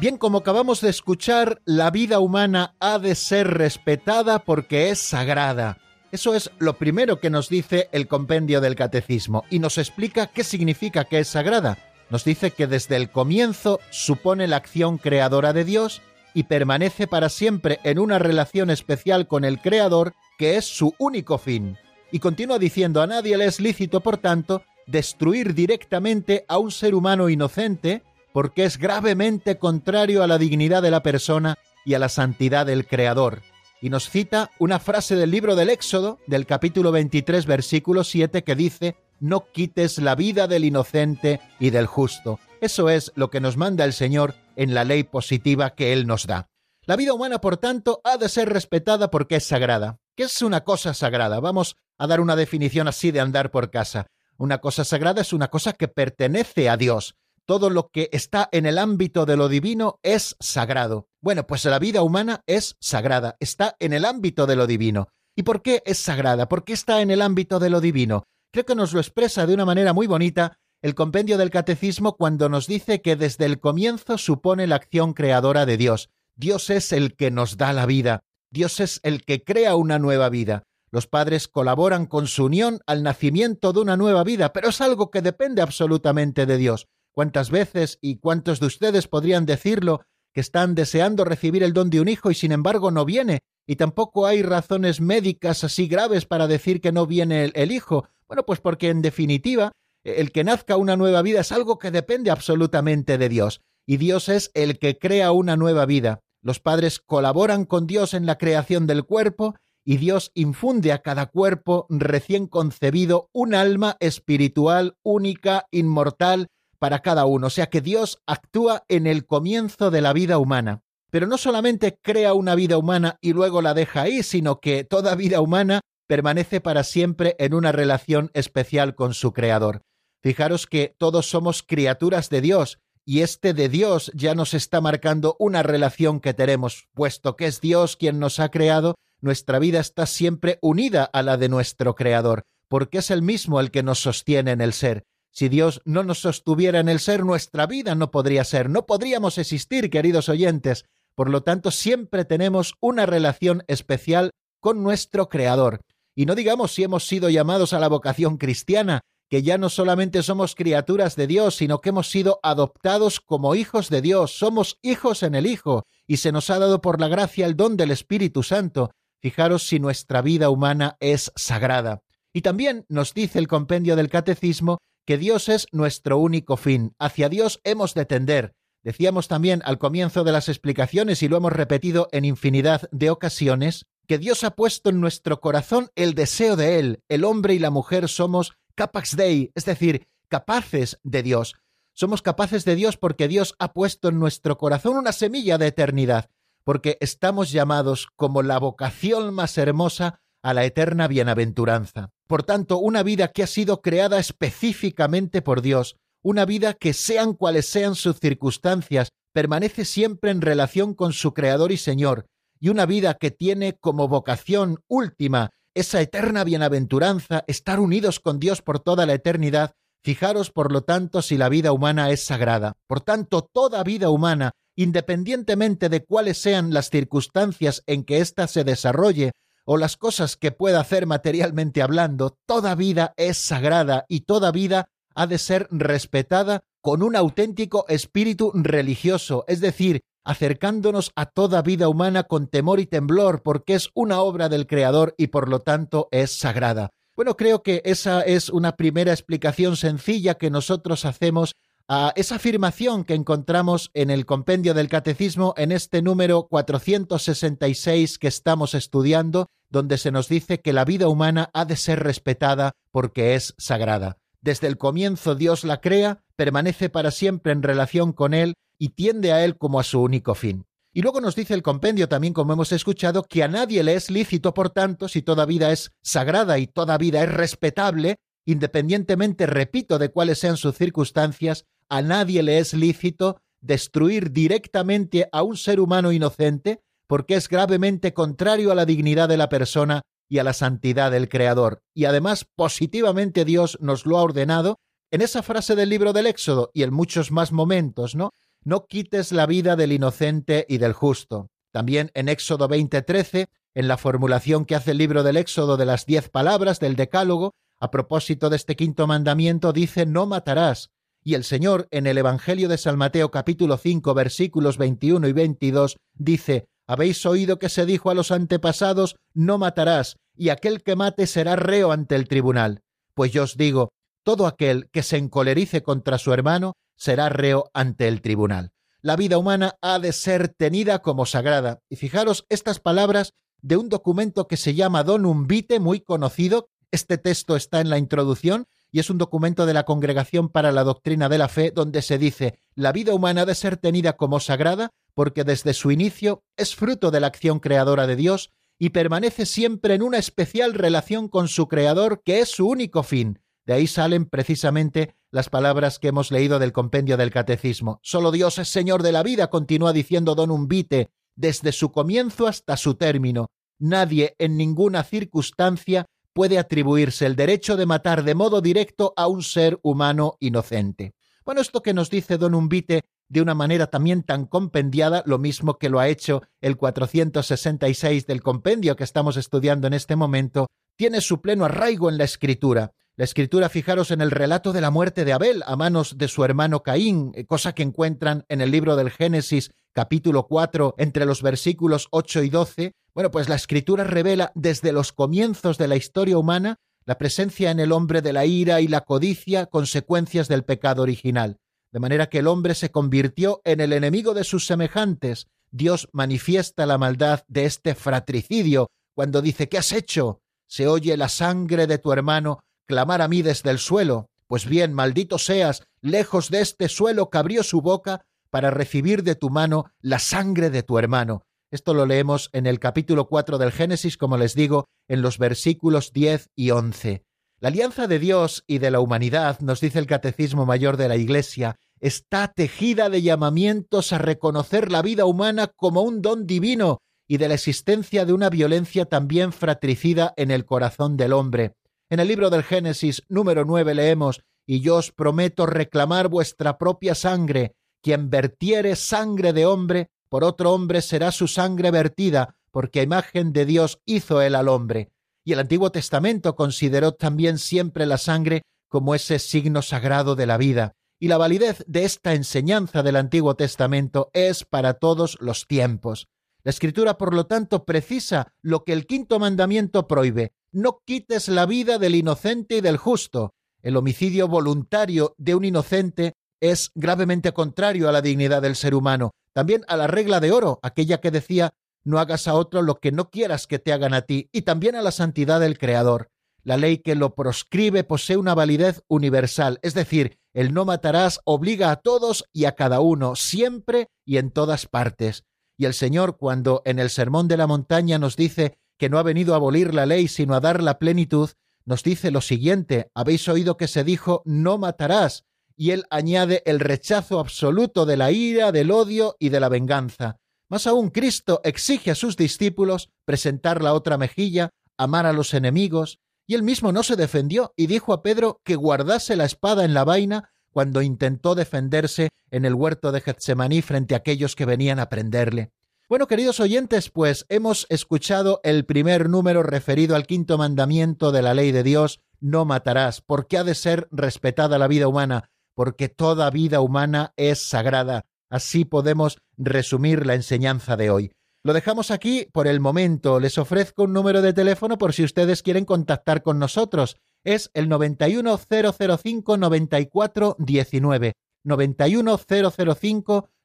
Bien, 0.00 0.18
como 0.18 0.38
acabamos 0.38 0.80
de 0.80 0.90
escuchar, 0.90 1.62
la 1.64 1.92
vida 1.92 2.18
humana 2.18 2.74
ha 2.80 2.98
de 2.98 3.14
ser 3.14 3.46
respetada 3.46 4.40
porque 4.40 4.90
es 4.90 4.98
sagrada. 4.98 5.78
Eso 6.10 6.34
es 6.34 6.50
lo 6.58 6.76
primero 6.76 7.20
que 7.20 7.30
nos 7.30 7.48
dice 7.48 7.88
el 7.92 8.08
compendio 8.08 8.60
del 8.60 8.74
catecismo 8.74 9.44
y 9.48 9.60
nos 9.60 9.78
explica 9.78 10.26
qué 10.26 10.42
significa 10.42 11.04
que 11.04 11.20
es 11.20 11.28
sagrada. 11.28 11.78
Nos 12.10 12.24
dice 12.24 12.50
que 12.50 12.66
desde 12.66 12.96
el 12.96 13.10
comienzo 13.10 13.78
supone 13.90 14.48
la 14.48 14.56
acción 14.56 14.98
creadora 14.98 15.52
de 15.52 15.64
Dios 15.64 16.02
y 16.34 16.42
permanece 16.44 17.06
para 17.06 17.28
siempre 17.28 17.78
en 17.84 17.98
una 17.98 18.18
relación 18.18 18.70
especial 18.70 19.26
con 19.26 19.44
el 19.44 19.60
Creador 19.60 20.14
que 20.42 20.56
es 20.56 20.64
su 20.64 20.92
único 20.98 21.38
fin. 21.38 21.78
Y 22.10 22.18
continúa 22.18 22.58
diciendo 22.58 23.00
a 23.00 23.06
nadie 23.06 23.38
le 23.38 23.44
es 23.44 23.60
lícito, 23.60 24.00
por 24.00 24.16
tanto, 24.16 24.64
destruir 24.88 25.54
directamente 25.54 26.44
a 26.48 26.58
un 26.58 26.72
ser 26.72 26.96
humano 26.96 27.28
inocente, 27.28 28.02
porque 28.32 28.64
es 28.64 28.76
gravemente 28.76 29.56
contrario 29.56 30.20
a 30.20 30.26
la 30.26 30.38
dignidad 30.38 30.82
de 30.82 30.90
la 30.90 31.04
persona 31.04 31.58
y 31.84 31.94
a 31.94 32.00
la 32.00 32.08
santidad 32.08 32.66
del 32.66 32.88
Creador. 32.88 33.42
Y 33.80 33.88
nos 33.88 34.10
cita 34.10 34.50
una 34.58 34.80
frase 34.80 35.14
del 35.14 35.30
libro 35.30 35.54
del 35.54 35.70
Éxodo, 35.70 36.18
del 36.26 36.44
capítulo 36.44 36.90
23, 36.90 37.46
versículo 37.46 38.02
7, 38.02 38.42
que 38.42 38.56
dice, 38.56 38.96
No 39.20 39.44
quites 39.52 39.98
la 39.98 40.16
vida 40.16 40.48
del 40.48 40.64
inocente 40.64 41.38
y 41.60 41.70
del 41.70 41.86
justo. 41.86 42.40
Eso 42.60 42.90
es 42.90 43.12
lo 43.14 43.30
que 43.30 43.40
nos 43.40 43.56
manda 43.56 43.84
el 43.84 43.92
Señor 43.92 44.34
en 44.56 44.74
la 44.74 44.82
ley 44.82 45.04
positiva 45.04 45.76
que 45.76 45.92
Él 45.92 46.08
nos 46.08 46.26
da. 46.26 46.48
La 46.84 46.96
vida 46.96 47.14
humana, 47.14 47.40
por 47.40 47.58
tanto, 47.58 48.00
ha 48.02 48.16
de 48.16 48.28
ser 48.28 48.48
respetada 48.48 49.08
porque 49.08 49.36
es 49.36 49.44
sagrada. 49.44 50.01
¿Qué 50.14 50.24
es 50.24 50.42
una 50.42 50.62
cosa 50.62 50.92
sagrada? 50.92 51.40
Vamos 51.40 51.76
a 51.96 52.06
dar 52.06 52.20
una 52.20 52.36
definición 52.36 52.86
así 52.86 53.12
de 53.12 53.20
andar 53.20 53.50
por 53.50 53.70
casa. 53.70 54.06
Una 54.36 54.58
cosa 54.58 54.84
sagrada 54.84 55.22
es 55.22 55.32
una 55.32 55.48
cosa 55.48 55.72
que 55.72 55.88
pertenece 55.88 56.68
a 56.68 56.76
Dios. 56.76 57.14
Todo 57.46 57.70
lo 57.70 57.88
que 57.88 58.10
está 58.12 58.48
en 58.52 58.66
el 58.66 58.76
ámbito 58.76 59.24
de 59.24 59.36
lo 59.38 59.48
divino 59.48 60.00
es 60.02 60.36
sagrado. 60.38 61.08
Bueno, 61.22 61.46
pues 61.46 61.64
la 61.64 61.78
vida 61.78 62.02
humana 62.02 62.42
es 62.46 62.76
sagrada, 62.78 63.36
está 63.40 63.74
en 63.78 63.94
el 63.94 64.04
ámbito 64.04 64.46
de 64.46 64.56
lo 64.56 64.66
divino. 64.66 65.08
¿Y 65.34 65.44
por 65.44 65.62
qué 65.62 65.82
es 65.86 65.98
sagrada? 65.98 66.46
¿Por 66.46 66.64
qué 66.64 66.74
está 66.74 67.00
en 67.00 67.10
el 67.10 67.22
ámbito 67.22 67.58
de 67.58 67.70
lo 67.70 67.80
divino? 67.80 68.24
Creo 68.52 68.66
que 68.66 68.74
nos 68.74 68.92
lo 68.92 69.00
expresa 69.00 69.46
de 69.46 69.54
una 69.54 69.64
manera 69.64 69.94
muy 69.94 70.06
bonita 70.06 70.58
el 70.82 70.94
compendio 70.94 71.38
del 71.38 71.50
catecismo 71.50 72.16
cuando 72.16 72.50
nos 72.50 72.66
dice 72.66 73.00
que 73.00 73.16
desde 73.16 73.46
el 73.46 73.60
comienzo 73.60 74.18
supone 74.18 74.66
la 74.66 74.76
acción 74.76 75.14
creadora 75.14 75.64
de 75.64 75.78
Dios. 75.78 76.10
Dios 76.36 76.68
es 76.68 76.92
el 76.92 77.16
que 77.16 77.30
nos 77.30 77.56
da 77.56 77.72
la 77.72 77.86
vida. 77.86 78.24
Dios 78.52 78.80
es 78.80 79.00
el 79.02 79.24
que 79.24 79.42
crea 79.42 79.76
una 79.76 79.98
nueva 79.98 80.28
vida. 80.28 80.64
Los 80.90 81.06
padres 81.06 81.48
colaboran 81.48 82.04
con 82.04 82.26
su 82.26 82.44
unión 82.44 82.80
al 82.86 83.02
nacimiento 83.02 83.72
de 83.72 83.80
una 83.80 83.96
nueva 83.96 84.24
vida, 84.24 84.52
pero 84.52 84.68
es 84.68 84.82
algo 84.82 85.10
que 85.10 85.22
depende 85.22 85.62
absolutamente 85.62 86.44
de 86.44 86.58
Dios. 86.58 86.86
¿Cuántas 87.12 87.50
veces 87.50 87.98
y 88.02 88.18
cuántos 88.18 88.60
de 88.60 88.66
ustedes 88.66 89.08
podrían 89.08 89.46
decirlo 89.46 90.02
que 90.34 90.42
están 90.42 90.74
deseando 90.74 91.24
recibir 91.24 91.62
el 91.62 91.72
don 91.72 91.88
de 91.88 92.02
un 92.02 92.08
hijo 92.08 92.30
y 92.30 92.34
sin 92.34 92.52
embargo 92.52 92.90
no 92.90 93.06
viene? 93.06 93.40
Y 93.66 93.76
tampoco 93.76 94.26
hay 94.26 94.42
razones 94.42 95.00
médicas 95.00 95.64
así 95.64 95.88
graves 95.88 96.26
para 96.26 96.46
decir 96.46 96.82
que 96.82 96.92
no 96.92 97.06
viene 97.06 97.44
el, 97.44 97.52
el 97.54 97.72
hijo. 97.72 98.06
Bueno, 98.28 98.44
pues 98.44 98.60
porque 98.60 98.90
en 98.90 99.00
definitiva 99.00 99.72
el 100.04 100.30
que 100.30 100.44
nazca 100.44 100.76
una 100.76 100.96
nueva 100.96 101.22
vida 101.22 101.40
es 101.40 101.52
algo 101.52 101.78
que 101.78 101.90
depende 101.90 102.30
absolutamente 102.30 103.16
de 103.16 103.30
Dios. 103.30 103.62
y 103.86 103.96
Dios 103.96 104.28
es 104.28 104.50
el 104.54 104.78
que 104.78 104.98
crea 104.98 105.32
una 105.32 105.56
nueva 105.56 105.86
vida. 105.86 106.20
Los 106.42 106.60
padres 106.60 106.98
colaboran 106.98 107.64
con 107.64 107.86
Dios 107.86 108.14
en 108.14 108.26
la 108.26 108.36
creación 108.36 108.86
del 108.86 109.04
cuerpo 109.04 109.54
y 109.84 109.96
Dios 109.96 110.30
infunde 110.34 110.92
a 110.92 111.02
cada 111.02 111.26
cuerpo 111.26 111.86
recién 111.88 112.46
concebido 112.46 113.30
un 113.32 113.54
alma 113.54 113.96
espiritual 114.00 114.96
única, 115.02 115.66
inmortal, 115.70 116.48
para 116.78 116.98
cada 116.98 117.26
uno. 117.26 117.46
O 117.46 117.50
sea 117.50 117.70
que 117.70 117.80
Dios 117.80 118.18
actúa 118.26 118.84
en 118.88 119.06
el 119.06 119.24
comienzo 119.24 119.92
de 119.92 120.00
la 120.00 120.12
vida 120.12 120.38
humana. 120.38 120.82
Pero 121.12 121.28
no 121.28 121.38
solamente 121.38 121.98
crea 122.02 122.34
una 122.34 122.56
vida 122.56 122.76
humana 122.76 123.18
y 123.20 123.34
luego 123.34 123.62
la 123.62 123.72
deja 123.72 124.02
ahí, 124.02 124.24
sino 124.24 124.58
que 124.58 124.82
toda 124.82 125.14
vida 125.14 125.40
humana 125.40 125.80
permanece 126.08 126.60
para 126.60 126.82
siempre 126.82 127.36
en 127.38 127.54
una 127.54 127.70
relación 127.70 128.30
especial 128.34 128.96
con 128.96 129.14
su 129.14 129.32
Creador. 129.32 129.82
Fijaros 130.22 130.66
que 130.66 130.94
todos 130.98 131.30
somos 131.30 131.62
criaturas 131.62 132.30
de 132.30 132.40
Dios 132.40 132.78
y 133.04 133.20
este 133.20 133.54
de 133.54 133.68
Dios 133.68 134.10
ya 134.14 134.34
nos 134.34 134.54
está 134.54 134.80
marcando 134.80 135.36
una 135.38 135.62
relación 135.62 136.20
que 136.20 136.34
tenemos, 136.34 136.88
puesto 136.94 137.36
que 137.36 137.46
es 137.46 137.60
Dios 137.60 137.96
quien 137.96 138.18
nos 138.18 138.38
ha 138.38 138.50
creado, 138.50 138.94
nuestra 139.20 139.58
vida 139.58 139.80
está 139.80 140.06
siempre 140.06 140.58
unida 140.62 141.04
a 141.04 141.22
la 141.22 141.36
de 141.36 141.48
nuestro 141.48 141.94
Creador, 141.94 142.42
porque 142.68 142.98
es 142.98 143.10
el 143.10 143.22
mismo 143.22 143.60
el 143.60 143.70
que 143.70 143.82
nos 143.82 144.00
sostiene 144.00 144.52
en 144.52 144.60
el 144.60 144.72
ser. 144.72 145.04
Si 145.30 145.48
Dios 145.48 145.80
no 145.84 146.02
nos 146.02 146.20
sostuviera 146.20 146.80
en 146.80 146.88
el 146.88 147.00
ser, 147.00 147.24
nuestra 147.24 147.66
vida 147.66 147.94
no 147.94 148.10
podría 148.10 148.44
ser, 148.44 148.68
no 148.68 148.84
podríamos 148.84 149.38
existir, 149.38 149.88
queridos 149.90 150.28
oyentes. 150.28 150.84
Por 151.14 151.30
lo 151.30 151.42
tanto, 151.42 151.70
siempre 151.70 152.24
tenemos 152.24 152.74
una 152.80 153.06
relación 153.06 153.64
especial 153.66 154.30
con 154.60 154.82
nuestro 154.82 155.28
Creador. 155.28 155.80
Y 156.14 156.26
no 156.26 156.34
digamos 156.34 156.74
si 156.74 156.82
hemos 156.82 157.06
sido 157.06 157.30
llamados 157.30 157.72
a 157.72 157.78
la 157.78 157.88
vocación 157.88 158.36
cristiana, 158.36 159.00
que 159.32 159.42
ya 159.42 159.56
no 159.56 159.70
solamente 159.70 160.22
somos 160.22 160.54
criaturas 160.54 161.16
de 161.16 161.26
Dios, 161.26 161.56
sino 161.56 161.80
que 161.80 161.88
hemos 161.88 162.10
sido 162.10 162.38
adoptados 162.42 163.18
como 163.18 163.54
hijos 163.54 163.88
de 163.88 164.02
Dios, 164.02 164.36
somos 164.36 164.76
hijos 164.82 165.22
en 165.22 165.34
el 165.34 165.46
Hijo, 165.46 165.86
y 166.06 166.18
se 166.18 166.32
nos 166.32 166.50
ha 166.50 166.58
dado 166.58 166.82
por 166.82 167.00
la 167.00 167.08
gracia 167.08 167.46
el 167.46 167.56
don 167.56 167.78
del 167.78 167.92
Espíritu 167.92 168.42
Santo. 168.42 168.90
Fijaros 169.22 169.66
si 169.66 169.80
nuestra 169.80 170.20
vida 170.20 170.50
humana 170.50 170.98
es 171.00 171.32
sagrada. 171.34 172.02
Y 172.34 172.42
también 172.42 172.84
nos 172.90 173.14
dice 173.14 173.38
el 173.38 173.48
compendio 173.48 173.96
del 173.96 174.10
Catecismo 174.10 174.76
que 175.06 175.16
Dios 175.16 175.48
es 175.48 175.66
nuestro 175.72 176.18
único 176.18 176.58
fin, 176.58 176.94
hacia 176.98 177.30
Dios 177.30 177.58
hemos 177.64 177.94
de 177.94 178.04
tender. 178.04 178.52
Decíamos 178.82 179.28
también 179.28 179.62
al 179.64 179.78
comienzo 179.78 180.24
de 180.24 180.32
las 180.32 180.50
explicaciones 180.50 181.22
y 181.22 181.28
lo 181.28 181.38
hemos 181.38 181.54
repetido 181.54 182.10
en 182.12 182.26
infinidad 182.26 182.82
de 182.92 183.08
ocasiones, 183.08 183.86
que 184.06 184.18
Dios 184.18 184.44
ha 184.44 184.50
puesto 184.50 184.90
en 184.90 185.00
nuestro 185.00 185.40
corazón 185.40 185.88
el 185.94 186.12
deseo 186.12 186.56
de 186.56 186.78
Él. 186.78 187.00
El 187.08 187.24
hombre 187.24 187.54
y 187.54 187.58
la 187.58 187.70
mujer 187.70 188.10
somos 188.10 188.52
capax 188.74 189.16
dei, 189.16 189.50
es 189.54 189.64
decir, 189.64 190.06
capaces 190.28 190.98
de 191.02 191.22
Dios. 191.22 191.54
Somos 191.94 192.22
capaces 192.22 192.64
de 192.64 192.74
Dios 192.74 192.96
porque 192.96 193.28
Dios 193.28 193.54
ha 193.58 193.72
puesto 193.72 194.08
en 194.08 194.18
nuestro 194.18 194.56
corazón 194.56 194.96
una 194.96 195.12
semilla 195.12 195.58
de 195.58 195.66
eternidad, 195.66 196.30
porque 196.64 196.96
estamos 197.00 197.52
llamados 197.52 198.08
como 198.16 198.42
la 198.42 198.58
vocación 198.58 199.34
más 199.34 199.58
hermosa 199.58 200.20
a 200.42 200.54
la 200.54 200.64
eterna 200.64 201.06
bienaventuranza. 201.06 202.10
Por 202.26 202.42
tanto, 202.42 202.78
una 202.78 203.02
vida 203.02 203.28
que 203.28 203.42
ha 203.42 203.46
sido 203.46 203.82
creada 203.82 204.18
específicamente 204.18 205.42
por 205.42 205.62
Dios, 205.62 205.96
una 206.22 206.44
vida 206.44 206.74
que 206.74 206.94
sean 206.94 207.34
cuales 207.34 207.66
sean 207.66 207.94
sus 207.94 208.18
circunstancias, 208.18 209.10
permanece 209.32 209.84
siempre 209.84 210.30
en 210.30 210.40
relación 210.40 210.94
con 210.94 211.12
su 211.12 211.34
Creador 211.34 211.72
y 211.72 211.76
Señor, 211.76 212.26
y 212.58 212.68
una 212.68 212.86
vida 212.86 213.14
que 213.14 213.30
tiene 213.30 213.74
como 213.74 214.08
vocación 214.08 214.78
última 214.88 215.50
esa 215.74 216.00
eterna 216.00 216.44
bienaventuranza, 216.44 217.44
estar 217.46 217.80
unidos 217.80 218.20
con 218.20 218.38
Dios 218.38 218.62
por 218.62 218.80
toda 218.80 219.06
la 219.06 219.14
eternidad, 219.14 219.72
fijaros 220.02 220.50
por 220.50 220.72
lo 220.72 220.82
tanto 220.82 221.22
si 221.22 221.36
la 221.36 221.48
vida 221.48 221.72
humana 221.72 222.10
es 222.10 222.24
sagrada. 222.24 222.74
Por 222.86 223.00
tanto, 223.00 223.42
toda 223.42 223.82
vida 223.84 224.10
humana, 224.10 224.52
independientemente 224.76 225.88
de 225.88 226.04
cuáles 226.04 226.38
sean 226.38 226.72
las 226.72 226.90
circunstancias 226.90 227.82
en 227.86 228.04
que 228.04 228.18
ésta 228.18 228.46
se 228.46 228.64
desarrolle 228.64 229.32
o 229.64 229.76
las 229.76 229.96
cosas 229.96 230.36
que 230.36 230.50
pueda 230.50 230.80
hacer 230.80 231.06
materialmente 231.06 231.82
hablando, 231.82 232.36
toda 232.46 232.74
vida 232.74 233.14
es 233.16 233.38
sagrada 233.38 234.04
y 234.08 234.20
toda 234.20 234.50
vida 234.50 234.86
ha 235.14 235.26
de 235.26 235.38
ser 235.38 235.68
respetada 235.70 236.62
con 236.80 237.02
un 237.02 237.14
auténtico 237.14 237.86
espíritu 237.88 238.50
religioso, 238.54 239.44
es 239.46 239.60
decir, 239.60 240.00
acercándonos 240.24 241.12
a 241.16 241.26
toda 241.26 241.62
vida 241.62 241.88
humana 241.88 242.24
con 242.24 242.46
temor 242.46 242.80
y 242.80 242.86
temblor, 242.86 243.42
porque 243.42 243.74
es 243.74 243.90
una 243.94 244.20
obra 244.20 244.48
del 244.48 244.66
Creador 244.66 245.14
y 245.18 245.28
por 245.28 245.48
lo 245.48 245.60
tanto 245.60 246.08
es 246.10 246.38
sagrada. 246.38 246.90
Bueno, 247.14 247.36
creo 247.36 247.62
que 247.62 247.82
esa 247.84 248.22
es 248.22 248.48
una 248.48 248.76
primera 248.76 249.12
explicación 249.12 249.76
sencilla 249.76 250.34
que 250.34 250.50
nosotros 250.50 251.04
hacemos 251.04 251.54
a 251.88 252.12
esa 252.16 252.36
afirmación 252.36 253.04
que 253.04 253.14
encontramos 253.14 253.90
en 253.92 254.10
el 254.10 254.24
compendio 254.24 254.72
del 254.72 254.88
Catecismo 254.88 255.52
en 255.56 255.72
este 255.72 256.00
número 256.00 256.46
466 256.48 258.18
que 258.18 258.28
estamos 258.28 258.74
estudiando, 258.74 259.48
donde 259.68 259.98
se 259.98 260.10
nos 260.10 260.28
dice 260.28 260.60
que 260.60 260.72
la 260.72 260.84
vida 260.84 261.08
humana 261.08 261.50
ha 261.52 261.64
de 261.64 261.76
ser 261.76 262.02
respetada 262.02 262.72
porque 262.90 263.34
es 263.34 263.54
sagrada. 263.58 264.16
Desde 264.40 264.68
el 264.68 264.78
comienzo 264.78 265.34
Dios 265.34 265.64
la 265.64 265.80
crea, 265.80 266.24
permanece 266.34 266.88
para 266.88 267.10
siempre 267.10 267.52
en 267.52 267.62
relación 267.62 268.12
con 268.12 268.32
Él 268.32 268.54
y 268.82 268.88
tiende 268.88 269.32
a 269.32 269.44
Él 269.44 269.58
como 269.58 269.78
a 269.78 269.84
su 269.84 270.02
único 270.02 270.34
fin. 270.34 270.66
Y 270.92 271.02
luego 271.02 271.20
nos 271.20 271.36
dice 271.36 271.54
el 271.54 271.62
compendio 271.62 272.08
también, 272.08 272.34
como 272.34 272.52
hemos 272.52 272.72
escuchado, 272.72 273.22
que 273.22 273.44
a 273.44 273.46
nadie 273.46 273.84
le 273.84 273.94
es 273.94 274.10
lícito, 274.10 274.54
por 274.54 274.70
tanto, 274.70 275.06
si 275.06 275.22
toda 275.22 275.46
vida 275.46 275.70
es 275.70 275.92
sagrada 276.02 276.58
y 276.58 276.66
toda 276.66 276.98
vida 276.98 277.22
es 277.22 277.32
respetable, 277.32 278.16
independientemente, 278.44 279.46
repito, 279.46 280.00
de 280.00 280.08
cuáles 280.08 280.40
sean 280.40 280.56
sus 280.56 280.74
circunstancias, 280.74 281.64
a 281.88 282.02
nadie 282.02 282.42
le 282.42 282.58
es 282.58 282.74
lícito 282.74 283.40
destruir 283.60 284.32
directamente 284.32 285.28
a 285.30 285.44
un 285.44 285.56
ser 285.56 285.78
humano 285.78 286.10
inocente, 286.10 286.80
porque 287.06 287.36
es 287.36 287.48
gravemente 287.48 288.12
contrario 288.12 288.72
a 288.72 288.74
la 288.74 288.84
dignidad 288.84 289.28
de 289.28 289.36
la 289.36 289.48
persona 289.48 290.02
y 290.28 290.40
a 290.40 290.44
la 290.44 290.54
santidad 290.54 291.12
del 291.12 291.28
Creador. 291.28 291.84
Y 291.94 292.06
además, 292.06 292.48
positivamente 292.56 293.44
Dios 293.44 293.78
nos 293.80 294.06
lo 294.06 294.18
ha 294.18 294.22
ordenado 294.22 294.80
en 295.12 295.20
esa 295.20 295.42
frase 295.44 295.76
del 295.76 295.90
libro 295.90 296.12
del 296.12 296.26
Éxodo 296.26 296.72
y 296.74 296.82
en 296.82 296.92
muchos 296.92 297.30
más 297.30 297.52
momentos, 297.52 298.16
¿no? 298.16 298.30
No 298.64 298.86
quites 298.86 299.32
la 299.32 299.46
vida 299.46 299.76
del 299.76 299.92
inocente 299.92 300.66
y 300.68 300.78
del 300.78 300.92
justo. 300.92 301.48
También 301.72 302.10
en 302.14 302.28
Éxodo 302.28 302.68
20:13, 302.68 303.48
en 303.74 303.88
la 303.88 303.96
formulación 303.96 304.64
que 304.64 304.74
hace 304.74 304.92
el 304.92 304.98
libro 304.98 305.22
del 305.22 305.36
Éxodo 305.36 305.76
de 305.76 305.86
las 305.86 306.06
diez 306.06 306.28
palabras 306.28 306.78
del 306.78 306.96
Decálogo, 306.96 307.54
a 307.80 307.90
propósito 307.90 308.50
de 308.50 308.56
este 308.56 308.76
quinto 308.76 309.06
mandamiento, 309.06 309.72
dice 309.72 310.06
no 310.06 310.26
matarás. 310.26 310.90
Y 311.24 311.34
el 311.34 311.44
Señor, 311.44 311.88
en 311.90 312.06
el 312.06 312.18
Evangelio 312.18 312.68
de 312.68 312.78
San 312.78 312.98
Mateo 312.98 313.30
capítulo 313.30 313.76
5 313.76 314.12
versículos 314.14 314.76
21 314.76 315.28
y 315.28 315.32
22, 315.32 315.96
dice, 316.14 316.66
Habéis 316.86 317.24
oído 317.26 317.58
que 317.58 317.68
se 317.68 317.86
dijo 317.86 318.10
a 318.10 318.14
los 318.14 318.32
antepasados, 318.32 319.16
no 319.32 319.56
matarás, 319.56 320.16
y 320.36 320.48
aquel 320.48 320.82
que 320.82 320.96
mate 320.96 321.26
será 321.26 321.56
reo 321.56 321.92
ante 321.92 322.16
el 322.16 322.26
tribunal. 322.26 322.82
Pues 323.14 323.32
yo 323.32 323.44
os 323.44 323.56
digo, 323.56 323.90
todo 324.24 324.46
aquel 324.46 324.88
que 324.90 325.02
se 325.02 325.16
encolerice 325.16 325.82
contra 325.82 326.18
su 326.18 326.32
hermano 326.32 326.74
será 326.96 327.28
reo 327.28 327.70
ante 327.74 328.08
el 328.08 328.20
tribunal. 328.22 328.72
La 329.00 329.16
vida 329.16 329.38
humana 329.38 329.76
ha 329.80 329.98
de 329.98 330.12
ser 330.12 330.48
tenida 330.48 331.00
como 331.00 331.26
sagrada. 331.26 331.80
Y 331.88 331.96
fijaros 331.96 332.46
estas 332.48 332.78
palabras 332.78 333.34
de 333.60 333.76
un 333.76 333.88
documento 333.88 334.46
que 334.46 334.56
se 334.56 334.74
llama 334.74 335.02
Donum 335.02 335.46
Vitae, 335.46 335.80
muy 335.80 336.00
conocido. 336.00 336.68
Este 336.90 337.18
texto 337.18 337.56
está 337.56 337.80
en 337.80 337.90
la 337.90 337.98
introducción 337.98 338.66
y 338.92 339.00
es 339.00 339.08
un 339.10 339.18
documento 339.18 339.66
de 339.66 339.74
la 339.74 339.84
Congregación 339.84 340.50
para 340.50 340.70
la 340.70 340.84
Doctrina 340.84 341.28
de 341.28 341.38
la 341.38 341.48
Fe 341.48 341.70
donde 341.70 342.02
se 342.02 342.18
dice 342.18 342.58
la 342.74 342.92
vida 342.92 343.14
humana 343.14 343.42
ha 343.42 343.46
de 343.46 343.54
ser 343.54 343.78
tenida 343.78 344.16
como 344.16 344.38
sagrada 344.38 344.90
porque 345.14 345.44
desde 345.44 345.72
su 345.72 345.90
inicio 345.90 346.44
es 346.56 346.76
fruto 346.76 347.10
de 347.10 347.20
la 347.20 347.26
acción 347.26 347.58
creadora 347.58 348.06
de 348.06 348.16
Dios 348.16 348.52
y 348.78 348.90
permanece 348.90 349.46
siempre 349.46 349.94
en 349.94 350.02
una 350.02 350.18
especial 350.18 350.74
relación 350.74 351.28
con 351.28 351.48
su 351.48 351.68
Creador 351.68 352.22
que 352.22 352.40
es 352.40 352.50
su 352.50 352.68
único 352.68 353.02
fin. 353.02 353.40
De 353.64 353.74
ahí 353.74 353.86
salen 353.86 354.26
precisamente 354.26 355.16
las 355.32 355.48
palabras 355.48 355.98
que 355.98 356.08
hemos 356.08 356.30
leído 356.30 356.58
del 356.58 356.72
compendio 356.72 357.16
del 357.16 357.30
Catecismo. 357.30 357.98
Solo 358.02 358.30
Dios 358.30 358.58
es 358.58 358.68
Señor 358.68 359.02
de 359.02 359.12
la 359.12 359.22
vida, 359.22 359.48
continúa 359.48 359.94
diciendo 359.94 360.34
Don 360.34 360.50
Umbite, 360.50 361.10
desde 361.34 361.72
su 361.72 361.90
comienzo 361.90 362.46
hasta 362.46 362.76
su 362.76 362.94
término. 362.94 363.50
Nadie 363.78 364.36
en 364.38 364.58
ninguna 364.58 365.02
circunstancia 365.02 366.04
puede 366.34 366.58
atribuirse 366.58 367.24
el 367.24 367.34
derecho 367.34 367.78
de 367.78 367.86
matar 367.86 368.24
de 368.24 368.34
modo 368.34 368.60
directo 368.60 369.14
a 369.16 369.26
un 369.26 369.42
ser 369.42 369.80
humano 369.82 370.36
inocente. 370.38 371.14
Bueno, 371.46 371.62
esto 371.62 371.82
que 371.82 371.94
nos 371.94 372.10
dice 372.10 372.36
Don 372.36 372.54
Umbite 372.54 373.00
de 373.28 373.40
una 373.40 373.54
manera 373.54 373.86
también 373.86 374.24
tan 374.24 374.44
compendiada, 374.44 375.22
lo 375.24 375.38
mismo 375.38 375.78
que 375.78 375.88
lo 375.88 375.98
ha 375.98 376.08
hecho 376.08 376.42
el 376.60 376.76
466 376.76 378.26
del 378.26 378.42
compendio 378.42 378.96
que 378.96 379.04
estamos 379.04 379.38
estudiando 379.38 379.86
en 379.86 379.94
este 379.94 380.14
momento, 380.14 380.66
tiene 380.96 381.22
su 381.22 381.40
pleno 381.40 381.64
arraigo 381.64 382.10
en 382.10 382.18
la 382.18 382.24
escritura. 382.24 382.92
La 383.14 383.24
escritura, 383.24 383.68
fijaros 383.68 384.10
en 384.10 384.22
el 384.22 384.30
relato 384.30 384.72
de 384.72 384.80
la 384.80 384.90
muerte 384.90 385.26
de 385.26 385.34
Abel 385.34 385.62
a 385.66 385.76
manos 385.76 386.16
de 386.16 386.28
su 386.28 386.44
hermano 386.44 386.82
Caín, 386.82 387.32
eh, 387.34 387.44
cosa 387.44 387.74
que 387.74 387.82
encuentran 387.82 388.46
en 388.48 388.62
el 388.62 388.70
libro 388.70 388.96
del 388.96 389.10
Génesis 389.10 389.70
capítulo 389.92 390.46
4 390.46 390.94
entre 390.96 391.26
los 391.26 391.42
versículos 391.42 392.08
8 392.10 392.42
y 392.42 392.48
12. 392.48 392.92
Bueno, 393.14 393.30
pues 393.30 393.50
la 393.50 393.56
escritura 393.56 394.04
revela 394.04 394.50
desde 394.54 394.92
los 394.92 395.12
comienzos 395.12 395.76
de 395.76 395.88
la 395.88 395.96
historia 395.96 396.38
humana 396.38 396.76
la 397.04 397.18
presencia 397.18 397.70
en 397.70 397.80
el 397.80 397.92
hombre 397.92 398.22
de 398.22 398.32
la 398.32 398.46
ira 398.46 398.80
y 398.80 398.88
la 398.88 399.02
codicia, 399.02 399.66
consecuencias 399.66 400.48
del 400.48 400.64
pecado 400.64 401.02
original. 401.02 401.58
de 401.92 402.00
manera 402.00 402.30
que 402.30 402.38
el 402.38 402.46
hombre 402.46 402.74
se 402.74 402.90
convirtió 402.90 403.60
en 403.64 403.80
el 403.82 403.92
enemigo 403.92 404.32
de 404.32 404.44
sus 404.44 404.66
semejantes. 404.66 405.48
Dios 405.70 406.08
manifiesta 406.12 406.86
la 406.86 406.96
maldad 406.96 407.44
de 407.48 407.66
este 407.66 407.94
fratricidio 407.94 408.88
cuando 409.14 409.42
dice 409.42 409.68
¿Qué 409.68 409.76
has 409.76 409.92
hecho? 409.92 410.40
Se 410.66 410.88
oye 410.88 411.14
la 411.18 411.28
sangre 411.28 411.86
de 411.86 411.98
tu 411.98 412.10
hermano 412.10 412.60
clamar 412.86 413.22
a 413.22 413.28
mí 413.28 413.42
desde 413.42 413.70
el 413.70 413.78
suelo. 413.78 414.28
Pues 414.46 414.66
bien, 414.66 414.92
maldito 414.92 415.38
seas, 415.38 415.82
lejos 416.00 416.50
de 416.50 416.60
este 416.60 416.88
suelo 416.88 417.30
que 417.30 417.38
abrió 417.38 417.62
su 417.62 417.80
boca 417.80 418.24
para 418.50 418.70
recibir 418.70 419.22
de 419.22 419.34
tu 419.34 419.48
mano 419.48 419.86
la 420.00 420.18
sangre 420.18 420.70
de 420.70 420.82
tu 420.82 420.98
hermano. 420.98 421.46
Esto 421.70 421.94
lo 421.94 422.04
leemos 422.04 422.50
en 422.52 422.66
el 422.66 422.78
capítulo 422.78 423.28
4 423.28 423.56
del 423.56 423.72
Génesis, 423.72 424.18
como 424.18 424.36
les 424.36 424.54
digo, 424.54 424.88
en 425.08 425.22
los 425.22 425.38
versículos 425.38 426.12
10 426.12 426.50
y 426.54 426.70
11. 426.70 427.24
La 427.60 427.68
alianza 427.68 428.06
de 428.06 428.18
Dios 428.18 428.62
y 428.66 428.78
de 428.78 428.90
la 428.90 429.00
humanidad, 429.00 429.60
nos 429.60 429.80
dice 429.80 429.98
el 429.98 430.06
Catecismo 430.06 430.66
Mayor 430.66 430.98
de 430.98 431.08
la 431.08 431.16
Iglesia, 431.16 431.76
está 432.00 432.48
tejida 432.48 433.08
de 433.08 433.22
llamamientos 433.22 434.12
a 434.12 434.18
reconocer 434.18 434.92
la 434.92 435.00
vida 435.00 435.24
humana 435.24 435.68
como 435.68 436.02
un 436.02 436.20
don 436.20 436.46
divino 436.46 436.98
y 437.26 437.38
de 437.38 437.48
la 437.48 437.54
existencia 437.54 438.26
de 438.26 438.34
una 438.34 438.50
violencia 438.50 439.06
también 439.06 439.52
fratricida 439.52 440.34
en 440.36 440.50
el 440.50 440.66
corazón 440.66 441.16
del 441.16 441.32
hombre. 441.32 441.72
En 442.12 442.20
el 442.20 442.28
libro 442.28 442.50
del 442.50 442.62
Génesis 442.62 443.22
número 443.30 443.64
9 443.64 443.94
leemos, 443.94 444.42
y 444.66 444.80
yo 444.80 444.96
os 444.96 445.12
prometo 445.12 445.64
reclamar 445.64 446.28
vuestra 446.28 446.76
propia 446.76 447.14
sangre, 447.14 447.74
quien 448.02 448.28
vertiere 448.28 448.96
sangre 448.96 449.54
de 449.54 449.64
hombre, 449.64 450.10
por 450.28 450.44
otro 450.44 450.74
hombre 450.74 451.00
será 451.00 451.32
su 451.32 451.48
sangre 451.48 451.90
vertida, 451.90 452.54
porque 452.70 453.00
a 453.00 453.02
imagen 453.04 453.54
de 453.54 453.64
Dios 453.64 453.98
hizo 454.04 454.42
él 454.42 454.56
al 454.56 454.68
hombre. 454.68 455.08
Y 455.42 455.54
el 455.54 455.60
Antiguo 455.60 455.90
Testamento 455.90 456.54
consideró 456.54 457.12
también 457.12 457.56
siempre 457.56 458.04
la 458.04 458.18
sangre 458.18 458.60
como 458.90 459.14
ese 459.14 459.38
signo 459.38 459.80
sagrado 459.80 460.36
de 460.36 460.44
la 460.44 460.58
vida. 460.58 460.92
Y 461.18 461.28
la 461.28 461.38
validez 461.38 461.82
de 461.86 462.04
esta 462.04 462.34
enseñanza 462.34 463.02
del 463.02 463.16
Antiguo 463.16 463.54
Testamento 463.54 464.28
es 464.34 464.66
para 464.66 464.92
todos 464.98 465.38
los 465.40 465.66
tiempos. 465.66 466.28
La 466.62 466.72
Escritura, 466.72 467.16
por 467.16 467.32
lo 467.32 467.46
tanto, 467.46 467.86
precisa 467.86 468.52
lo 468.60 468.84
que 468.84 468.92
el 468.92 469.06
quinto 469.06 469.38
mandamiento 469.38 470.06
prohíbe. 470.06 470.52
No 470.72 471.02
quites 471.04 471.48
la 471.48 471.66
vida 471.66 471.98
del 471.98 472.14
inocente 472.14 472.78
y 472.78 472.80
del 472.80 472.96
justo. 472.96 473.54
El 473.82 473.96
homicidio 473.96 474.48
voluntario 474.48 475.34
de 475.38 475.54
un 475.54 475.64
inocente 475.64 476.32
es 476.60 476.90
gravemente 476.94 477.52
contrario 477.52 478.08
a 478.08 478.12
la 478.12 478.22
dignidad 478.22 478.62
del 478.62 478.76
ser 478.76 478.94
humano 478.94 479.32
también 479.52 479.84
a 479.88 479.96
la 479.96 480.06
regla 480.06 480.40
de 480.40 480.52
oro, 480.52 480.78
aquella 480.82 481.20
que 481.20 481.30
decía 481.30 481.74
no 482.04 482.18
hagas 482.18 482.48
a 482.48 482.54
otro 482.54 482.82
lo 482.82 482.96
que 482.96 483.12
no 483.12 483.30
quieras 483.30 483.68
que 483.68 483.78
te 483.78 483.92
hagan 483.92 484.12
a 484.12 484.22
ti, 484.22 484.48
y 484.50 484.62
también 484.62 484.96
a 484.96 485.02
la 485.02 485.12
santidad 485.12 485.60
del 485.60 485.78
Creador. 485.78 486.30
La 486.64 486.76
ley 486.76 486.98
que 486.98 487.14
lo 487.14 487.34
proscribe 487.34 488.02
posee 488.02 488.36
una 488.36 488.54
validez 488.54 489.02
universal, 489.06 489.78
es 489.82 489.94
decir, 489.94 490.38
el 490.52 490.74
no 490.74 490.84
matarás 490.84 491.40
obliga 491.44 491.90
a 491.90 491.96
todos 491.96 492.44
y 492.52 492.64
a 492.64 492.74
cada 492.74 493.00
uno, 493.00 493.36
siempre 493.36 494.08
y 494.24 494.38
en 494.38 494.50
todas 494.50 494.86
partes. 494.86 495.44
Y 495.76 495.84
el 495.84 495.94
Señor, 495.94 496.36
cuando 496.38 496.82
en 496.84 496.98
el 496.98 497.08
Sermón 497.08 497.46
de 497.46 497.56
la 497.56 497.66
Montaña 497.66 498.18
nos 498.18 498.36
dice 498.36 498.78
que 498.98 499.08
no 499.08 499.18
ha 499.18 499.22
venido 499.22 499.54
a 499.54 499.56
abolir 499.56 499.94
la 499.94 500.06
ley, 500.06 500.28
sino 500.28 500.54
a 500.54 500.60
dar 500.60 500.82
la 500.82 500.98
plenitud, 500.98 501.50
nos 501.84 502.02
dice 502.02 502.30
lo 502.30 502.40
siguiente, 502.40 503.10
habéis 503.14 503.48
oído 503.48 503.76
que 503.76 503.88
se 503.88 504.04
dijo 504.04 504.42
no 504.44 504.78
matarás, 504.78 505.44
y 505.76 505.90
él 505.90 506.04
añade 506.10 506.62
el 506.66 506.80
rechazo 506.80 507.40
absoluto 507.40 508.06
de 508.06 508.16
la 508.16 508.30
ira, 508.30 508.72
del 508.72 508.90
odio 508.90 509.36
y 509.38 509.48
de 509.48 509.60
la 509.60 509.68
venganza. 509.68 510.38
Más 510.68 510.86
aún, 510.86 511.10
Cristo 511.10 511.60
exige 511.64 512.10
a 512.10 512.14
sus 512.14 512.36
discípulos 512.36 513.10
presentar 513.24 513.82
la 513.82 513.94
otra 513.94 514.16
mejilla, 514.16 514.70
amar 514.96 515.26
a 515.26 515.32
los 515.32 515.54
enemigos, 515.54 516.20
y 516.46 516.54
él 516.54 516.62
mismo 516.62 516.92
no 516.92 517.02
se 517.02 517.16
defendió 517.16 517.72
y 517.76 517.86
dijo 517.86 518.12
a 518.12 518.22
Pedro 518.22 518.60
que 518.64 518.76
guardase 518.76 519.36
la 519.36 519.44
espada 519.44 519.84
en 519.84 519.94
la 519.94 520.04
vaina 520.04 520.50
cuando 520.70 521.02
intentó 521.02 521.54
defenderse 521.54 522.30
en 522.50 522.64
el 522.64 522.74
huerto 522.74 523.12
de 523.12 523.20
Getsemaní 523.20 523.82
frente 523.82 524.14
a 524.14 524.18
aquellos 524.18 524.56
que 524.56 524.64
venían 524.64 524.98
a 524.98 525.08
prenderle. 525.08 525.72
Bueno, 526.08 526.26
queridos 526.26 526.60
oyentes, 526.60 527.10
pues 527.10 527.46
hemos 527.48 527.86
escuchado 527.88 528.60
el 528.64 528.84
primer 528.84 529.30
número 529.30 529.62
referido 529.62 530.14
al 530.14 530.26
quinto 530.26 530.58
mandamiento 530.58 531.32
de 531.32 531.40
la 531.40 531.54
ley 531.54 531.72
de 531.72 531.82
Dios, 531.82 532.20
no 532.40 532.64
matarás, 532.64 533.22
porque 533.22 533.56
ha 533.56 533.64
de 533.64 533.74
ser 533.74 534.08
respetada 534.10 534.78
la 534.78 534.88
vida 534.88 535.08
humana, 535.08 535.50
porque 535.74 536.08
toda 536.10 536.50
vida 536.50 536.80
humana 536.80 537.32
es 537.36 537.66
sagrada. 537.66 538.26
Así 538.50 538.84
podemos 538.84 539.38
resumir 539.56 540.26
la 540.26 540.34
enseñanza 540.34 540.96
de 540.96 541.08
hoy. 541.08 541.32
Lo 541.64 541.72
dejamos 541.72 542.10
aquí 542.10 542.46
por 542.52 542.66
el 542.66 542.80
momento. 542.80 543.38
Les 543.40 543.56
ofrezco 543.56 544.02
un 544.02 544.12
número 544.12 544.42
de 544.42 544.52
teléfono 544.52 544.98
por 544.98 545.14
si 545.14 545.22
ustedes 545.24 545.62
quieren 545.62 545.84
contactar 545.84 546.42
con 546.42 546.58
nosotros. 546.58 547.16
Es 547.44 547.70
el 547.72 547.88
91005 547.88 549.56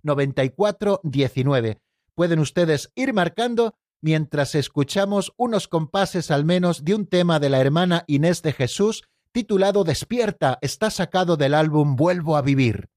9419. 0.04 1.78
91005 2.18 2.18
9419. 2.18 2.18
Pueden 2.18 2.40
ustedes 2.40 2.92
ir 2.96 3.14
marcando 3.14 3.76
mientras 4.02 4.56
escuchamos 4.56 5.34
unos 5.38 5.68
compases 5.68 6.32
al 6.32 6.46
menos 6.46 6.84
de 6.84 6.96
un 6.96 7.06
tema 7.06 7.40
de 7.40 7.50
la 7.50 7.60
hermana 7.60 8.04
Inés 8.08 8.42
de 8.42 8.54
Jesús 8.54 9.04
titulado 9.32 9.84
Despierta, 9.84 10.58
está 10.62 10.90
sacado 10.90 11.38
del 11.38 11.54
álbum 11.54 11.96
Vuelvo 11.96 12.36
a 12.36 12.42
vivir. 12.42 12.90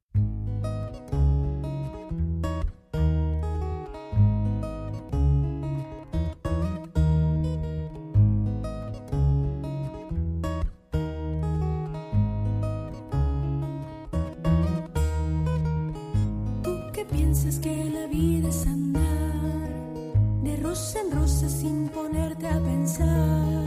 Sin 21.51 21.89
ponerte 21.89 22.47
a 22.47 22.59
pensar 22.61 23.65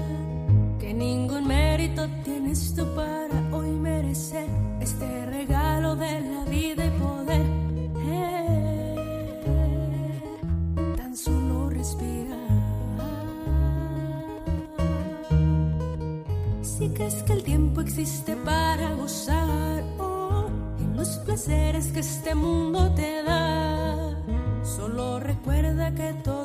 que 0.80 0.94
ningún 0.94 1.46
mérito 1.48 2.08
tienes 2.24 2.74
tú 2.74 2.86
para 2.96 3.38
hoy 3.52 3.72
merecer 3.72 4.48
este 4.80 5.26
regalo 5.26 5.96
de 5.96 6.22
la 6.22 6.46
vida 6.46 6.86
y 6.86 6.90
poder 6.92 7.46
eh, 8.08 8.96
tan 10.96 11.16
solo 11.16 11.70
respirar. 11.70 12.40
Si 16.62 16.90
crees 16.90 17.22
que 17.24 17.34
el 17.34 17.44
tiempo 17.44 17.82
existe 17.82 18.36
para 18.38 18.94
gozar 18.96 19.84
oh, 20.00 20.48
en 20.80 20.96
los 20.96 21.10
placeres 21.26 21.88
que 21.92 22.00
este 22.00 22.34
mundo 22.34 22.94
te 22.96 23.24
da, 23.24 24.18
solo 24.64 25.20
recuerda 25.20 25.94
que 25.94 26.14
todo 26.24 26.43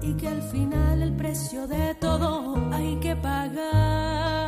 y 0.00 0.14
que 0.14 0.28
al 0.28 0.42
final 0.44 1.02
el 1.02 1.14
precio 1.14 1.66
de 1.66 1.94
todo 1.96 2.56
hay 2.72 2.96
que 3.00 3.14
pagar, 3.16 4.47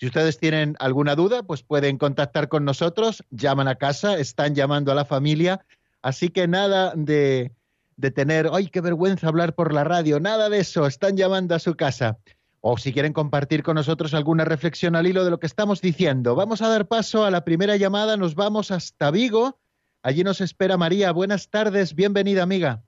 Si 0.00 0.06
ustedes 0.06 0.40
tienen 0.40 0.74
alguna 0.80 1.14
duda, 1.14 1.44
pues 1.44 1.62
pueden 1.62 1.96
contactar 1.96 2.48
con 2.48 2.64
nosotros, 2.64 3.22
llaman 3.30 3.68
a 3.68 3.76
casa, 3.76 4.18
están 4.18 4.56
llamando 4.56 4.90
a 4.90 4.96
la 4.96 5.04
familia, 5.04 5.64
así 6.02 6.30
que 6.30 6.48
nada 6.48 6.92
de, 6.96 7.52
de 7.96 8.10
tener, 8.10 8.50
ay, 8.52 8.66
qué 8.66 8.80
vergüenza 8.80 9.28
hablar 9.28 9.54
por 9.54 9.72
la 9.72 9.84
radio, 9.84 10.18
nada 10.18 10.48
de 10.48 10.58
eso, 10.58 10.88
están 10.88 11.16
llamando 11.16 11.54
a 11.54 11.60
su 11.60 11.76
casa. 11.76 12.18
O 12.60 12.78
si 12.78 12.92
quieren 12.92 13.12
compartir 13.12 13.62
con 13.62 13.76
nosotros 13.76 14.12
alguna 14.12 14.44
reflexión 14.44 14.96
al 14.96 15.06
hilo 15.06 15.24
de 15.24 15.30
lo 15.30 15.38
que 15.38 15.46
estamos 15.46 15.80
diciendo. 15.80 16.34
Vamos 16.34 16.62
a 16.62 16.68
dar 16.68 16.88
paso 16.88 17.24
a 17.24 17.30
la 17.30 17.44
primera 17.44 17.76
llamada, 17.76 18.16
nos 18.16 18.34
vamos 18.34 18.72
hasta 18.72 19.12
Vigo 19.12 19.60
Allí 20.04 20.22
nos 20.22 20.42
espera 20.42 20.76
María. 20.76 21.12
Buenas 21.12 21.50
tardes, 21.50 21.94
bienvenida 21.94 22.42
amiga. 22.42 22.82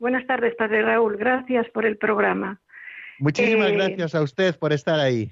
Buenas 0.00 0.26
tardes, 0.26 0.52
Padre 0.56 0.82
Raúl. 0.82 1.16
Gracias 1.16 1.70
por 1.70 1.86
el 1.86 1.96
programa. 1.96 2.60
Muchísimas 3.20 3.70
eh, 3.70 3.74
gracias 3.76 4.16
a 4.16 4.22
usted 4.22 4.58
por 4.58 4.72
estar 4.72 4.98
ahí. 4.98 5.30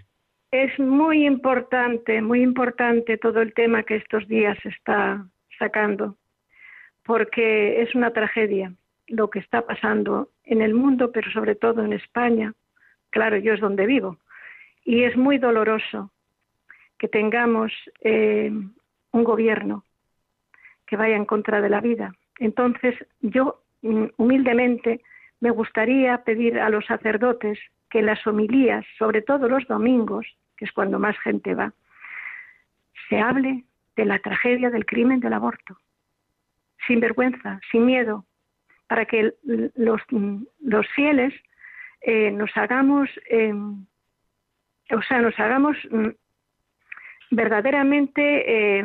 Es 0.52 0.78
muy 0.78 1.26
importante, 1.26 2.22
muy 2.22 2.40
importante 2.40 3.18
todo 3.18 3.42
el 3.42 3.52
tema 3.52 3.82
que 3.82 3.96
estos 3.96 4.28
días 4.28 4.56
se 4.62 4.68
está 4.68 5.26
sacando, 5.58 6.16
porque 7.04 7.82
es 7.82 7.96
una 7.96 8.12
tragedia 8.12 8.72
lo 9.08 9.28
que 9.28 9.40
está 9.40 9.66
pasando 9.66 10.30
en 10.44 10.62
el 10.62 10.72
mundo, 10.72 11.10
pero 11.10 11.32
sobre 11.32 11.56
todo 11.56 11.84
en 11.84 11.94
España. 11.94 12.54
Claro, 13.10 13.38
yo 13.38 13.54
es 13.54 13.60
donde 13.60 13.86
vivo. 13.86 14.18
Y 14.84 15.02
es 15.02 15.16
muy 15.16 15.38
doloroso 15.38 16.12
que 16.96 17.08
tengamos 17.08 17.72
eh, 18.02 18.52
un 19.10 19.24
gobierno 19.24 19.82
que 20.88 20.96
vaya 20.96 21.16
en 21.16 21.26
contra 21.26 21.60
de 21.60 21.68
la 21.68 21.80
vida. 21.80 22.14
Entonces, 22.38 22.94
yo 23.20 23.62
mm, 23.82 24.06
humildemente 24.16 25.02
me 25.40 25.50
gustaría 25.50 26.24
pedir 26.24 26.58
a 26.58 26.70
los 26.70 26.86
sacerdotes 26.86 27.58
que 27.90 28.02
las 28.02 28.26
homilías, 28.26 28.84
sobre 28.98 29.22
todo 29.22 29.48
los 29.48 29.66
domingos, 29.68 30.26
que 30.56 30.64
es 30.64 30.72
cuando 30.72 30.98
más 30.98 31.16
gente 31.20 31.54
va, 31.54 31.72
se 33.08 33.20
hable 33.20 33.64
de 33.96 34.04
la 34.04 34.18
tragedia 34.18 34.70
del 34.70 34.86
crimen 34.86 35.20
del 35.20 35.34
aborto, 35.34 35.76
sin 36.86 37.00
vergüenza, 37.00 37.60
sin 37.70 37.86
miedo, 37.86 38.24
para 38.86 39.04
que 39.04 39.34
los, 39.76 40.00
mm, 40.10 40.42
los 40.60 40.86
fieles 40.88 41.34
eh, 42.00 42.30
nos 42.30 42.50
hagamos, 42.56 43.10
eh, 43.28 43.52
o 44.90 45.02
sea, 45.02 45.20
nos 45.20 45.38
hagamos 45.38 45.76
mm, 45.90 46.08
verdaderamente 47.30 48.78
eh, 48.78 48.84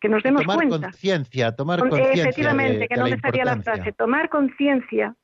que 0.00 0.08
nos 0.08 0.22
demos 0.22 0.42
tomar 0.42 0.68
conciencia, 0.68 1.52
tomar 1.52 1.80
conciencia. 1.80 2.22
Efectivamente, 2.24 2.88
que 2.88 2.96
no 2.96 3.04
me 3.04 3.18
salía 3.18 3.44
la 3.44 3.62
frase, 3.62 3.92
tomar 3.92 4.28
conciencia 4.28 5.14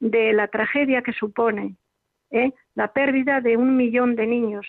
de 0.00 0.32
la 0.32 0.48
tragedia 0.48 1.02
que 1.02 1.12
supone 1.12 1.76
¿eh? 2.30 2.52
la 2.74 2.92
pérdida 2.92 3.40
de 3.40 3.56
un 3.56 3.76
millón 3.76 4.16
de 4.16 4.26
niños 4.26 4.66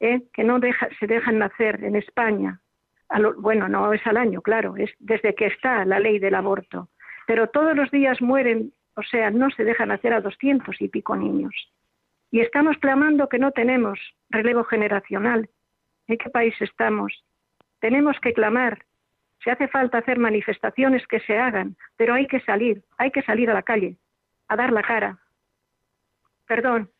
¿eh? 0.00 0.22
que 0.32 0.44
no 0.44 0.60
se 0.98 1.06
dejan 1.06 1.38
nacer 1.38 1.82
en 1.84 1.96
España. 1.96 2.60
bueno, 3.38 3.68
no 3.68 3.92
es 3.92 4.06
al 4.06 4.16
año, 4.16 4.42
claro, 4.42 4.76
es 4.76 4.90
desde 4.98 5.34
que 5.34 5.46
está 5.46 5.84
la 5.84 5.98
ley 5.98 6.18
del 6.18 6.34
aborto. 6.34 6.88
Pero 7.26 7.48
todos 7.48 7.74
los 7.76 7.90
días 7.90 8.20
mueren, 8.20 8.72
o 8.94 9.02
sea, 9.02 9.30
no 9.30 9.50
se 9.50 9.64
dejan 9.64 9.88
nacer 9.88 10.12
a 10.12 10.20
doscientos 10.20 10.76
y 10.80 10.88
pico 10.88 11.16
niños. 11.16 11.54
Y 12.30 12.40
estamos 12.40 12.76
clamando 12.78 13.28
que 13.28 13.38
no 13.38 13.52
tenemos 13.52 13.98
relevo 14.30 14.64
generacional. 14.64 15.48
¿En 16.08 16.18
qué 16.18 16.30
país 16.30 16.54
estamos? 16.60 17.12
Tenemos 17.82 18.16
que 18.22 18.32
clamar. 18.32 18.86
Si 19.42 19.50
hace 19.50 19.66
falta 19.66 19.98
hacer 19.98 20.16
manifestaciones, 20.16 21.04
que 21.08 21.18
se 21.18 21.36
hagan, 21.36 21.76
pero 21.96 22.14
hay 22.14 22.28
que 22.28 22.40
salir, 22.42 22.84
hay 22.96 23.10
que 23.10 23.22
salir 23.24 23.50
a 23.50 23.54
la 23.54 23.64
calle, 23.64 23.96
a 24.46 24.54
dar 24.54 24.70
la 24.72 24.82
cara. 24.82 25.18
Perdón. 26.46 26.92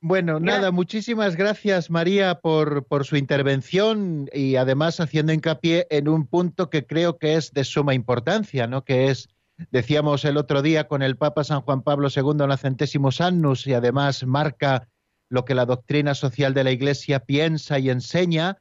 Bueno, 0.00 0.40
nada, 0.40 0.70
muchísimas 0.70 1.36
gracias 1.36 1.90
María 1.90 2.36
por, 2.36 2.86
por 2.86 3.04
su 3.04 3.16
intervención 3.16 4.30
y 4.32 4.56
además 4.56 5.00
haciendo 5.00 5.34
hincapié 5.34 5.86
en 5.90 6.08
un 6.08 6.26
punto 6.26 6.70
que 6.70 6.86
creo 6.86 7.18
que 7.18 7.34
es 7.34 7.52
de 7.52 7.64
suma 7.64 7.92
importancia, 7.92 8.66
¿no? 8.66 8.84
Que 8.84 9.10
es, 9.10 9.28
decíamos 9.70 10.24
el 10.24 10.38
otro 10.38 10.62
día 10.62 10.88
con 10.88 11.02
el 11.02 11.18
Papa 11.18 11.44
San 11.44 11.60
Juan 11.60 11.82
Pablo 11.82 12.08
II 12.14 12.42
en 12.42 12.48
la 12.48 12.56
Centésimos 12.56 13.20
Annus 13.20 13.66
y 13.66 13.74
además 13.74 14.24
marca 14.24 14.88
lo 15.28 15.44
que 15.44 15.54
la 15.54 15.66
doctrina 15.66 16.14
social 16.14 16.54
de 16.54 16.64
la 16.64 16.70
Iglesia 16.70 17.20
piensa 17.20 17.78
y 17.78 17.90
enseña, 17.90 18.58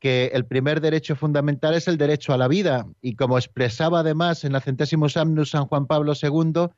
que 0.00 0.30
el 0.32 0.46
primer 0.46 0.80
derecho 0.80 1.14
fundamental 1.14 1.74
es 1.74 1.86
el 1.86 1.98
derecho 1.98 2.32
a 2.32 2.38
la 2.38 2.48
vida, 2.48 2.86
y 3.02 3.14
como 3.14 3.38
expresaba 3.38 4.00
además 4.00 4.44
en 4.44 4.54
la 4.54 4.60
centésimo 4.60 5.08
Samnus 5.08 5.50
San 5.50 5.66
Juan 5.66 5.86
Pablo 5.86 6.14
II, 6.20 6.68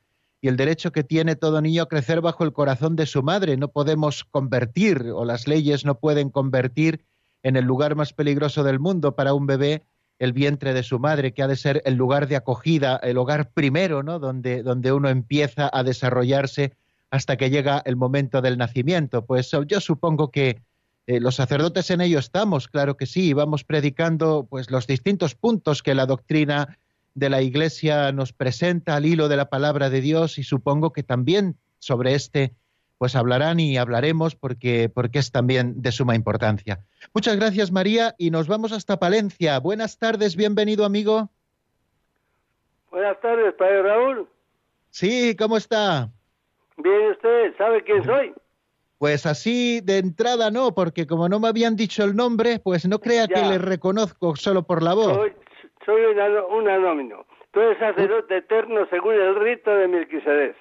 y 0.41 0.49
el 0.49 0.57
derecho 0.57 0.91
que 0.91 1.05
tiene 1.05 1.37
todo 1.37 1.61
niño 1.61 1.83
a 1.83 1.87
crecer 1.87 2.19
bajo 2.19 2.43
el 2.43 2.51
corazón 2.51 2.97
de 2.97 3.05
su 3.05 3.23
madre. 3.23 3.55
No 3.55 3.69
podemos 3.69 4.25
convertir, 4.25 5.09
o 5.15 5.23
las 5.23 5.47
leyes 5.47 5.85
no 5.85 5.95
pueden 5.99 6.29
convertir 6.29 7.05
en 7.43 7.55
el 7.55 7.63
lugar 7.63 7.95
más 7.95 8.11
peligroso 8.11 8.63
del 8.63 8.79
mundo 8.79 9.15
para 9.15 9.33
un 9.33 9.47
bebé 9.47 9.83
el 10.19 10.33
vientre 10.33 10.73
de 10.73 10.83
su 10.83 10.99
madre, 10.99 11.33
que 11.33 11.43
ha 11.43 11.47
de 11.47 11.55
ser 11.55 11.81
el 11.85 11.95
lugar 11.95 12.27
de 12.27 12.35
acogida, 12.35 12.97
el 12.97 13.17
hogar 13.17 13.51
primero, 13.51 14.03
¿no? 14.03 14.19
Donde, 14.19 14.63
donde 14.63 14.91
uno 14.91 15.09
empieza 15.09 15.69
a 15.71 15.83
desarrollarse 15.83 16.73
hasta 17.09 17.37
que 17.37 17.49
llega 17.49 17.81
el 17.85 17.95
momento 17.95 18.41
del 18.41 18.57
nacimiento. 18.57 19.25
Pues 19.25 19.49
yo 19.67 19.79
supongo 19.79 20.29
que 20.29 20.61
eh, 21.05 21.19
los 21.19 21.35
sacerdotes 21.35 21.89
en 21.91 22.01
ello 22.01 22.19
estamos, 22.19 22.67
claro 22.67 22.95
que 22.95 23.05
sí, 23.05 23.33
vamos 23.33 23.63
predicando 23.63 24.47
pues 24.49 24.71
los 24.71 24.87
distintos 24.87 25.35
puntos 25.35 25.83
que 25.83 25.95
la 25.95 26.05
doctrina 26.05 26.77
de 27.13 27.29
la 27.29 27.41
Iglesia 27.41 28.11
nos 28.11 28.33
presenta 28.33 28.95
al 28.95 29.05
hilo 29.05 29.27
de 29.27 29.37
la 29.37 29.49
palabra 29.49 29.89
de 29.89 30.01
Dios 30.01 30.37
y 30.37 30.43
supongo 30.43 30.93
que 30.93 31.03
también 31.03 31.57
sobre 31.79 32.15
este 32.15 32.53
pues 32.97 33.17
hablarán 33.17 33.59
y 33.59 33.77
hablaremos 33.77 34.35
porque, 34.35 34.87
porque 34.87 35.19
es 35.19 35.31
también 35.31 35.81
de 35.81 35.91
suma 35.91 36.15
importancia. 36.15 36.79
Muchas 37.13 37.35
gracias 37.35 37.71
María 37.71 38.15
y 38.17 38.31
nos 38.31 38.47
vamos 38.47 38.71
hasta 38.71 38.97
Palencia. 38.97 39.59
Buenas 39.59 39.99
tardes, 39.99 40.37
bienvenido 40.37 40.85
amigo. 40.85 41.29
Buenas 42.91 43.19
tardes, 43.19 43.53
Padre 43.55 43.83
Raúl. 43.83 44.29
Sí, 44.89 45.35
¿cómo 45.35 45.57
está? 45.57 46.09
Bien, 46.77 47.11
usted 47.11 47.57
sabe 47.57 47.83
quién 47.83 48.03
soy. 48.05 48.33
Pues 49.03 49.25
así 49.25 49.81
de 49.81 49.97
entrada 49.97 50.49
no, 50.49 50.73
porque 50.73 51.05
como 51.05 51.27
no 51.27 51.37
me 51.37 51.49
habían 51.49 51.75
dicho 51.75 52.05
el 52.05 52.15
nombre, 52.15 52.59
pues 52.63 52.87
no 52.87 52.99
crea 52.99 53.27
que 53.27 53.41
le 53.41 53.57
reconozco 53.57 54.37
solo 54.37 54.63
por 54.63 54.81
la 54.81 54.93
voz. 54.93 55.29
Soy, 55.85 56.01
un, 56.05 56.69
anónimo. 56.69 57.25
Tú 57.51 57.59
eres 57.59 57.77
sacerdote 57.79 58.37
eterno 58.37 58.87
según 58.89 59.15
el 59.15 59.35
rito 59.35 59.75
de 59.75 59.89
Melquisedec. 59.89 60.55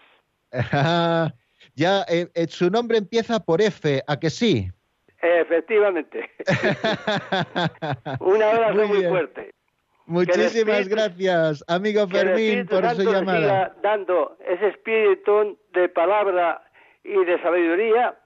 ya, 1.77 2.03
eh, 2.09 2.27
eh, 2.35 2.49
su 2.49 2.69
nombre 2.69 2.99
empieza 2.99 3.39
por 3.39 3.63
F, 3.63 4.03
¿a 4.09 4.19
que 4.19 4.29
sí? 4.29 4.69
Efectivamente. 5.21 6.29
un 8.19 8.43
abrazo 8.43 8.89
muy, 8.89 9.05
fuerte. 9.05 9.55
Muchísimas 10.07 10.89
gracias, 10.89 11.65
amigo 11.69 12.09
Fermín, 12.09 12.67
por 12.67 12.91
su 12.97 13.05
llamada. 13.05 13.73
dando 13.85 14.37
ese 14.45 14.67
espíritu 14.67 15.57
de 15.75 15.89
palabra 15.89 16.61
y 17.05 17.25
de 17.25 17.41
sabiduría 17.41 18.17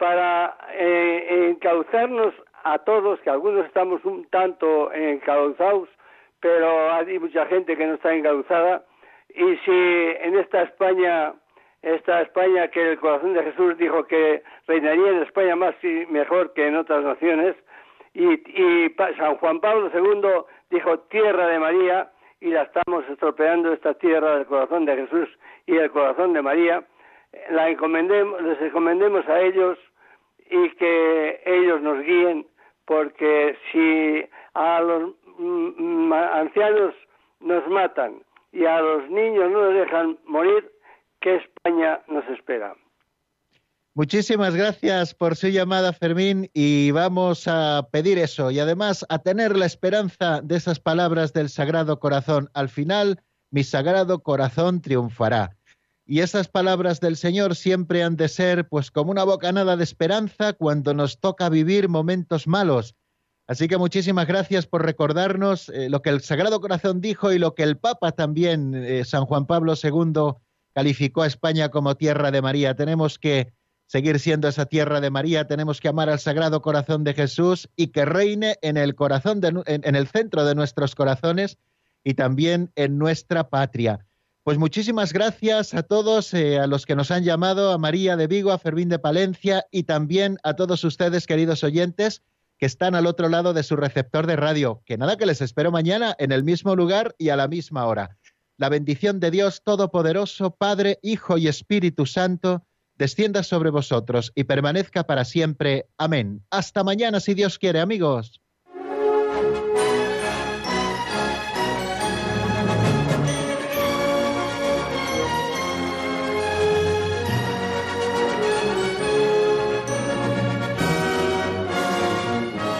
para 0.00 0.56
eh, 0.72 1.50
encauzarnos 1.50 2.32
a 2.64 2.78
todos, 2.78 3.20
que 3.20 3.28
algunos 3.28 3.66
estamos 3.66 4.02
un 4.06 4.24
tanto 4.30 4.90
encauzados, 4.94 5.90
pero 6.40 6.90
hay 6.94 7.18
mucha 7.18 7.44
gente 7.46 7.76
que 7.76 7.86
no 7.86 7.94
está 7.94 8.14
encauzada. 8.14 8.82
Y 9.28 9.56
si 9.58 9.70
en 9.70 10.38
esta 10.38 10.62
España, 10.62 11.34
esta 11.82 12.22
España 12.22 12.68
que 12.68 12.92
el 12.92 12.98
corazón 12.98 13.34
de 13.34 13.42
Jesús 13.42 13.76
dijo 13.76 14.04
que 14.04 14.42
reinaría 14.66 15.10
en 15.10 15.22
España 15.22 15.54
más 15.54 15.74
y 15.84 16.06
mejor 16.06 16.54
que 16.54 16.66
en 16.66 16.76
otras 16.76 17.04
naciones, 17.04 17.54
y, 18.14 18.26
y 18.26 18.94
San 19.18 19.36
Juan 19.36 19.60
Pablo 19.60 19.90
II 19.94 20.46
dijo 20.70 20.98
tierra 21.10 21.46
de 21.46 21.58
María, 21.58 22.10
y 22.40 22.48
la 22.48 22.62
estamos 22.62 23.04
estropeando 23.10 23.74
esta 23.74 23.92
tierra 23.92 24.36
del 24.36 24.46
corazón 24.46 24.86
de 24.86 24.96
Jesús 24.96 25.28
y 25.66 25.76
el 25.76 25.90
corazón 25.90 26.32
de 26.32 26.40
María, 26.40 26.84
la 27.50 27.68
encomendemos, 27.68 28.40
les 28.42 28.60
encomendemos 28.62 29.28
a 29.28 29.40
ellos 29.40 29.78
y 30.50 30.70
que 30.76 31.40
ellos 31.46 31.80
nos 31.80 32.02
guíen, 32.04 32.46
porque 32.84 33.56
si 33.70 34.28
a 34.54 34.80
los 34.80 35.14
mm, 35.38 36.12
ancianos 36.12 36.94
nos 37.40 37.66
matan 37.68 38.22
y 38.52 38.64
a 38.64 38.80
los 38.80 39.08
niños 39.10 39.50
no 39.50 39.70
nos 39.70 39.74
dejan 39.74 40.18
morir, 40.26 40.70
¿qué 41.20 41.36
España 41.36 42.00
nos 42.08 42.26
espera? 42.28 42.74
Muchísimas 43.94 44.54
gracias 44.54 45.14
por 45.14 45.36
su 45.36 45.48
llamada, 45.48 45.92
Fermín, 45.92 46.48
y 46.54 46.90
vamos 46.92 47.48
a 47.48 47.88
pedir 47.90 48.18
eso 48.18 48.50
y 48.50 48.60
además 48.60 49.04
a 49.08 49.18
tener 49.18 49.56
la 49.56 49.66
esperanza 49.66 50.40
de 50.42 50.56
esas 50.56 50.78
palabras 50.78 51.32
del 51.32 51.48
Sagrado 51.48 51.98
Corazón. 51.98 52.48
Al 52.54 52.68
final, 52.68 53.20
mi 53.50 53.64
Sagrado 53.64 54.22
Corazón 54.22 54.80
triunfará. 54.80 55.56
Y 56.10 56.22
esas 56.22 56.48
palabras 56.48 56.98
del 56.98 57.16
Señor 57.16 57.54
siempre 57.54 58.02
han 58.02 58.16
de 58.16 58.26
ser 58.26 58.68
pues 58.68 58.90
como 58.90 59.12
una 59.12 59.22
bocanada 59.22 59.76
de 59.76 59.84
esperanza 59.84 60.54
cuando 60.54 60.92
nos 60.92 61.20
toca 61.20 61.48
vivir 61.48 61.88
momentos 61.88 62.48
malos. 62.48 62.96
Así 63.46 63.68
que 63.68 63.78
muchísimas 63.78 64.26
gracias 64.26 64.66
por 64.66 64.84
recordarnos 64.84 65.68
eh, 65.68 65.88
lo 65.88 66.02
que 66.02 66.10
el 66.10 66.20
Sagrado 66.20 66.60
Corazón 66.60 67.00
dijo 67.00 67.32
y 67.32 67.38
lo 67.38 67.54
que 67.54 67.62
el 67.62 67.78
Papa 67.78 68.10
también, 68.10 68.74
eh, 68.74 69.04
San 69.04 69.24
Juan 69.24 69.46
Pablo 69.46 69.74
II, 69.80 70.32
calificó 70.74 71.22
a 71.22 71.28
España 71.28 71.68
como 71.68 71.94
tierra 71.94 72.32
de 72.32 72.42
María. 72.42 72.74
Tenemos 72.74 73.16
que 73.16 73.52
seguir 73.86 74.18
siendo 74.18 74.48
esa 74.48 74.66
tierra 74.66 75.00
de 75.00 75.10
María, 75.10 75.46
tenemos 75.46 75.80
que 75.80 75.86
amar 75.86 76.10
al 76.10 76.18
Sagrado 76.18 76.60
Corazón 76.60 77.04
de 77.04 77.14
Jesús 77.14 77.70
y 77.76 77.92
que 77.92 78.04
reine 78.04 78.56
en 78.62 78.76
el 78.76 78.96
corazón, 78.96 79.40
en, 79.44 79.94
el 79.94 80.08
centro 80.08 80.44
de 80.44 80.56
nuestros 80.56 80.96
corazones 80.96 81.56
y 82.02 82.14
también 82.14 82.72
en 82.74 82.98
nuestra 82.98 83.48
patria. 83.48 84.04
Pues 84.50 84.58
muchísimas 84.58 85.12
gracias 85.12 85.74
a 85.74 85.84
todos, 85.84 86.34
eh, 86.34 86.58
a 86.58 86.66
los 86.66 86.84
que 86.84 86.96
nos 86.96 87.12
han 87.12 87.22
llamado, 87.22 87.70
a 87.70 87.78
María 87.78 88.16
de 88.16 88.26
Vigo, 88.26 88.50
a 88.50 88.58
Fermín 88.58 88.88
de 88.88 88.98
Palencia 88.98 89.64
y 89.70 89.84
también 89.84 90.38
a 90.42 90.54
todos 90.54 90.82
ustedes, 90.82 91.28
queridos 91.28 91.62
oyentes, 91.62 92.24
que 92.58 92.66
están 92.66 92.96
al 92.96 93.06
otro 93.06 93.28
lado 93.28 93.52
de 93.52 93.62
su 93.62 93.76
receptor 93.76 94.26
de 94.26 94.34
radio. 94.34 94.82
Que 94.84 94.98
nada, 94.98 95.16
que 95.16 95.24
les 95.24 95.40
espero 95.40 95.70
mañana 95.70 96.16
en 96.18 96.32
el 96.32 96.42
mismo 96.42 96.74
lugar 96.74 97.14
y 97.16 97.28
a 97.28 97.36
la 97.36 97.46
misma 97.46 97.86
hora. 97.86 98.18
La 98.56 98.68
bendición 98.68 99.20
de 99.20 99.30
Dios 99.30 99.62
Todopoderoso, 99.62 100.50
Padre, 100.50 100.98
Hijo 101.00 101.38
y 101.38 101.46
Espíritu 101.46 102.04
Santo, 102.04 102.66
descienda 102.96 103.44
sobre 103.44 103.70
vosotros 103.70 104.32
y 104.34 104.42
permanezca 104.42 105.04
para 105.04 105.24
siempre. 105.24 105.86
Amén. 105.96 106.44
Hasta 106.50 106.82
mañana, 106.82 107.20
si 107.20 107.34
Dios 107.34 107.56
quiere, 107.56 107.78
amigos. 107.78 108.40